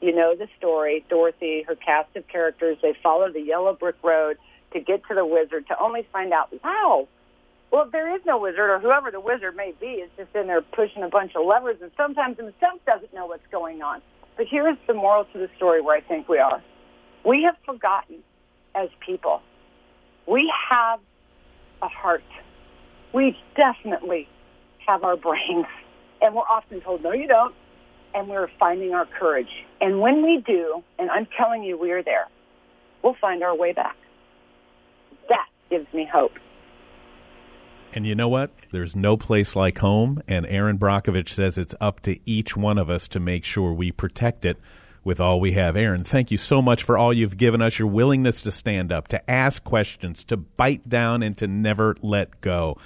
You 0.00 0.12
know 0.14 0.34
the 0.36 0.48
story. 0.58 1.04
Dorothy, 1.08 1.64
her 1.68 1.76
cast 1.76 2.14
of 2.16 2.26
characters, 2.26 2.78
they 2.82 2.94
follow 3.00 3.32
the 3.32 3.40
yellow 3.40 3.74
brick 3.74 3.96
road 4.02 4.38
to 4.72 4.80
get 4.80 5.02
to 5.08 5.14
the 5.14 5.24
wizard 5.24 5.68
to 5.68 5.78
only 5.80 6.06
find 6.12 6.32
out, 6.32 6.52
wow, 6.64 7.08
well, 7.70 7.88
there 7.90 8.14
is 8.14 8.22
no 8.24 8.38
wizard, 8.38 8.70
or 8.70 8.78
whoever 8.78 9.10
the 9.10 9.20
wizard 9.20 9.54
may 9.56 9.72
be, 9.78 9.86
is 9.86 10.10
just 10.16 10.34
in 10.34 10.46
there 10.46 10.62
pushing 10.62 11.02
a 11.02 11.08
bunch 11.08 11.32
of 11.36 11.44
levers, 11.44 11.76
and 11.82 11.90
sometimes 11.96 12.36
himself 12.38 12.80
doesn't 12.86 13.12
know 13.12 13.26
what's 13.26 13.46
going 13.52 13.82
on. 13.82 14.00
But 14.36 14.46
here's 14.50 14.78
the 14.86 14.94
moral 14.94 15.26
to 15.32 15.38
the 15.38 15.48
story 15.56 15.82
where 15.82 15.96
I 15.96 16.00
think 16.00 16.28
we 16.28 16.38
are. 16.38 16.62
We 17.26 17.42
have 17.42 17.56
forgotten 17.66 18.18
as 18.74 18.88
people. 19.04 19.42
We 20.26 20.50
have 20.70 21.00
a 21.82 21.88
heart. 21.88 22.22
We 23.12 23.36
definitely 23.56 24.28
have 24.86 25.04
our 25.04 25.16
brains. 25.16 25.66
And 26.22 26.34
we're 26.34 26.42
often 26.42 26.80
told, 26.80 27.02
no, 27.02 27.12
you 27.12 27.28
don't. 27.28 27.54
And 28.14 28.28
we're 28.28 28.48
finding 28.58 28.94
our 28.94 29.06
courage. 29.06 29.50
And 29.80 30.00
when 30.00 30.22
we 30.22 30.42
do, 30.46 30.82
and 30.98 31.10
I'm 31.10 31.26
telling 31.36 31.62
you, 31.62 31.76
we 31.78 31.90
are 31.92 32.02
there, 32.02 32.28
we'll 33.02 33.16
find 33.20 33.42
our 33.42 33.56
way 33.56 33.72
back. 33.72 33.96
That 35.28 35.46
gives 35.70 35.92
me 35.92 36.08
hope. 36.10 36.32
And 37.94 38.06
you 38.06 38.14
know 38.14 38.28
what? 38.28 38.50
There's 38.70 38.94
no 38.94 39.16
place 39.16 39.56
like 39.56 39.78
home, 39.78 40.22
and 40.28 40.46
Aaron 40.46 40.78
Brockovich 40.78 41.30
says 41.30 41.58
it's 41.58 41.74
up 41.80 42.00
to 42.00 42.18
each 42.26 42.56
one 42.56 42.78
of 42.78 42.90
us 42.90 43.08
to 43.08 43.20
make 43.20 43.44
sure 43.44 43.72
we 43.72 43.90
protect 43.90 44.44
it 44.44 44.58
with 45.04 45.20
all 45.20 45.40
we 45.40 45.52
have. 45.52 45.74
Aaron, 45.74 46.04
thank 46.04 46.30
you 46.30 46.36
so 46.36 46.60
much 46.60 46.82
for 46.82 46.98
all 46.98 47.14
you've 47.14 47.38
given 47.38 47.62
us, 47.62 47.78
your 47.78 47.88
willingness 47.88 48.42
to 48.42 48.50
stand 48.50 48.92
up, 48.92 49.08
to 49.08 49.30
ask 49.30 49.64
questions, 49.64 50.22
to 50.24 50.36
bite 50.36 50.88
down, 50.88 51.22
and 51.22 51.36
to 51.38 51.46
never 51.46 51.96
let 52.02 52.40
go. 52.42 52.76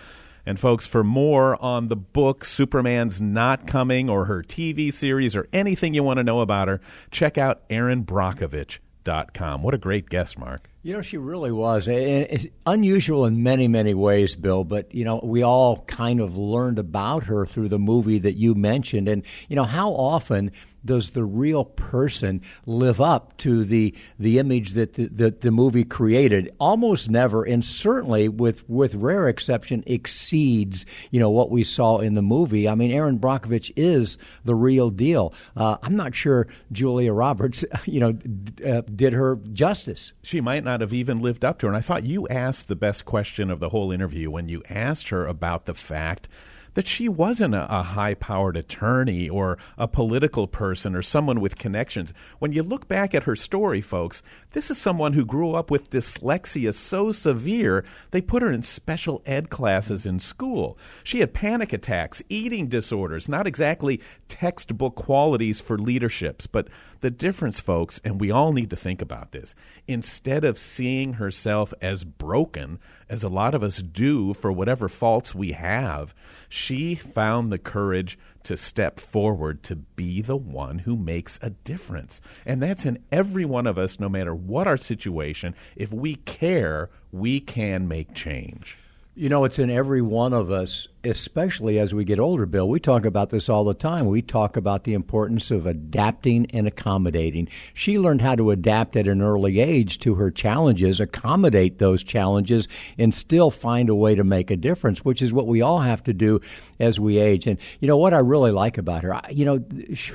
And 0.47 0.59
folks, 0.59 0.87
for 0.87 1.05
more 1.05 1.61
on 1.63 1.89
the 1.89 1.97
book 1.97 2.45
Superman's 2.45 3.21
Not 3.21 3.67
Coming 3.67 4.09
or 4.09 4.27
her 4.27 4.43
TV 4.43 4.93
series 4.93 5.37
or 5.37 5.49
anything 5.53 5.95
you 5.95 6.03
want 6.03 6.19
to 6.19 6.25
know 6.25 6.41
about 6.41 6.69
her, 6.69 6.81
check 7.11 7.39
out 7.39 7.69
erinbrockovich.com. 7.69 9.63
What 9.63 9.75
a 9.75 9.79
great 9.79 10.09
guest, 10.09 10.39
Mark. 10.39 10.72
You 10.85 10.95
know, 10.95 11.03
she 11.03 11.16
really 11.16 11.53
was. 11.53 11.87
It's 11.87 12.47
unusual 12.66 13.24
in 13.24 13.45
many, 13.45 13.68
many 13.68 13.95
ways, 13.95 14.35
Bill, 14.35 14.64
but, 14.64 14.93
you 14.93 15.05
know, 15.05 15.20
we 15.22 15.45
all 15.45 15.85
kind 15.85 16.18
of 16.18 16.37
learned 16.37 16.80
about 16.80 17.22
her 17.24 17.47
through 17.47 17.68
the 17.68 17.78
movie 17.78 18.18
that 18.18 18.33
you 18.33 18.57
mentioned. 18.57 19.07
And, 19.07 19.24
you 19.49 19.55
know, 19.55 19.62
how 19.62 19.91
often 19.91 20.51
does 20.85 21.11
the 21.11 21.24
real 21.24 21.64
person 21.64 22.43
live 22.66 23.01
up 23.01 23.37
to 23.39 23.64
the 23.64 23.95
the 24.18 24.39
image 24.39 24.72
that 24.72 24.95
the, 24.95 25.07
the, 25.07 25.30
the, 25.30 25.51
movie 25.51 25.85
created? 25.85 26.55
Almost 26.59 27.11
never, 27.11 27.45
and 27.45 27.64
certainly 27.64 28.28
with 28.28 28.68
with 28.68 28.95
rare 28.95 29.28
exception, 29.28 29.83
exceeds 29.87 30.87
you 31.11 31.20
know 31.20 31.30
what 31.30 31.51
we 31.51 31.64
saw 31.64 31.99
in 31.99 32.14
the 32.14 32.22
movie. 32.22 32.68
I 32.68 32.74
mean, 32.74 32.91
Aaron 32.91 33.18
Brockovich 33.18 33.72
is 33.76 34.18
the 34.45 34.55
real 34.55 34.91
deal. 34.91 35.35
Uh, 35.57 35.76
I'm 35.83 35.97
not 35.97 36.14
sure 36.14 36.47
Julia 36.70 37.12
Roberts, 37.12 37.64
you 37.85 38.01
know, 38.01 38.12
d- 38.12 38.64
uh, 38.64 38.83
did 38.83 39.12
her 39.12 39.37
justice. 39.53 40.12
She 40.22 40.41
might 40.41 40.64
not 40.64 40.80
have 40.80 40.93
even 40.93 41.20
lived 41.20 41.45
up 41.45 41.59
to 41.61 41.66
her. 41.66 41.72
And 41.72 41.76
I 41.76 41.80
thought 41.80 42.05
you 42.05 42.26
asked 42.28 42.68
the 42.68 42.76
best 42.76 43.05
question 43.05 43.51
of 43.51 43.61
the 43.61 43.70
whole 43.70 43.93
interview 43.93 44.30
when 44.30 44.49
you 44.49 44.62
asked 44.68 45.09
her 45.11 45.26
about 45.26 45.66
the 45.66 45.74
fact 45.74 46.28
that 46.75 46.89
she 46.89 47.09
wasn't 47.09 47.55
a, 47.55 47.73
a 47.75 47.83
high 47.83 48.14
powered 48.14 48.57
attorney 48.57 49.29
or 49.29 49.59
a 49.77 49.89
political 49.89 50.47
person 50.47 50.95
or 50.95 51.03
someone 51.03 51.41
with 51.41 51.59
connections. 51.59 52.12
When 52.39 52.53
you 52.53 52.62
look 52.62 52.89
back 52.89 53.14
at 53.14 53.25
her 53.25 53.37
story, 53.37 53.81
folks, 53.81 54.23
this 54.53 54.70
is 54.70 54.79
someone 54.79 55.12
who 55.12 55.25
grew 55.25 55.53
up 55.53 55.70
with 55.70 55.91
dyslexia 55.91 56.75
so 56.75 57.12
severe 57.12 57.85
they 58.11 58.20
put 58.20 58.43
her 58.43 58.53
in 58.53 58.62
special 58.62 59.23
ed 59.27 59.51
classes 59.51 60.07
in 60.07 60.18
school. 60.18 60.79
She 61.05 61.20
had 61.20 61.35
panic 61.35 61.73
attacks, 61.73 62.23
eating 62.29 62.68
disorders, 62.68 63.29
not 63.29 63.47
exactly 63.47 64.01
textbook 64.29 64.95
qualities 64.95 65.61
for 65.61 65.79
leaderships, 65.79 66.47
but 66.47 66.68
the 67.03 67.11
difference, 67.11 67.61
folks, 67.61 68.01
and 68.05 68.21
we 68.21 68.31
all 68.31 68.53
need 68.53 68.71
to 68.71 68.77
think 68.77 69.03
about 69.03 69.33
this, 69.33 69.55
instead 69.87 70.45
of 70.45 70.57
seeing 70.57 71.15
herself 71.15 71.75
as 71.83 72.05
broken, 72.05 72.79
as 73.09 73.23
a 73.23 73.29
lot 73.29 73.55
of 73.55 73.63
us 73.63 73.83
do 73.83 74.33
for 74.33 74.51
whatever 74.51 74.89
faults 74.89 75.35
we 75.35 75.53
have, 75.53 76.15
she 76.49 76.95
found 76.95 77.53
the 77.53 77.59
courage 77.59 78.19
to 78.45 78.57
step 78.57 78.99
forward 78.99 79.63
to 79.65 79.77
be 79.77 80.23
the 80.23 80.37
one 80.37 80.81
who 80.81 80.97
makes 80.97 81.39
a 81.43 81.51
difference. 81.51 82.21
And 82.47 82.63
that's 82.63 82.87
in 82.87 82.99
every 83.13 83.45
one 83.45 83.67
of 83.67 83.79
us, 83.79 84.01
no 84.01 84.09
matter 84.09 84.35
what 84.35 84.67
our 84.67 84.77
situation. 84.77 85.55
If 85.77 85.93
we 85.93 86.17
care, 86.17 86.89
we 87.13 87.41
can 87.41 87.87
make 87.87 88.15
change. 88.15 88.79
You 89.15 89.29
know, 89.29 89.45
it's 89.45 89.59
in 89.59 89.71
every 89.71 90.03
one 90.03 90.33
of 90.33 90.51
us 90.51 90.89
especially 91.05 91.79
as 91.79 91.93
we 91.93 92.05
get 92.05 92.21
older, 92.21 92.47
Bill, 92.47 92.69
we 92.69 92.79
talk 92.79 93.05
about 93.05 93.31
this 93.31 93.49
all 93.49 93.65
the 93.65 93.75
time. 93.75 94.07
We 94.07 94.23
talk 94.23 94.57
about 94.57 94.85
the 94.85 94.95
importance 94.95 95.51
of 95.51 95.67
adapting 95.67 96.47
and 96.53 96.67
accommodating. 96.67 97.49
She 97.75 97.99
learned 97.99 98.21
how 98.21 98.37
to 98.37 98.51
adapt 98.51 98.97
at 98.97 99.09
an 99.09 99.21
early 99.21 99.61
age 99.61 99.99
to 100.01 100.15
her 100.15 100.31
challenges, 100.31 101.01
accommodate 101.01 101.79
those 101.79 102.03
challenges, 102.03 102.69
and 102.99 103.15
still 103.15 103.51
find 103.51 103.89
a 103.89 103.95
way 103.95 104.15
to 104.15 104.25
make 104.25 104.51
a 104.51 104.57
difference, 104.57 105.05
which 105.05 105.23
is 105.23 105.33
what 105.33 105.47
we 105.47 105.61
all 105.61 105.81
have 105.81 106.03
to 106.05 106.13
do 106.13 106.41
as 106.79 107.01
we 107.01 107.19
age. 107.19 107.47
And, 107.47 107.59
you 107.81 107.89
know, 107.89 107.97
what 107.97 108.15
I 108.15 108.19
really 108.19 108.53
like 108.53 108.79
about 108.79 109.03
her, 109.03 109.21
you 109.31 109.45
know, 109.45 109.65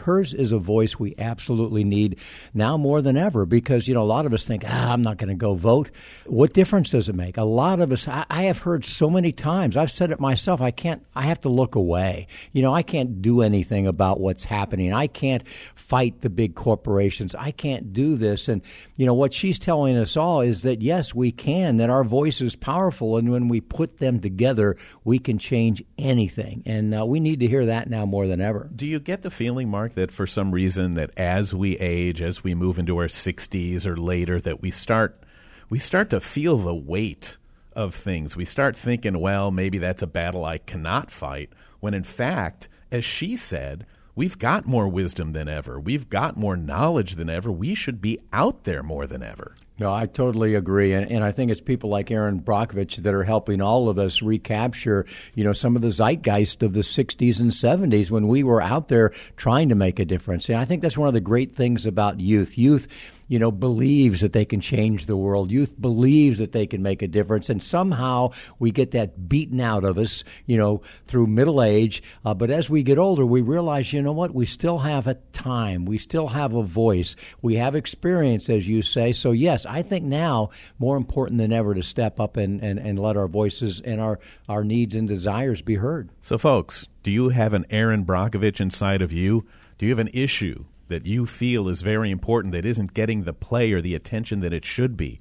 hers 0.04 0.34
is 0.34 0.52
a 0.52 0.60
voice 0.60 0.98
we 0.98 1.16
absolutely 1.18 1.84
need 1.84 2.20
now 2.54 2.78
more 2.78 3.02
than 3.02 3.18
ever 3.18 3.46
because, 3.46 3.88
you 3.88 3.94
know, 3.94 4.04
a 4.04 4.06
lot 4.06 4.26
of 4.26 4.34
us 4.34 4.46
think, 4.46 4.64
ah, 4.66 4.92
I'm 4.94 5.02
not 5.02 5.18
going 5.18 5.30
to 5.30 5.36
go 5.36 5.56
vote. 5.56 5.92
What 6.26 6.54
difference 6.54 6.92
does 6.92 7.10
it 7.10 7.16
make? 7.16 7.38
A 7.38 7.44
lot 7.44 7.80
of 7.82 7.92
us, 7.92 8.08
I, 8.08 8.26
I 8.30 8.44
have 8.44 8.60
heard 8.60 8.86
so 8.86 9.10
many 9.10 9.32
times, 9.32 9.76
I've 9.76 9.92
said 9.92 10.12
it 10.12 10.20
myself, 10.20 10.62
I 10.62 10.72
can't, 10.78 11.06
I 11.16 11.24
have 11.24 11.42
to 11.42 11.50
look 11.50 11.76
away. 11.76 12.28
You 12.54 12.62
know, 12.62 12.74
I 12.74 12.84
can't 12.84 13.22
do 13.22 13.42
anything 13.42 13.88
about 13.88 14.22
what's 14.22 14.46
happening. 14.46 14.94
I 14.94 15.08
can't 15.08 15.46
fight 15.76 16.22
the 16.22 16.30
big 16.30 16.56
corporations. 16.56 17.36
I 17.36 17.52
can't 17.52 17.92
do 17.92 18.16
this. 18.16 18.48
And, 18.48 18.62
you 18.96 19.06
know, 19.06 19.14
what 19.14 19.34
she's 19.34 19.60
telling 19.60 19.98
us 19.98 20.16
all 20.16 20.42
is 20.42 20.62
that, 20.62 20.82
yes, 20.82 21.14
we 21.14 21.32
can, 21.32 21.78
that 21.78 21.90
our 21.90 22.04
voice 22.04 22.40
is 22.40 22.56
powerful. 22.56 23.18
And 23.18 23.32
when 23.32 23.50
we 23.50 23.60
put 23.60 23.98
them 23.98 24.22
together, 24.22 24.78
we 25.04 25.20
can 25.20 25.38
change 25.38 25.84
anything. 25.98 26.64
And 26.66 26.94
uh, 26.94 27.06
we 27.06 27.20
need 27.20 27.42
to 27.42 27.48
hear 27.48 27.66
that 27.66 27.90
now 27.90 28.06
more 28.06 28.28
than 28.28 28.40
ever. 28.40 28.70
Do 28.74 28.88
you 28.88 29.00
get 29.00 29.24
the 29.24 29.32
feeling, 29.32 29.70
Mark, 29.70 29.96
that 29.96 30.12
for 30.12 30.28
some 30.28 30.52
reason 30.52 30.94
that 30.94 31.12
as 31.18 31.54
we 31.54 31.78
age, 31.80 32.22
as 32.22 32.44
we 32.44 32.56
move 32.56 32.80
into 32.80 32.98
our 32.98 33.08
60s 33.08 33.86
or 33.86 33.98
later, 33.98 34.40
that 34.40 34.62
we 34.62 34.72
start 34.72 35.24
we 35.70 35.80
start 35.80 36.10
to 36.12 36.22
feel 36.22 36.58
the 36.58 36.74
weight 36.74 37.38
of 37.78 37.94
things. 37.94 38.36
We 38.36 38.44
start 38.44 38.76
thinking, 38.76 39.20
well, 39.20 39.52
maybe 39.52 39.78
that's 39.78 40.02
a 40.02 40.08
battle 40.08 40.44
I 40.44 40.58
cannot 40.58 41.12
fight, 41.12 41.52
when 41.80 41.94
in 41.94 42.04
fact, 42.04 42.68
as 42.92 43.06
she 43.06 43.38
said, 43.38 43.86
we've 44.16 44.40
got 44.40 44.66
more 44.66 44.88
wisdom 44.88 45.34
than 45.34 45.48
ever. 45.48 45.80
We've 45.80 46.10
got 46.10 46.36
more 46.36 46.58
knowledge 46.58 47.16
than 47.16 47.30
ever. 47.30 47.52
We 47.52 47.76
should 47.76 48.02
be 48.02 48.20
out 48.34 48.64
there 48.64 48.82
more 48.82 49.06
than 49.06 49.22
ever. 49.22 49.54
No, 49.80 49.94
I 49.94 50.08
totally 50.08 50.56
agree, 50.56 50.94
and, 50.94 51.12
and 51.12 51.24
I 51.24 51.32
think 51.32 51.52
it's 51.52 51.62
people 51.62 51.92
like 51.92 52.10
Aaron 52.10 52.40
Brockovich 52.40 52.96
that 52.96 53.14
are 53.14 53.24
helping 53.24 53.62
all 53.62 53.90
of 53.90 54.00
us 54.00 54.24
recapture, 54.24 55.06
you 55.36 55.44
know, 55.44 55.54
some 55.54 55.76
of 55.76 55.84
the 55.84 55.92
zeitgeist 55.92 56.64
of 56.64 56.74
the 56.74 56.80
'60s 56.80 57.40
and 57.40 57.52
'70s 57.52 58.10
when 58.10 58.28
we 58.28 58.42
were 58.42 58.60
out 58.60 58.88
there 58.88 59.12
trying 59.36 59.70
to 59.70 59.76
make 59.76 60.00
a 60.00 60.06
difference. 60.06 60.50
And 60.50 60.58
I 60.58 60.66
think 60.66 60.82
that's 60.82 60.98
one 60.98 61.08
of 61.08 61.14
the 61.14 61.22
great 61.22 61.54
things 61.54 61.86
about 61.86 62.20
youth. 62.20 62.58
Youth 62.58 62.88
you 63.28 63.40
know, 63.40 63.52
believes 63.52 64.22
that 64.22 64.34
they 64.34 64.46
can 64.46 64.62
change 64.62 65.06
the 65.06 65.18
world. 65.18 65.52
Youth 65.52 65.80
believes 65.80 66.40
that 66.40 66.52
they 66.52 66.68
can 66.68 66.82
make 66.82 67.02
a 67.02 67.08
difference, 67.08 67.50
and 67.50 67.62
somehow 67.62 68.32
we 68.60 68.72
get 68.72 68.92
that 68.92 69.28
beaten 69.28 69.60
out 69.60 69.84
of 69.84 69.98
us, 69.98 70.24
you 70.46 70.58
know, 70.58 70.82
through 71.08 71.28
middle 71.28 71.62
age. 71.62 72.02
Uh, 72.26 72.34
but 72.34 72.50
as 72.50 72.70
we 72.70 72.84
get 72.84 72.98
older, 72.98 73.26
we 73.26 73.42
realize, 73.42 73.92
you 73.94 74.02
know 74.02 74.12
what, 74.12 74.34
we 74.34 74.46
still 74.46 74.80
have 74.80 75.08
a 75.08 75.16
time, 75.34 75.86
we 75.86 75.98
still 75.98 76.28
have 76.28 76.54
a 76.54 76.64
voice, 76.64 77.16
we 77.42 77.56
have 77.56 77.76
experience, 77.76 78.50
as 78.50 78.68
you 78.68 78.82
say. 78.82 79.12
So 79.12 79.32
yes, 79.32 79.66
I 79.66 79.82
think 79.82 80.06
now 80.06 80.50
more 80.80 80.98
important 80.98 81.38
than 81.38 81.52
ever 81.52 81.74
to 81.74 81.84
step 81.84 82.20
up 82.20 82.38
and, 82.38 82.62
and, 82.62 82.80
and 82.80 83.00
let 83.00 83.18
our 83.18 83.28
voices 83.28 83.82
and 83.82 84.00
our, 84.00 84.20
our 84.48 84.64
needs 84.64 84.96
and 84.96 85.08
desires 85.08 85.62
be 85.62 85.76
heard. 85.76 86.10
So, 86.22 86.38
folks, 86.38 86.88
do 87.04 87.12
you 87.12 87.30
have 87.30 87.54
an 87.54 87.66
Aaron 87.70 88.06
Brockovich 88.06 88.60
inside 88.60 89.02
of 89.02 89.12
you? 89.12 89.46
Do 89.78 89.86
you 89.86 89.92
have 89.92 90.00
an 90.00 90.10
issue 90.14 90.66
that 90.88 91.06
you 91.06 91.26
feel 91.26 91.68
is 91.68 91.82
very 91.82 92.12
important 92.12 92.54
that 92.54 92.66
isn't 92.66 92.94
getting 92.94 93.24
the 93.24 93.34
play 93.34 93.72
or 93.72 93.82
the 93.82 93.96
attention 93.96 94.40
that 94.42 94.54
it 94.54 94.66
should 94.66 94.98
be? 94.98 95.20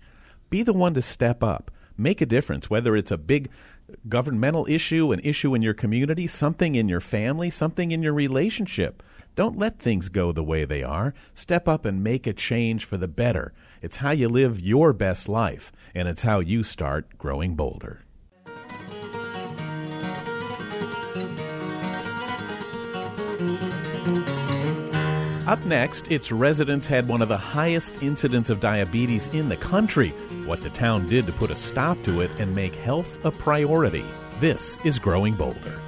Be 0.50 0.62
the 0.62 0.72
one 0.72 0.94
to 0.94 1.02
step 1.02 1.42
up. 1.42 1.70
Make 1.96 2.20
a 2.20 2.26
difference, 2.26 2.68
whether 2.68 2.94
it's 2.94 3.10
a 3.10 3.18
big 3.18 3.50
governmental 4.08 4.66
issue, 4.68 5.12
an 5.12 5.20
issue 5.20 5.54
in 5.54 5.62
your 5.62 5.74
community, 5.74 6.26
something 6.26 6.74
in 6.74 6.88
your 6.88 7.00
family, 7.00 7.50
something 7.50 7.90
in 7.90 8.02
your 8.02 8.12
relationship. 8.12 9.02
Don't 9.34 9.58
let 9.58 9.78
things 9.78 10.08
go 10.08 10.32
the 10.32 10.42
way 10.42 10.64
they 10.64 10.82
are. 10.82 11.14
Step 11.34 11.68
up 11.68 11.84
and 11.84 12.02
make 12.02 12.26
a 12.26 12.32
change 12.32 12.84
for 12.84 12.96
the 12.96 13.08
better. 13.08 13.52
It's 13.82 13.96
how 13.96 14.10
you 14.10 14.28
live 14.28 14.60
your 14.60 14.92
best 14.92 15.28
life, 15.28 15.72
and 15.94 16.08
it's 16.08 16.22
how 16.22 16.40
you 16.40 16.62
start 16.62 17.18
growing 17.18 17.54
bolder. 17.54 18.05
Up 25.46 25.64
next, 25.64 26.10
its 26.10 26.32
residents 26.32 26.88
had 26.88 27.06
one 27.06 27.22
of 27.22 27.28
the 27.28 27.36
highest 27.36 28.02
incidents 28.02 28.50
of 28.50 28.58
diabetes 28.58 29.28
in 29.28 29.48
the 29.48 29.56
country. 29.56 30.10
What 30.44 30.60
the 30.60 30.70
town 30.70 31.08
did 31.08 31.24
to 31.26 31.32
put 31.32 31.52
a 31.52 31.54
stop 31.54 32.02
to 32.02 32.20
it 32.20 32.32
and 32.40 32.52
make 32.52 32.74
health 32.74 33.24
a 33.24 33.30
priority. 33.30 34.04
This 34.40 34.76
is 34.84 34.98
Growing 34.98 35.34
Bolder. 35.34 35.80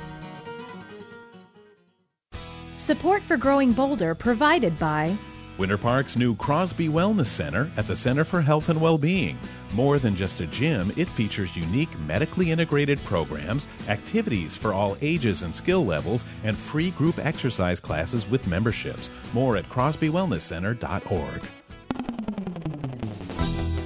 Support 2.77 3.23
for 3.23 3.37
Growing 3.37 3.73
Bolder 3.73 4.15
provided 4.15 4.79
by 4.79 5.17
Winter 5.59 5.77
Park's 5.77 6.17
new 6.17 6.37
Crosby 6.37 6.87
Wellness 6.89 7.27
Center 7.27 7.69
at 7.77 7.89
the 7.89 7.97
Center 7.97 8.23
for 8.23 8.41
Health 8.41 8.69
and 8.69 8.81
Well-Being. 8.81 9.37
More 9.75 9.99
than 9.99 10.15
just 10.15 10.41
a 10.41 10.47
gym, 10.47 10.93
it 10.97 11.09
features 11.09 11.57
unique 11.57 11.91
medically 12.01 12.53
integrated 12.53 13.03
programs, 13.05 13.67
activities 13.89 14.57
for 14.57 14.73
all 14.73 14.97
ages 15.03 15.43
and 15.43 15.55
skill 15.55 15.85
levels, 15.85 16.25
and 16.45 16.57
free 16.57 16.91
group 16.93 17.19
exercise 17.19 17.81
classes 17.81 18.31
with 18.31 18.47
memberships. 18.47 19.11
More 19.35 19.57
at 19.57 19.69
crosbywellnesscenter.org. 19.69 21.43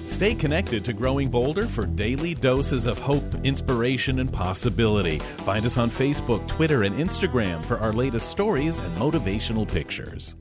Stay 0.07 0.35
connected 0.35 0.85
to 0.85 0.93
Growing 0.93 1.31
Boulder 1.31 1.67
for 1.67 1.87
daily 1.87 2.35
doses 2.35 2.87
of 2.87 2.99
hope, 2.99 3.25
inspiration, 3.45 4.21
and 4.21 4.33
possibility. 4.33 5.19
Find 5.19 5.65
us 5.65 5.79
on 5.79 5.91
Facebook, 5.91 6.47
Twitter, 6.47 6.83
and 6.83 6.95
Instagram 6.97 7.65
for 7.65 7.79
our 7.79 7.93
latest 7.93 8.29
stories 8.29 8.79
and 8.79 8.95
motivational 8.97 9.67
pictures. 9.67 10.37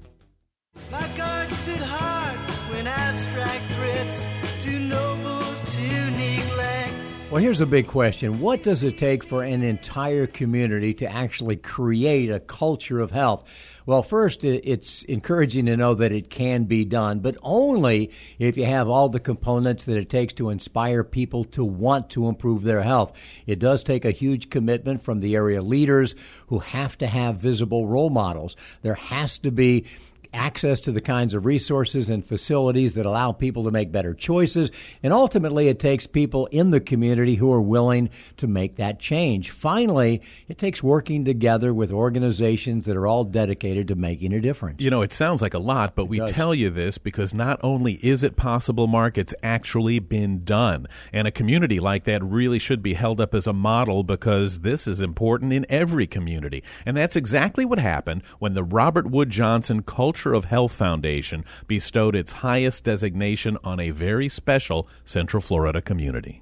Well, 7.32 7.42
here's 7.42 7.62
a 7.62 7.66
big 7.66 7.88
question. 7.88 8.42
What 8.42 8.62
does 8.62 8.84
it 8.84 8.98
take 8.98 9.24
for 9.24 9.42
an 9.42 9.64
entire 9.64 10.28
community 10.28 10.94
to 10.96 11.10
actually 11.10 11.56
create 11.56 12.30
a 12.30 12.42
culture 12.42 13.00
of 13.00 13.12
health? 13.12 13.46
Well, 13.86 14.04
first, 14.04 14.44
it's 14.44 15.04
encouraging 15.04 15.68
to 15.68 15.78
know 15.78 15.94
that 15.94 16.12
it 16.12 16.30
can 16.30 16.66
be 16.66 16.84
done, 16.84 17.22
but 17.22 17.38
only 17.42 18.12
if 18.38 18.58
you 18.58 18.66
have 18.66 18.90
all 18.90 19.08
the 19.08 19.22
components 19.22 19.86
that 19.86 19.96
it 19.96 20.10
takes 20.10 20.34
to 20.34 20.50
inspire 20.50 21.06
people 21.06 21.46
to 21.46 21.64
want 21.64 22.10
to 22.10 22.28
improve 22.28 22.64
their 22.64 22.84
health. 22.84 23.18
It 23.48 23.60
does 23.60 23.82
take 23.82 24.04
a 24.04 24.12
huge 24.12 24.50
commitment 24.50 25.02
from 25.02 25.22
the 25.22 25.38
area 25.38 25.62
leaders 25.62 26.16
who 26.48 26.60
have 26.60 26.98
to 26.98 27.08
have 27.08 27.38
visible 27.38 27.88
role 27.88 28.10
models. 28.10 28.58
There 28.82 28.96
has 28.96 29.40
to 29.40 29.52
be 29.52 29.86
access 30.34 30.80
to 30.82 30.92
the 30.92 31.02
kinds 31.02 31.34
of 31.34 31.46
resources 31.46 32.10
and 32.10 32.26
facilities 32.26 32.94
that 32.94 33.06
allow 33.06 33.32
people 33.32 33.64
to 33.64 33.72
make 33.72 33.92
better 33.92 34.14
choices. 34.14 34.72
And 35.04 35.14
ultimately, 35.14 35.68
it 35.68 35.80
takes 35.80 36.08
people 36.08 36.48
in 36.48 36.72
the 36.72 36.80
community 36.80 37.36
who 37.36 37.52
are 37.52 37.62
willing 37.62 38.10
to 38.38 38.48
make 38.48 38.78
that 38.78 39.00
change. 39.00 39.52
Finally, 39.52 40.22
it 40.48 40.58
takes 40.58 40.82
working 40.82 41.26
together 41.26 41.74
with 41.74 41.92
organizations 41.92 42.86
that 42.86 42.96
are 42.98 43.08
all 43.08 43.24
dedicated 43.24 43.88
to 43.90 43.96
making 43.96 44.34
a 44.34 44.40
difference. 44.40 44.82
You 44.82 44.90
know, 44.90 45.02
it 45.02 45.14
sounds 45.14 45.42
like 45.42 45.54
a 45.54 45.60
lot, 45.60 45.96
but 45.96 46.04
It 46.04 46.10
we 46.10 46.18
does. 46.20 46.32
tell 46.32 46.56
you 46.56 46.70
this 46.70 46.98
because 46.98 47.34
not 47.34 47.60
only 47.64 47.94
is 48.06 48.24
it 48.24 48.36
possible, 48.36 48.88
Mark, 48.88 49.18
it's 49.18 49.36
actually 49.44 50.00
been 50.00 50.44
done. 50.44 50.88
And 51.12 51.28
a 51.28 51.32
community 51.32 51.80
like 51.80 52.06
that 52.06 52.24
really 52.24 52.60
should 52.60 52.82
be 52.82 52.94
held 52.94 53.20
up 53.20 53.36
as 53.36 53.48
a 53.48 53.54
model 53.54 54.04
because 54.04 54.62
this 54.62 54.88
is 54.88 55.02
important 55.02 55.54
in 55.54 55.66
every 55.70 56.08
community. 56.08 56.64
And 56.86 56.96
that's 56.96 57.16
exactly 57.16 57.66
what 57.66 57.80
happened 57.80 58.24
when 58.40 58.54
the 58.54 58.64
Robert 58.64 59.10
Wood 59.10 59.30
Johnson 59.30 59.82
Of 60.28 60.46
Health 60.46 60.74
Foundation 60.74 61.44
bestowed 61.68 62.16
its 62.16 62.32
highest 62.32 62.84
designation 62.84 63.58
on 63.64 63.80
a 63.80 63.90
very 63.90 64.30
special 64.30 64.88
Central 65.04 65.42
Florida 65.42 65.82
community. 65.82 66.42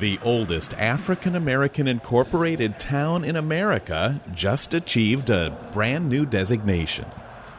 The 0.00 0.18
oldest 0.24 0.72
African 0.74 1.36
American 1.36 1.86
incorporated 1.86 2.80
town 2.80 3.24
in 3.24 3.36
America 3.36 4.20
just 4.34 4.74
achieved 4.74 5.30
a 5.30 5.56
brand 5.72 6.08
new 6.08 6.26
designation. 6.26 7.06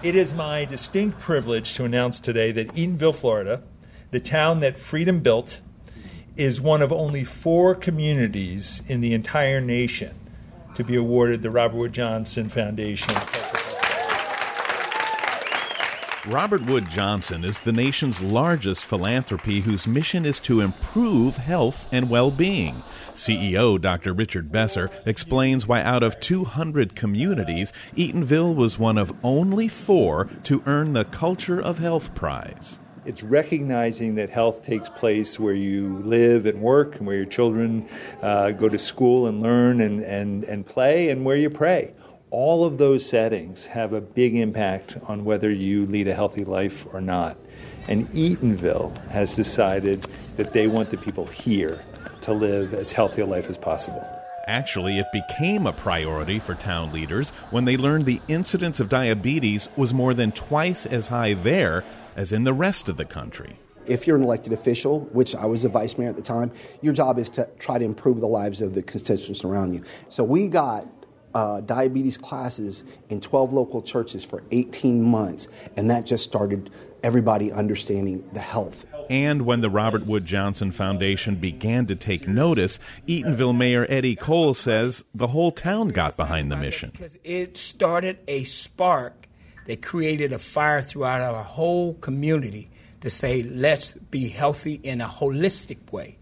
It 0.01 0.16
is 0.16 0.34
my 0.34 0.66
distinct 0.66 1.20
privilege 1.20 1.74
to 1.76 1.86
announce 1.86 2.20
today 2.20 2.51
that 2.51 2.70
Eatonville, 2.70 3.16
Florida, 3.16 3.64
the 4.11 4.20
town 4.20 4.59
that 4.59 4.78
freedom 4.78 5.22
built, 5.22 5.61
is 6.36 6.59
one 6.59 6.82
of 6.82 6.91
only 6.91 7.24
four 7.24 7.76
communities 7.76 8.82
in 8.88 9.01
the 9.01 9.14
entire 9.14 9.61
nation 9.61 10.14
to 10.76 10.84
be 10.84 10.95
awarded 10.95 11.41
the 11.41 11.51
Robert 11.51 11.78
Wood 11.78 11.93
Johnson 11.93 12.49
Foundation. 12.49 13.16
Robert 16.26 16.65
Wood 16.67 16.89
Johnson 16.89 17.43
is 17.43 17.59
the 17.59 17.74
nation's 17.74 18.21
largest 18.21 18.86
philanthropy 18.86 19.59
whose 19.59 19.86
mission 19.86 20.26
is 20.26 20.39
to 20.41 20.61
improve 20.61 21.36
health 21.36 21.86
and 21.91 22.09
well 22.09 22.32
being. 22.32 22.82
CEO 23.13 23.80
Dr. 23.80 24.13
Richard 24.13 24.49
Besser 24.49 24.89
explains 25.05 25.67
why, 25.67 25.82
out 25.82 26.01
of 26.01 26.21
200 26.21 26.95
communities, 26.95 27.74
Eatonville 27.97 28.55
was 28.55 28.80
one 28.80 28.97
of 28.97 29.13
only 29.21 29.67
four 29.67 30.30
to 30.43 30.63
earn 30.65 30.93
the 30.93 31.03
Culture 31.03 31.61
of 31.61 31.80
Health 31.80 32.15
Prize. 32.15 32.80
It's 33.05 33.21
recognizing 33.21 34.15
that 34.15 34.30
health 34.30 34.65
takes 34.65 34.88
place 34.88 35.38
where 35.38 35.53
you 35.53 35.97
live 36.05 36.45
and 36.45 36.61
work, 36.61 36.95
and 36.95 37.05
where 37.05 37.17
your 37.17 37.26
children 37.26 37.89
uh, 38.21 38.51
go 38.51 38.69
to 38.69 38.80
school 38.80 39.28
and 39.28 39.41
learn 39.41 39.82
and, 39.82 40.01
and, 40.01 40.45
and 40.45 40.65
play, 40.65 41.09
and 41.09 41.26
where 41.26 41.36
you 41.36 41.49
pray. 41.49 41.93
All 42.34 42.65
of 42.65 42.79
those 42.79 43.05
settings 43.05 43.67
have 43.67 43.93
a 43.93 44.01
big 44.01 44.36
impact 44.36 44.97
on 45.03 45.23
whether 45.23 45.51
you 45.51 45.86
lead 45.86 46.07
a 46.07 46.15
healthy 46.15 46.43
life 46.43 46.88
or 46.91 46.99
not. 46.99 47.38
And 47.88 48.09
Eatonville 48.09 49.07
has 49.09 49.36
decided 49.36 50.07
that 50.38 50.51
they 50.51 50.65
want 50.65 50.89
the 50.89 50.97
people 50.97 51.27
here 51.27 51.86
to 52.21 52.34
live 52.34 52.73
as 52.73 52.91
healthy 52.91 53.21
a 53.21 53.27
life 53.27 53.51
as 53.51 53.57
possible. 53.59 54.03
Actually, 54.47 54.97
it 54.97 55.05
became 55.13 55.67
a 55.67 55.73
priority 55.73 56.39
for 56.39 56.55
town 56.55 56.91
leaders 56.91 57.29
when 57.51 57.65
they 57.65 57.77
learned 57.77 58.07
the 58.07 58.19
incidence 58.27 58.79
of 58.79 58.89
diabetes 58.89 59.69
was 59.77 59.93
more 59.93 60.15
than 60.15 60.31
twice 60.31 60.88
as 60.88 61.05
high 61.05 61.36
there 61.36 61.84
as 62.15 62.34
in 62.34 62.45
the 62.45 62.53
rest 62.53 62.89
of 62.89 62.97
the 62.97 63.05
country. 63.05 63.59
If 63.86 64.07
you're 64.07 64.17
an 64.17 64.23
elected 64.23 64.53
official, 64.53 65.01
which 65.11 65.36
I 65.36 65.45
was 65.45 65.65
a 65.65 65.69
vice 65.69 65.99
mayor 65.99 66.09
at 66.09 66.15
the 66.15 66.23
time, 66.23 66.51
your 66.81 66.93
job 66.93 67.19
is 67.19 67.29
to 67.29 67.47
try 67.59 67.77
to 67.77 67.86
improve 67.86 68.21
the 68.21 68.27
lives 68.27 68.59
of 68.59 68.73
the 68.73 68.81
constituents 68.81 69.43
around 69.43 69.75
you. 69.75 69.84
So 70.09 70.23
we 70.23 70.47
got 70.47 70.88
uh, 71.34 71.61
diabetes 71.61 72.17
classes 72.17 72.84
in 73.09 73.21
12 73.21 73.53
local 73.53 73.81
churches 73.81 74.23
for 74.23 74.43
18 74.51 75.01
months, 75.01 75.47
and 75.75 75.89
that 75.89 76.05
just 76.05 76.23
started 76.23 76.69
everybody 77.03 77.51
understanding 77.51 78.27
the 78.34 78.39
health. 78.39 78.86
And 79.09 79.45
when 79.45 79.61
the 79.61 79.69
Robert 79.69 80.05
Wood 80.05 80.25
Johnson 80.25 80.71
Foundation 80.71 81.36
began 81.36 81.86
to 81.88 81.95
take 81.95 82.27
notice, 82.27 82.79
Eatonville 83.07 83.55
Mayor 83.55 83.86
Eddie 83.89 84.15
Cole 84.15 84.53
says 84.53 85.03
the 85.13 85.27
whole 85.27 85.51
town 85.51 85.89
got 85.89 86.15
behind 86.15 86.51
the 86.51 86.55
mission. 86.55 86.91
Because 86.91 87.17
it 87.23 87.57
started 87.57 88.19
a 88.27 88.43
spark 88.43 89.27
that 89.67 89.81
created 89.81 90.31
a 90.31 90.39
fire 90.39 90.81
throughout 90.81 91.21
our 91.21 91.43
whole 91.43 91.95
community 91.95 92.69
to 93.01 93.09
say, 93.09 93.43
let's 93.43 93.93
be 93.93 94.29
healthy 94.29 94.75
in 94.75 95.01
a 95.01 95.07
holistic 95.07 95.91
way. 95.91 96.17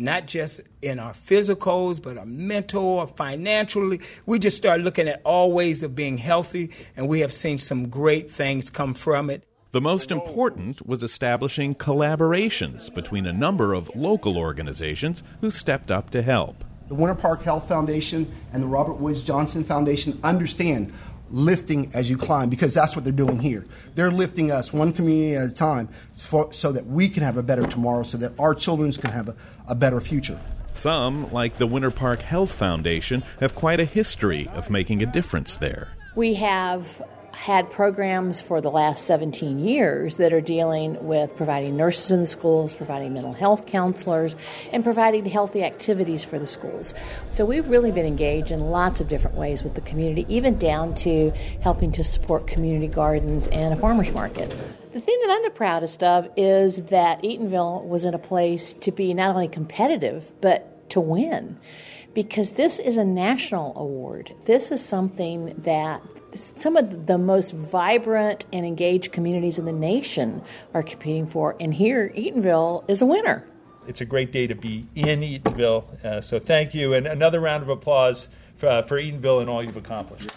Not 0.00 0.26
just 0.26 0.62
in 0.80 0.98
our 0.98 1.12
physicals, 1.12 2.00
but 2.00 2.16
our 2.16 2.24
mental, 2.24 3.00
our 3.00 3.06
financially. 3.06 4.00
We 4.24 4.38
just 4.38 4.56
start 4.56 4.80
looking 4.80 5.08
at 5.08 5.20
all 5.24 5.52
ways 5.52 5.82
of 5.82 5.94
being 5.94 6.16
healthy, 6.16 6.70
and 6.96 7.06
we 7.06 7.20
have 7.20 7.34
seen 7.34 7.58
some 7.58 7.90
great 7.90 8.30
things 8.30 8.70
come 8.70 8.94
from 8.94 9.28
it. 9.28 9.44
The 9.72 9.80
most 9.82 10.10
important 10.10 10.86
was 10.86 11.02
establishing 11.02 11.74
collaborations 11.74 12.92
between 12.94 13.26
a 13.26 13.32
number 13.34 13.74
of 13.74 13.94
local 13.94 14.38
organizations 14.38 15.22
who 15.42 15.50
stepped 15.50 15.90
up 15.90 16.08
to 16.10 16.22
help. 16.22 16.64
The 16.88 16.94
Winter 16.94 17.14
Park 17.14 17.42
Health 17.42 17.68
Foundation 17.68 18.26
and 18.54 18.62
the 18.62 18.68
Robert 18.68 18.94
Woods 18.94 19.20
Johnson 19.20 19.64
Foundation 19.64 20.18
understand 20.24 20.94
lifting 21.30 21.90
as 21.94 22.10
you 22.10 22.16
climb 22.16 22.48
because 22.48 22.74
that's 22.74 22.94
what 22.94 23.04
they're 23.04 23.12
doing 23.12 23.38
here. 23.38 23.64
They're 23.94 24.10
lifting 24.10 24.50
us 24.50 24.72
one 24.72 24.92
community 24.92 25.36
at 25.36 25.48
a 25.48 25.52
time 25.52 25.88
for, 26.14 26.52
so 26.52 26.72
that 26.72 26.86
we 26.86 27.08
can 27.08 27.22
have 27.22 27.36
a 27.36 27.42
better 27.42 27.64
tomorrow, 27.64 28.02
so 28.02 28.18
that 28.18 28.32
our 28.38 28.54
children 28.54 28.90
can 28.92 29.10
have 29.10 29.28
a, 29.28 29.36
a 29.68 29.74
better 29.74 30.00
future. 30.00 30.40
Some, 30.74 31.32
like 31.32 31.58
the 31.58 31.66
Winter 31.66 31.90
Park 31.90 32.20
Health 32.20 32.52
Foundation, 32.54 33.22
have 33.40 33.54
quite 33.54 33.80
a 33.80 33.84
history 33.84 34.48
of 34.54 34.70
making 34.70 35.02
a 35.02 35.06
difference 35.06 35.56
there. 35.56 35.88
We 36.14 36.34
have 36.34 37.02
had 37.32 37.70
programs 37.70 38.40
for 38.40 38.60
the 38.60 38.70
last 38.70 39.06
17 39.06 39.58
years 39.58 40.16
that 40.16 40.32
are 40.32 40.40
dealing 40.40 41.04
with 41.06 41.36
providing 41.36 41.76
nurses 41.76 42.10
in 42.10 42.20
the 42.20 42.26
schools, 42.26 42.74
providing 42.74 43.12
mental 43.12 43.32
health 43.32 43.66
counselors, 43.66 44.36
and 44.72 44.84
providing 44.84 45.24
healthy 45.26 45.64
activities 45.64 46.24
for 46.24 46.38
the 46.38 46.46
schools. 46.46 46.94
So 47.28 47.44
we've 47.44 47.68
really 47.68 47.92
been 47.92 48.06
engaged 48.06 48.50
in 48.50 48.60
lots 48.60 49.00
of 49.00 49.08
different 49.08 49.36
ways 49.36 49.62
with 49.62 49.74
the 49.74 49.80
community, 49.80 50.26
even 50.28 50.58
down 50.58 50.94
to 50.96 51.32
helping 51.60 51.92
to 51.92 52.04
support 52.04 52.46
community 52.46 52.88
gardens 52.88 53.48
and 53.48 53.72
a 53.72 53.76
farmer's 53.76 54.12
market. 54.12 54.50
The 54.92 55.00
thing 55.00 55.18
that 55.22 55.30
I'm 55.30 55.42
the 55.44 55.50
proudest 55.50 56.02
of 56.02 56.28
is 56.36 56.76
that 56.86 57.22
Eatonville 57.22 57.84
was 57.86 58.04
in 58.04 58.12
a 58.12 58.18
place 58.18 58.72
to 58.80 58.90
be 58.90 59.14
not 59.14 59.30
only 59.30 59.48
competitive, 59.48 60.32
but 60.40 60.88
to 60.90 61.00
win. 61.00 61.58
Because 62.14 62.52
this 62.52 62.78
is 62.78 62.96
a 62.96 63.04
national 63.04 63.72
award. 63.76 64.34
This 64.44 64.70
is 64.70 64.84
something 64.84 65.54
that 65.58 66.02
some 66.34 66.76
of 66.76 67.06
the 67.06 67.18
most 67.18 67.52
vibrant 67.52 68.46
and 68.52 68.64
engaged 68.66 69.12
communities 69.12 69.58
in 69.58 69.64
the 69.64 69.72
nation 69.72 70.42
are 70.74 70.82
competing 70.82 71.26
for, 71.26 71.56
and 71.60 71.74
here 71.74 72.12
Eatonville 72.16 72.88
is 72.88 73.02
a 73.02 73.06
winner. 73.06 73.46
It's 73.86 74.00
a 74.00 74.04
great 74.04 74.30
day 74.30 74.46
to 74.46 74.54
be 74.54 74.86
in 74.94 75.20
Eatonville, 75.20 76.04
uh, 76.04 76.20
so 76.20 76.38
thank 76.38 76.74
you, 76.74 76.94
and 76.94 77.06
another 77.06 77.40
round 77.40 77.62
of 77.62 77.68
applause 77.68 78.28
for, 78.56 78.68
uh, 78.68 78.82
for 78.82 79.00
Eatonville 79.00 79.40
and 79.40 79.50
all 79.50 79.62
you've 79.62 79.76
accomplished. 79.76 80.30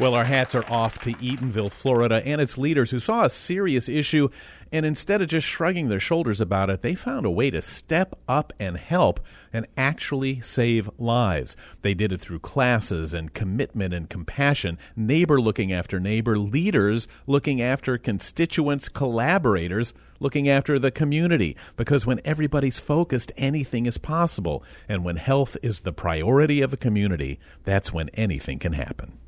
Well, 0.00 0.14
our 0.14 0.24
hats 0.24 0.54
are 0.54 0.64
off 0.72 0.98
to 1.00 1.12
Eatonville, 1.12 1.70
Florida, 1.70 2.22
and 2.24 2.40
its 2.40 2.56
leaders 2.56 2.90
who 2.90 3.00
saw 3.00 3.26
a 3.26 3.30
serious 3.30 3.86
issue 3.86 4.30
and 4.72 4.86
instead 4.86 5.20
of 5.20 5.28
just 5.28 5.46
shrugging 5.46 5.88
their 5.88 6.00
shoulders 6.00 6.40
about 6.40 6.70
it, 6.70 6.82
they 6.82 6.94
found 6.94 7.26
a 7.26 7.30
way 7.30 7.50
to 7.50 7.60
step 7.60 8.16
up 8.28 8.52
and 8.60 8.76
help 8.76 9.20
and 9.52 9.66
actually 9.76 10.40
save 10.40 10.88
lives. 10.96 11.56
They 11.82 11.92
did 11.92 12.12
it 12.12 12.20
through 12.20 12.38
classes 12.38 13.12
and 13.12 13.34
commitment 13.34 13.92
and 13.92 14.08
compassion, 14.08 14.78
neighbor 14.94 15.40
looking 15.40 15.72
after 15.72 15.98
neighbor, 15.98 16.38
leaders 16.38 17.08
looking 17.26 17.60
after 17.60 17.98
constituents, 17.98 18.88
collaborators 18.88 19.92
looking 20.20 20.48
after 20.48 20.78
the 20.78 20.90
community. 20.90 21.56
Because 21.76 22.06
when 22.06 22.20
everybody's 22.24 22.78
focused, 22.78 23.32
anything 23.36 23.86
is 23.86 23.98
possible. 23.98 24.62
And 24.88 25.04
when 25.04 25.16
health 25.16 25.56
is 25.62 25.80
the 25.80 25.92
priority 25.92 26.60
of 26.60 26.72
a 26.72 26.78
community, 26.78 27.40
that's 27.64 27.92
when 27.92 28.08
anything 28.10 28.60
can 28.60 28.74
happen. 28.74 29.18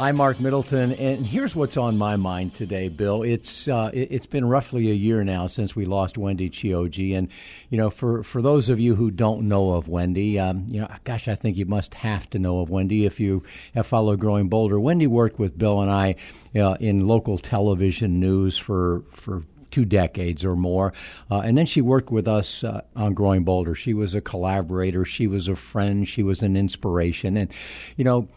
I'm 0.00 0.14
Mark 0.14 0.38
Middleton, 0.38 0.92
and 0.92 1.26
here's 1.26 1.56
what's 1.56 1.76
on 1.76 1.98
my 1.98 2.14
mind 2.14 2.54
today, 2.54 2.88
Bill. 2.88 3.24
It's 3.24 3.66
uh, 3.66 3.90
it's 3.92 4.26
been 4.26 4.48
roughly 4.48 4.92
a 4.92 4.94
year 4.94 5.24
now 5.24 5.48
since 5.48 5.74
we 5.74 5.86
lost 5.86 6.16
Wendy 6.16 6.48
Chioggi, 6.48 7.18
and 7.18 7.28
you 7.68 7.78
know, 7.78 7.90
for, 7.90 8.22
for 8.22 8.40
those 8.40 8.68
of 8.68 8.78
you 8.78 8.94
who 8.94 9.10
don't 9.10 9.48
know 9.48 9.72
of 9.72 9.88
Wendy, 9.88 10.38
um, 10.38 10.66
you 10.68 10.80
know, 10.80 10.88
gosh, 11.02 11.26
I 11.26 11.34
think 11.34 11.56
you 11.56 11.66
must 11.66 11.94
have 11.94 12.30
to 12.30 12.38
know 12.38 12.60
of 12.60 12.70
Wendy 12.70 13.06
if 13.06 13.18
you 13.18 13.42
have 13.74 13.88
followed 13.88 14.20
Growing 14.20 14.48
Bolder. 14.48 14.78
Wendy 14.78 15.08
worked 15.08 15.40
with 15.40 15.58
Bill 15.58 15.80
and 15.80 15.90
I 15.90 16.14
uh, 16.54 16.76
in 16.78 17.08
local 17.08 17.36
television 17.36 18.20
news 18.20 18.56
for 18.56 19.02
for 19.10 19.42
two 19.72 19.84
decades 19.84 20.44
or 20.44 20.54
more. 20.54 20.92
Uh, 21.28 21.40
and 21.40 21.58
then 21.58 21.66
she 21.66 21.80
worked 21.80 22.12
with 22.12 22.28
us 22.28 22.62
uh, 22.62 22.82
on 22.94 23.14
Growing 23.14 23.42
Bolder. 23.42 23.74
She 23.74 23.94
was 23.94 24.14
a 24.14 24.20
collaborator, 24.20 25.04
she 25.04 25.26
was 25.26 25.48
a 25.48 25.56
friend, 25.56 26.08
she 26.08 26.22
was 26.22 26.40
an 26.40 26.56
inspiration. 26.56 27.36
And, 27.36 27.52
you 27.96 28.04
know, 28.04 28.28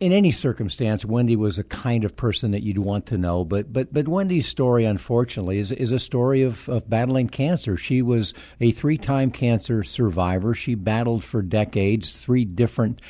in 0.00 0.12
any 0.12 0.32
circumstance, 0.32 1.04
Wendy 1.04 1.36
was 1.36 1.58
a 1.58 1.64
kind 1.64 2.04
of 2.04 2.16
person 2.16 2.52
that 2.52 2.62
you'd 2.62 2.78
want 2.78 3.04
to 3.06 3.18
know. 3.18 3.44
But 3.44 3.70
but 3.70 3.92
but 3.92 4.08
Wendy's 4.08 4.48
story, 4.48 4.86
unfortunately, 4.86 5.58
is 5.58 5.70
is 5.70 5.92
a 5.92 5.98
story 5.98 6.42
of, 6.42 6.68
of 6.70 6.88
battling 6.88 7.28
cancer. 7.28 7.76
She 7.76 8.00
was 8.00 8.32
a 8.60 8.72
three 8.72 8.96
time 8.96 9.30
cancer 9.30 9.84
survivor. 9.84 10.54
She 10.54 10.74
battled 10.74 11.22
for 11.22 11.42
decades, 11.42 12.18
three 12.18 12.46
different 12.46 13.00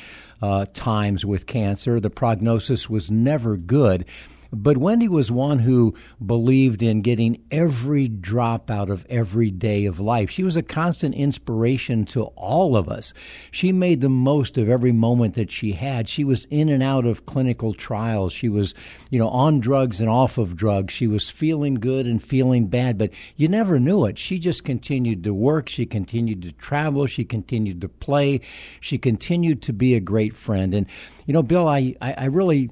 uh, 0.41 0.65
times 0.73 1.25
with 1.25 1.47
cancer. 1.47 2.01
The 2.01 2.09
prognosis 2.09 2.89
was 2.89 3.09
never 3.09 3.55
good. 3.55 4.05
But 4.51 4.77
Wendy 4.77 5.07
was 5.07 5.31
one 5.31 5.59
who 5.59 5.95
believed 6.23 6.83
in 6.83 7.01
getting 7.01 7.41
every 7.51 8.07
drop 8.07 8.69
out 8.69 8.89
of 8.89 9.05
every 9.09 9.49
day 9.49 9.85
of 9.85 9.99
life. 9.99 10.29
She 10.29 10.43
was 10.43 10.57
a 10.57 10.61
constant 10.61 11.15
inspiration 11.15 12.05
to 12.07 12.23
all 12.35 12.75
of 12.75 12.89
us. 12.89 13.13
She 13.51 13.71
made 13.71 14.01
the 14.01 14.09
most 14.09 14.57
of 14.57 14.69
every 14.69 14.91
moment 14.91 15.35
that 15.35 15.51
she 15.51 15.71
had. 15.71 16.09
She 16.09 16.23
was 16.23 16.45
in 16.49 16.69
and 16.69 16.83
out 16.83 17.05
of 17.05 17.25
clinical 17.25 17.73
trials. 17.73 18.33
She 18.33 18.49
was, 18.49 18.73
you 19.09 19.19
know, 19.19 19.29
on 19.29 19.61
drugs 19.61 20.01
and 20.01 20.09
off 20.09 20.37
of 20.37 20.55
drugs. 20.55 20.93
She 20.93 21.07
was 21.07 21.29
feeling 21.29 21.75
good 21.75 22.05
and 22.05 22.21
feeling 22.21 22.67
bad, 22.67 22.97
but 22.97 23.11
you 23.37 23.47
never 23.47 23.79
knew 23.79 24.05
it. 24.05 24.17
She 24.17 24.37
just 24.37 24.65
continued 24.65 25.23
to 25.23 25.33
work. 25.33 25.69
She 25.69 25.85
continued 25.85 26.41
to 26.41 26.51
travel. 26.51 27.05
She 27.05 27.23
continued 27.23 27.81
to 27.81 27.89
play. 27.89 28.41
She 28.81 28.97
continued 28.97 29.61
to 29.63 29.73
be 29.73 29.95
a 29.95 30.01
great 30.01 30.35
friend. 30.35 30.73
And, 30.73 30.87
you 31.25 31.33
know, 31.33 31.43
Bill, 31.43 31.67
I, 31.67 31.95
I, 32.01 32.13
I 32.13 32.25
really 32.25 32.69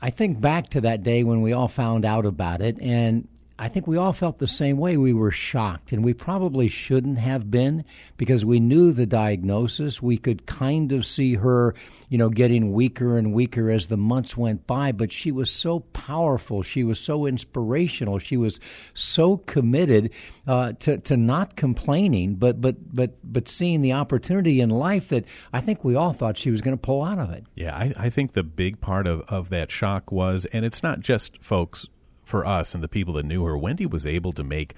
I 0.00 0.10
think 0.10 0.40
back 0.40 0.68
to 0.70 0.80
that 0.82 1.02
day 1.02 1.24
when 1.24 1.42
we 1.42 1.52
all 1.52 1.68
found 1.68 2.04
out 2.04 2.26
about 2.26 2.60
it, 2.60 2.78
and 2.80 3.28
I 3.58 3.68
think 3.68 3.86
we 3.86 3.96
all 3.96 4.12
felt 4.12 4.38
the 4.38 4.46
same 4.46 4.76
way. 4.76 4.98
We 4.98 5.14
were 5.14 5.30
shocked, 5.30 5.92
and 5.92 6.04
we 6.04 6.12
probably 6.12 6.68
shouldn't 6.68 7.18
have 7.18 7.50
been 7.50 7.84
because 8.18 8.44
we 8.44 8.60
knew 8.60 8.92
the 8.92 9.06
diagnosis. 9.06 10.02
We 10.02 10.18
could 10.18 10.44
kind 10.44 10.92
of 10.92 11.06
see 11.06 11.34
her, 11.36 11.74
you 12.10 12.18
know, 12.18 12.28
getting 12.28 12.72
weaker 12.72 13.16
and 13.16 13.32
weaker 13.32 13.70
as 13.70 13.86
the 13.86 13.96
months 13.96 14.36
went 14.36 14.66
by, 14.66 14.92
but 14.92 15.10
she 15.10 15.32
was 15.32 15.50
so 15.50 15.80
powerful. 15.80 16.62
She 16.62 16.84
was 16.84 17.00
so 17.00 17.24
inspirational. 17.24 18.18
She 18.18 18.36
was 18.36 18.60
so 18.92 19.38
committed 19.38 20.12
uh, 20.46 20.74
to, 20.80 20.98
to 20.98 21.16
not 21.16 21.56
complaining, 21.56 22.34
but, 22.34 22.60
but, 22.60 22.94
but, 22.94 23.14
but 23.24 23.48
seeing 23.48 23.80
the 23.80 23.94
opportunity 23.94 24.60
in 24.60 24.68
life 24.68 25.08
that 25.08 25.24
I 25.52 25.60
think 25.60 25.82
we 25.82 25.94
all 25.94 26.12
thought 26.12 26.36
she 26.36 26.50
was 26.50 26.60
going 26.60 26.76
to 26.76 26.80
pull 26.80 27.02
out 27.02 27.18
of 27.18 27.30
it. 27.30 27.44
Yeah, 27.54 27.74
I, 27.74 27.94
I 27.96 28.10
think 28.10 28.34
the 28.34 28.42
big 28.42 28.82
part 28.82 29.06
of, 29.06 29.22
of 29.22 29.48
that 29.48 29.70
shock 29.70 30.12
was, 30.12 30.44
and 30.46 30.64
it's 30.64 30.82
not 30.82 31.00
just 31.00 31.42
folks 31.42 31.86
for 32.26 32.44
us 32.44 32.74
and 32.74 32.82
the 32.82 32.88
people 32.88 33.14
that 33.14 33.24
knew 33.24 33.44
her, 33.44 33.56
Wendy 33.56 33.86
was 33.86 34.04
able 34.04 34.32
to 34.32 34.44
make 34.44 34.74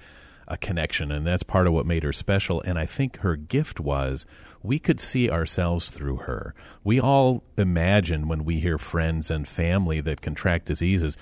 a 0.47 0.55
connection, 0.55 1.11
and 1.11 1.25
that's 1.25 1.43
part 1.43 1.67
of 1.67 1.73
what 1.73 1.85
made 1.85 2.03
her 2.03 2.13
special. 2.13 2.61
And 2.61 2.79
I 2.79 2.85
think 2.85 3.17
her 3.17 3.35
gift 3.35 3.79
was 3.79 4.25
we 4.61 4.77
could 4.79 4.99
see 4.99 5.29
ourselves 5.29 5.89
through 5.89 6.17
her. 6.17 6.53
We 6.83 6.99
all 6.99 7.43
imagine 7.57 8.27
when 8.27 8.45
we 8.45 8.59
hear 8.59 8.77
friends 8.77 9.31
and 9.31 9.47
family 9.47 9.99
that 10.01 10.21
contract 10.21 10.65
diseases, 10.65 11.17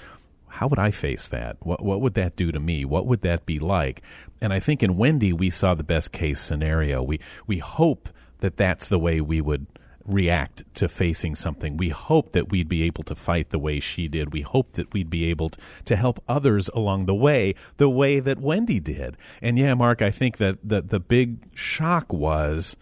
how 0.48 0.68
would 0.68 0.80
I 0.80 0.92
face 0.92 1.28
that? 1.30 1.58
What 1.62 1.84
what 1.84 2.02
would 2.02 2.14
that 2.16 2.36
do 2.36 2.52
to 2.52 2.60
me? 2.60 2.84
What 2.84 3.06
would 3.06 3.22
that 3.22 3.46
be 3.46 3.60
like? 3.60 4.02
And 4.42 4.54
I 4.54 4.60
think 4.60 4.84
in 4.84 4.98
Wendy 4.98 5.32
we 5.32 5.50
saw 5.50 5.76
the 5.76 5.84
best 5.84 6.12
case 6.12 6.40
scenario. 6.40 7.04
We 7.04 7.20
we 7.46 7.60
hope 7.60 8.10
that 8.40 8.58
that's 8.58 8.90
the 8.90 9.00
way 9.00 9.22
we 9.22 9.42
would 9.42 9.68
react 10.08 10.64
to 10.76 10.88
facing 10.88 11.36
something. 11.36 11.78
We 11.78 11.90
hope 11.90 12.32
that 12.32 12.50
we'd 12.50 12.70
be 12.70 12.84
able 12.84 13.04
to 13.04 13.16
fight 13.16 13.50
the 13.50 13.60
way 13.60 13.80
she 13.80 14.08
did. 14.08 14.34
We 14.34 14.42
hope 14.42 14.74
that 14.74 14.94
we'd 14.94 15.10
be 15.10 15.30
able 15.30 15.52
to 15.86 15.96
help 15.96 16.24
others 16.28 16.70
along 16.70 17.06
the 17.06 17.16
way 17.16 17.56
the 17.76 17.90
way 17.90 18.20
that 18.20 18.40
Wendy 18.40 18.80
did. 18.80 19.18
And 19.42 19.60
yeah, 19.60 19.74
Mark, 19.74 20.02
I 20.02 20.12
think 20.12 20.38
that 20.38 20.58
the, 20.64 20.82
the 20.82 21.00
big 21.00 21.40
shock 21.56 22.12
was 22.12 22.76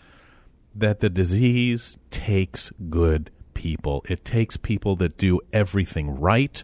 that 0.76 1.00
the 1.00 1.10
disease 1.10 1.98
takes 2.12 2.72
good 2.90 3.32
people. 3.54 4.06
It 4.08 4.24
takes 4.24 4.58
people 4.58 4.96
that 4.98 5.18
do 5.18 5.42
everything 5.52 6.20
right. 6.20 6.64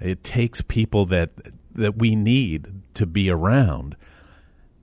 It 0.00 0.24
takes 0.24 0.60
people 0.62 1.06
that 1.06 1.30
that 1.72 1.96
we 1.96 2.16
need 2.16 2.82
to 2.94 3.06
be 3.06 3.30
around 3.30 3.96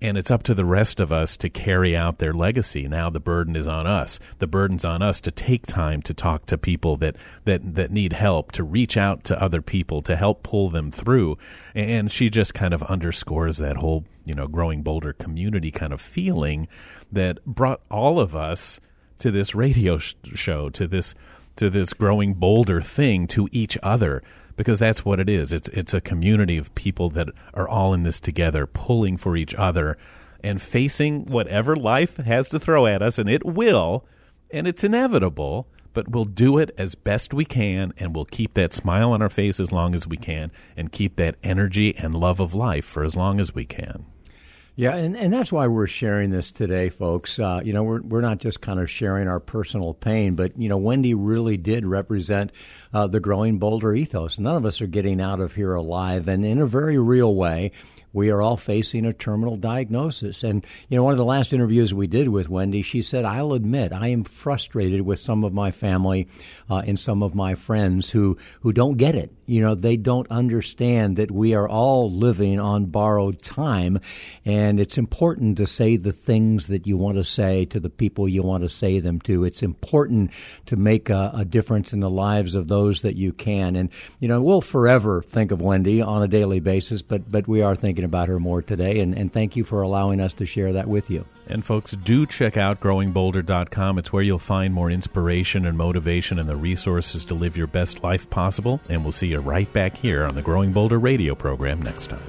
and 0.01 0.17
it's 0.17 0.29
up 0.29 0.43
to 0.43 0.53
the 0.53 0.65
rest 0.65 0.99
of 0.99 1.11
us 1.11 1.35
to 1.37 1.49
carry 1.49 1.95
out 1.95 2.19
their 2.19 2.33
legacy. 2.33 2.87
Now 2.87 3.09
the 3.09 3.19
burden 3.19 3.55
is 3.55 3.67
on 3.67 3.87
us. 3.87 4.19
The 4.39 4.47
burden's 4.47 4.85
on 4.85 5.01
us 5.01 5.19
to 5.21 5.31
take 5.31 5.65
time 5.65 6.01
to 6.03 6.13
talk 6.13 6.45
to 6.47 6.57
people 6.57 6.97
that 6.97 7.15
that 7.45 7.75
that 7.75 7.91
need 7.91 8.13
help, 8.13 8.51
to 8.53 8.63
reach 8.63 8.97
out 8.97 9.23
to 9.25 9.41
other 9.41 9.61
people 9.61 10.01
to 10.03 10.15
help 10.15 10.43
pull 10.43 10.69
them 10.69 10.91
through. 10.91 11.37
And 11.73 12.11
she 12.11 12.29
just 12.29 12.53
kind 12.53 12.73
of 12.73 12.83
underscores 12.83 13.57
that 13.57 13.77
whole, 13.77 14.05
you 14.25 14.35
know, 14.35 14.47
growing 14.47 14.83
bolder 14.83 15.13
community 15.13 15.71
kind 15.71 15.93
of 15.93 16.01
feeling 16.01 16.67
that 17.11 17.43
brought 17.45 17.81
all 17.89 18.19
of 18.19 18.35
us 18.35 18.79
to 19.19 19.31
this 19.31 19.55
radio 19.55 19.97
sh- 19.97 20.13
show, 20.35 20.69
to 20.69 20.87
this 20.87 21.15
to 21.55 21.69
this 21.71 21.93
growing 21.93 22.35
bolder 22.35 22.81
thing 22.81 23.25
to 23.27 23.49
each 23.51 23.77
other 23.81 24.21
because 24.57 24.79
that's 24.79 25.05
what 25.05 25.19
it 25.21 25.29
is. 25.29 25.53
It's 25.53 25.69
it's 25.69 25.93
a 25.93 26.01
community 26.01 26.57
of 26.57 26.75
people 26.75 27.09
that 27.11 27.29
are 27.53 27.69
all 27.69 27.93
in 27.93 28.03
this 28.03 28.19
together, 28.19 28.67
pulling 28.67 29.15
for 29.15 29.37
each 29.37 29.55
other 29.55 29.97
and 30.43 30.61
facing 30.61 31.25
whatever 31.25 31.75
life 31.75 32.17
has 32.17 32.49
to 32.49 32.59
throw 32.59 32.85
at 32.85 33.01
us, 33.01 33.17
and 33.17 33.29
it 33.29 33.45
will, 33.45 34.05
and 34.51 34.67
it's 34.67 34.83
inevitable. 34.83 35.67
But 35.93 36.09
we'll 36.09 36.25
do 36.25 36.59
it 36.59 36.71
as 36.77 36.93
best 36.93 37.33
we 37.33 37.45
can, 37.45 37.91
and 37.97 38.13
we'll 38.13 38.25
keep 38.25 38.53
that 38.53 38.73
smile 38.73 39.13
on 39.13 39.21
our 39.21 39.29
face 39.29 39.59
as 39.59 39.71
long 39.71 39.95
as 39.95 40.05
we 40.05 40.17
can, 40.17 40.51
and 40.75 40.91
keep 40.91 41.15
that 41.15 41.37
energy 41.41 41.95
and 41.95 42.13
love 42.13 42.39
of 42.39 42.53
life 42.53 42.85
for 42.85 43.03
as 43.03 43.15
long 43.15 43.39
as 43.39 43.55
we 43.55 43.65
can. 43.65 44.05
Yeah, 44.79 44.95
and, 44.95 45.17
and 45.17 45.33
that's 45.33 45.51
why 45.51 45.65
we're 45.65 45.87
sharing 45.87 46.29
this 46.29 46.51
today, 46.51 46.89
folks. 46.89 47.39
Uh, 47.39 47.61
you 47.65 47.73
know, 47.73 47.81
we're, 47.81 47.99
we're 48.01 48.21
not 48.21 48.37
just 48.37 48.61
kind 48.61 48.79
of 48.79 48.91
sharing 48.91 49.27
our 49.27 49.39
personal 49.39 49.95
pain, 49.95 50.35
but, 50.35 50.55
you 50.55 50.69
know, 50.69 50.77
Wendy 50.77 51.15
really 51.15 51.57
did 51.57 51.83
represent 51.83 52.51
uh, 52.93 53.07
the 53.07 53.19
growing 53.19 53.57
Boulder 53.57 53.95
ethos. 53.95 54.37
None 54.37 54.55
of 54.55 54.65
us 54.65 54.79
are 54.79 54.85
getting 54.85 55.19
out 55.19 55.39
of 55.39 55.53
here 55.53 55.73
alive, 55.73 56.27
and 56.27 56.45
in 56.45 56.59
a 56.59 56.67
very 56.67 56.99
real 56.99 57.33
way, 57.33 57.71
we 58.17 58.31
are 58.31 58.41
all 58.41 58.57
facing 58.57 59.05
a 59.05 59.13
terminal 59.13 59.55
diagnosis. 59.55 60.43
And, 60.43 60.65
you 60.89 60.97
know, 60.97 61.03
one 61.03 61.13
of 61.13 61.17
the 61.17 61.23
last 61.23 61.53
interviews 61.53 61.93
we 61.93 62.07
did 62.07 62.27
with 62.27 62.49
Wendy, 62.49 62.81
she 62.81 63.03
said, 63.03 63.23
I'll 63.23 63.53
admit 63.53 63.93
I 63.93 64.07
am 64.07 64.23
frustrated 64.23 65.01
with 65.01 65.19
some 65.19 65.43
of 65.43 65.53
my 65.53 65.69
family 65.69 66.27
uh, 66.69 66.81
and 66.85 66.99
some 66.99 67.21
of 67.21 67.35
my 67.35 67.53
friends 67.53 68.09
who, 68.09 68.37
who 68.61 68.73
don't 68.73 68.97
get 68.97 69.13
it. 69.13 69.31
You 69.45 69.61
know, 69.61 69.75
they 69.75 69.95
don't 69.95 70.29
understand 70.29 71.15
that 71.17 71.31
we 71.31 71.53
are 71.53 71.69
all 71.69 72.11
living 72.11 72.59
on 72.59 72.87
borrowed 72.87 73.41
time. 73.41 74.01
And 74.43 74.79
it's 74.79 74.97
important 74.97 75.57
to 75.59 75.67
say 75.67 75.95
the 75.95 76.11
things 76.11 76.67
that 76.67 76.85
you 76.85 76.97
want 76.97 77.17
to 77.17 77.23
say 77.23 77.65
to 77.65 77.79
the 77.79 77.89
people 77.89 78.27
you 78.27 78.43
want 78.43 78.63
to 78.63 78.69
say 78.69 78.99
them 78.99 79.21
to. 79.21 79.45
It's 79.45 79.63
important 79.63 80.31
to 80.65 80.75
make 80.75 81.09
a, 81.09 81.31
a 81.33 81.45
difference 81.45 81.93
in 81.93 82.01
the 82.01 82.09
lives 82.09 82.55
of 82.55 82.67
those 82.67 83.03
that 83.03 83.15
you 83.15 83.31
can. 83.31 83.75
And, 83.77 83.89
you 84.19 84.27
know, 84.27 84.41
we'll 84.41 84.59
forever 84.59 85.21
think 85.21 85.51
of 85.51 85.61
Wendy 85.61 86.01
on 86.01 86.23
a 86.23 86.27
daily 86.27 86.59
basis, 86.59 87.01
but, 87.01 87.31
but 87.31 87.47
we 87.47 87.61
are 87.61 87.75
thinking 87.75 88.03
about 88.07 88.27
her 88.27 88.39
more 88.39 88.63
today. 88.63 88.99
And, 88.99 89.15
and 89.15 89.31
thank 89.31 89.55
you 89.55 89.63
for 89.63 89.83
allowing 89.83 90.19
us 90.19 90.33
to 90.33 90.45
share 90.47 90.73
that 90.73 90.87
with 90.87 91.11
you. 91.11 91.25
And 91.45 91.63
folks, 91.63 91.91
do 91.91 92.25
check 92.25 92.57
out 92.57 92.79
growingboulder.com. 92.79 93.99
It's 93.99 94.11
where 94.11 94.23
you'll 94.23 94.39
find 94.39 94.73
more 94.73 94.89
inspiration 94.89 95.65
and 95.65 95.77
motivation 95.77 96.39
and 96.39 96.49
the 96.49 96.55
resources 96.55 97.23
to 97.25 97.35
live 97.35 97.55
your 97.55 97.67
best 97.67 98.03
life 98.03 98.29
possible. 98.29 98.81
And 98.89 99.03
we'll 99.03 99.11
see 99.11 99.27
you 99.27 99.39
right 99.39 99.71
back 99.71 99.95
here 99.95 100.25
on 100.25 100.33
the 100.33 100.41
Growing 100.41 100.73
Boulder 100.73 100.99
radio 100.99 101.35
program 101.35 101.81
next 101.81 102.07
time. 102.07 102.19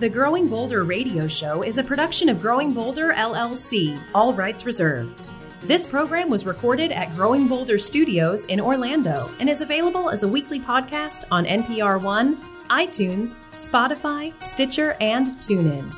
The 0.00 0.08
Growing 0.08 0.48
Boulder 0.48 0.82
radio 0.84 1.28
show 1.28 1.62
is 1.62 1.78
a 1.78 1.84
production 1.84 2.28
of 2.28 2.40
Growing 2.40 2.72
Boulder 2.72 3.12
LLC, 3.12 3.98
all 4.14 4.32
rights 4.32 4.66
reserved. 4.66 5.22
This 5.62 5.86
program 5.86 6.28
was 6.28 6.44
recorded 6.44 6.90
at 6.90 7.14
Growing 7.14 7.46
Boulder 7.46 7.78
Studios 7.78 8.44
in 8.46 8.60
Orlando 8.60 9.30
and 9.38 9.48
is 9.48 9.60
available 9.60 10.10
as 10.10 10.24
a 10.24 10.28
weekly 10.28 10.58
podcast 10.58 11.22
on 11.30 11.44
NPR 11.44 12.02
One, 12.02 12.36
iTunes, 12.68 13.36
Spotify, 13.52 14.32
Stitcher, 14.42 14.96
and 15.00 15.28
TuneIn. 15.40 15.94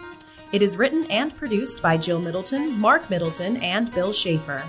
It 0.53 0.63
is 0.63 0.77
written 0.77 1.05
and 1.11 1.35
produced 1.37 1.83
by 1.83 1.97
Jill 1.97 2.21
Middleton, 2.21 2.79
Mark 2.79 3.11
Middleton, 3.11 3.57
and 3.59 3.93
Bill 3.93 4.13
Schaefer. 4.13 4.63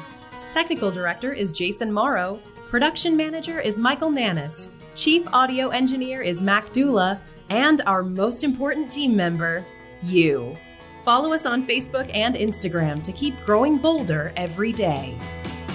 Technical 0.52 0.89
director 0.89 1.34
is 1.34 1.52
Jason 1.52 1.91
Morrow. 1.91 2.39
Production 2.70 3.16
manager 3.16 3.60
is 3.60 3.78
Michael 3.78 4.10
Nannis. 4.10 4.70
Chief 4.96 5.28
audio 5.34 5.70
engineer 5.70 6.22
is 6.22 6.41
Mac 6.41 6.72
Dula. 6.74 7.20
And 7.50 7.82
our 7.86 8.02
most 8.02 8.43
important 8.43 8.91
team 8.91 9.16
member, 9.16 9.64
you. 10.02 10.58
Follow 11.04 11.34
us 11.34 11.46
on 11.46 11.68
Facebook 11.68 12.10
and 12.16 12.36
Instagram 12.36 13.04
to 13.04 13.12
keep 13.12 13.36
growing 13.46 13.78
bolder 13.78 14.34
every 14.36 14.72
day. 14.72 15.16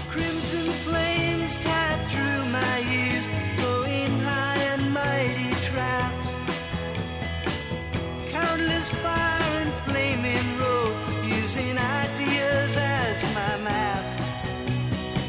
Crimson 0.09 0.60
Countless 8.81 9.03
fire 9.03 9.61
and 9.61 9.73
flaming 9.85 10.59
road, 10.59 10.97
using 11.23 11.77
ideas 11.77 12.79
as 12.79 13.23
my 13.35 13.59
maps. 13.59 14.15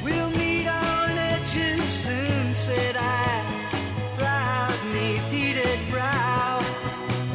We'll 0.01 0.29
meet 0.29 0.69
on 0.69 1.17
edges 1.17 1.83
soon, 1.83 2.53
said 2.53 2.95
I, 2.95 3.43
proud 4.17 4.79
neath 4.93 5.91
brow. 5.91 6.61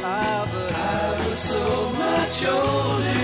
Ah, 0.02 0.48
but 0.50 0.72
I 0.74 1.28
was 1.28 1.38
so 1.38 1.90
much 1.90 2.46
older. 2.46 3.15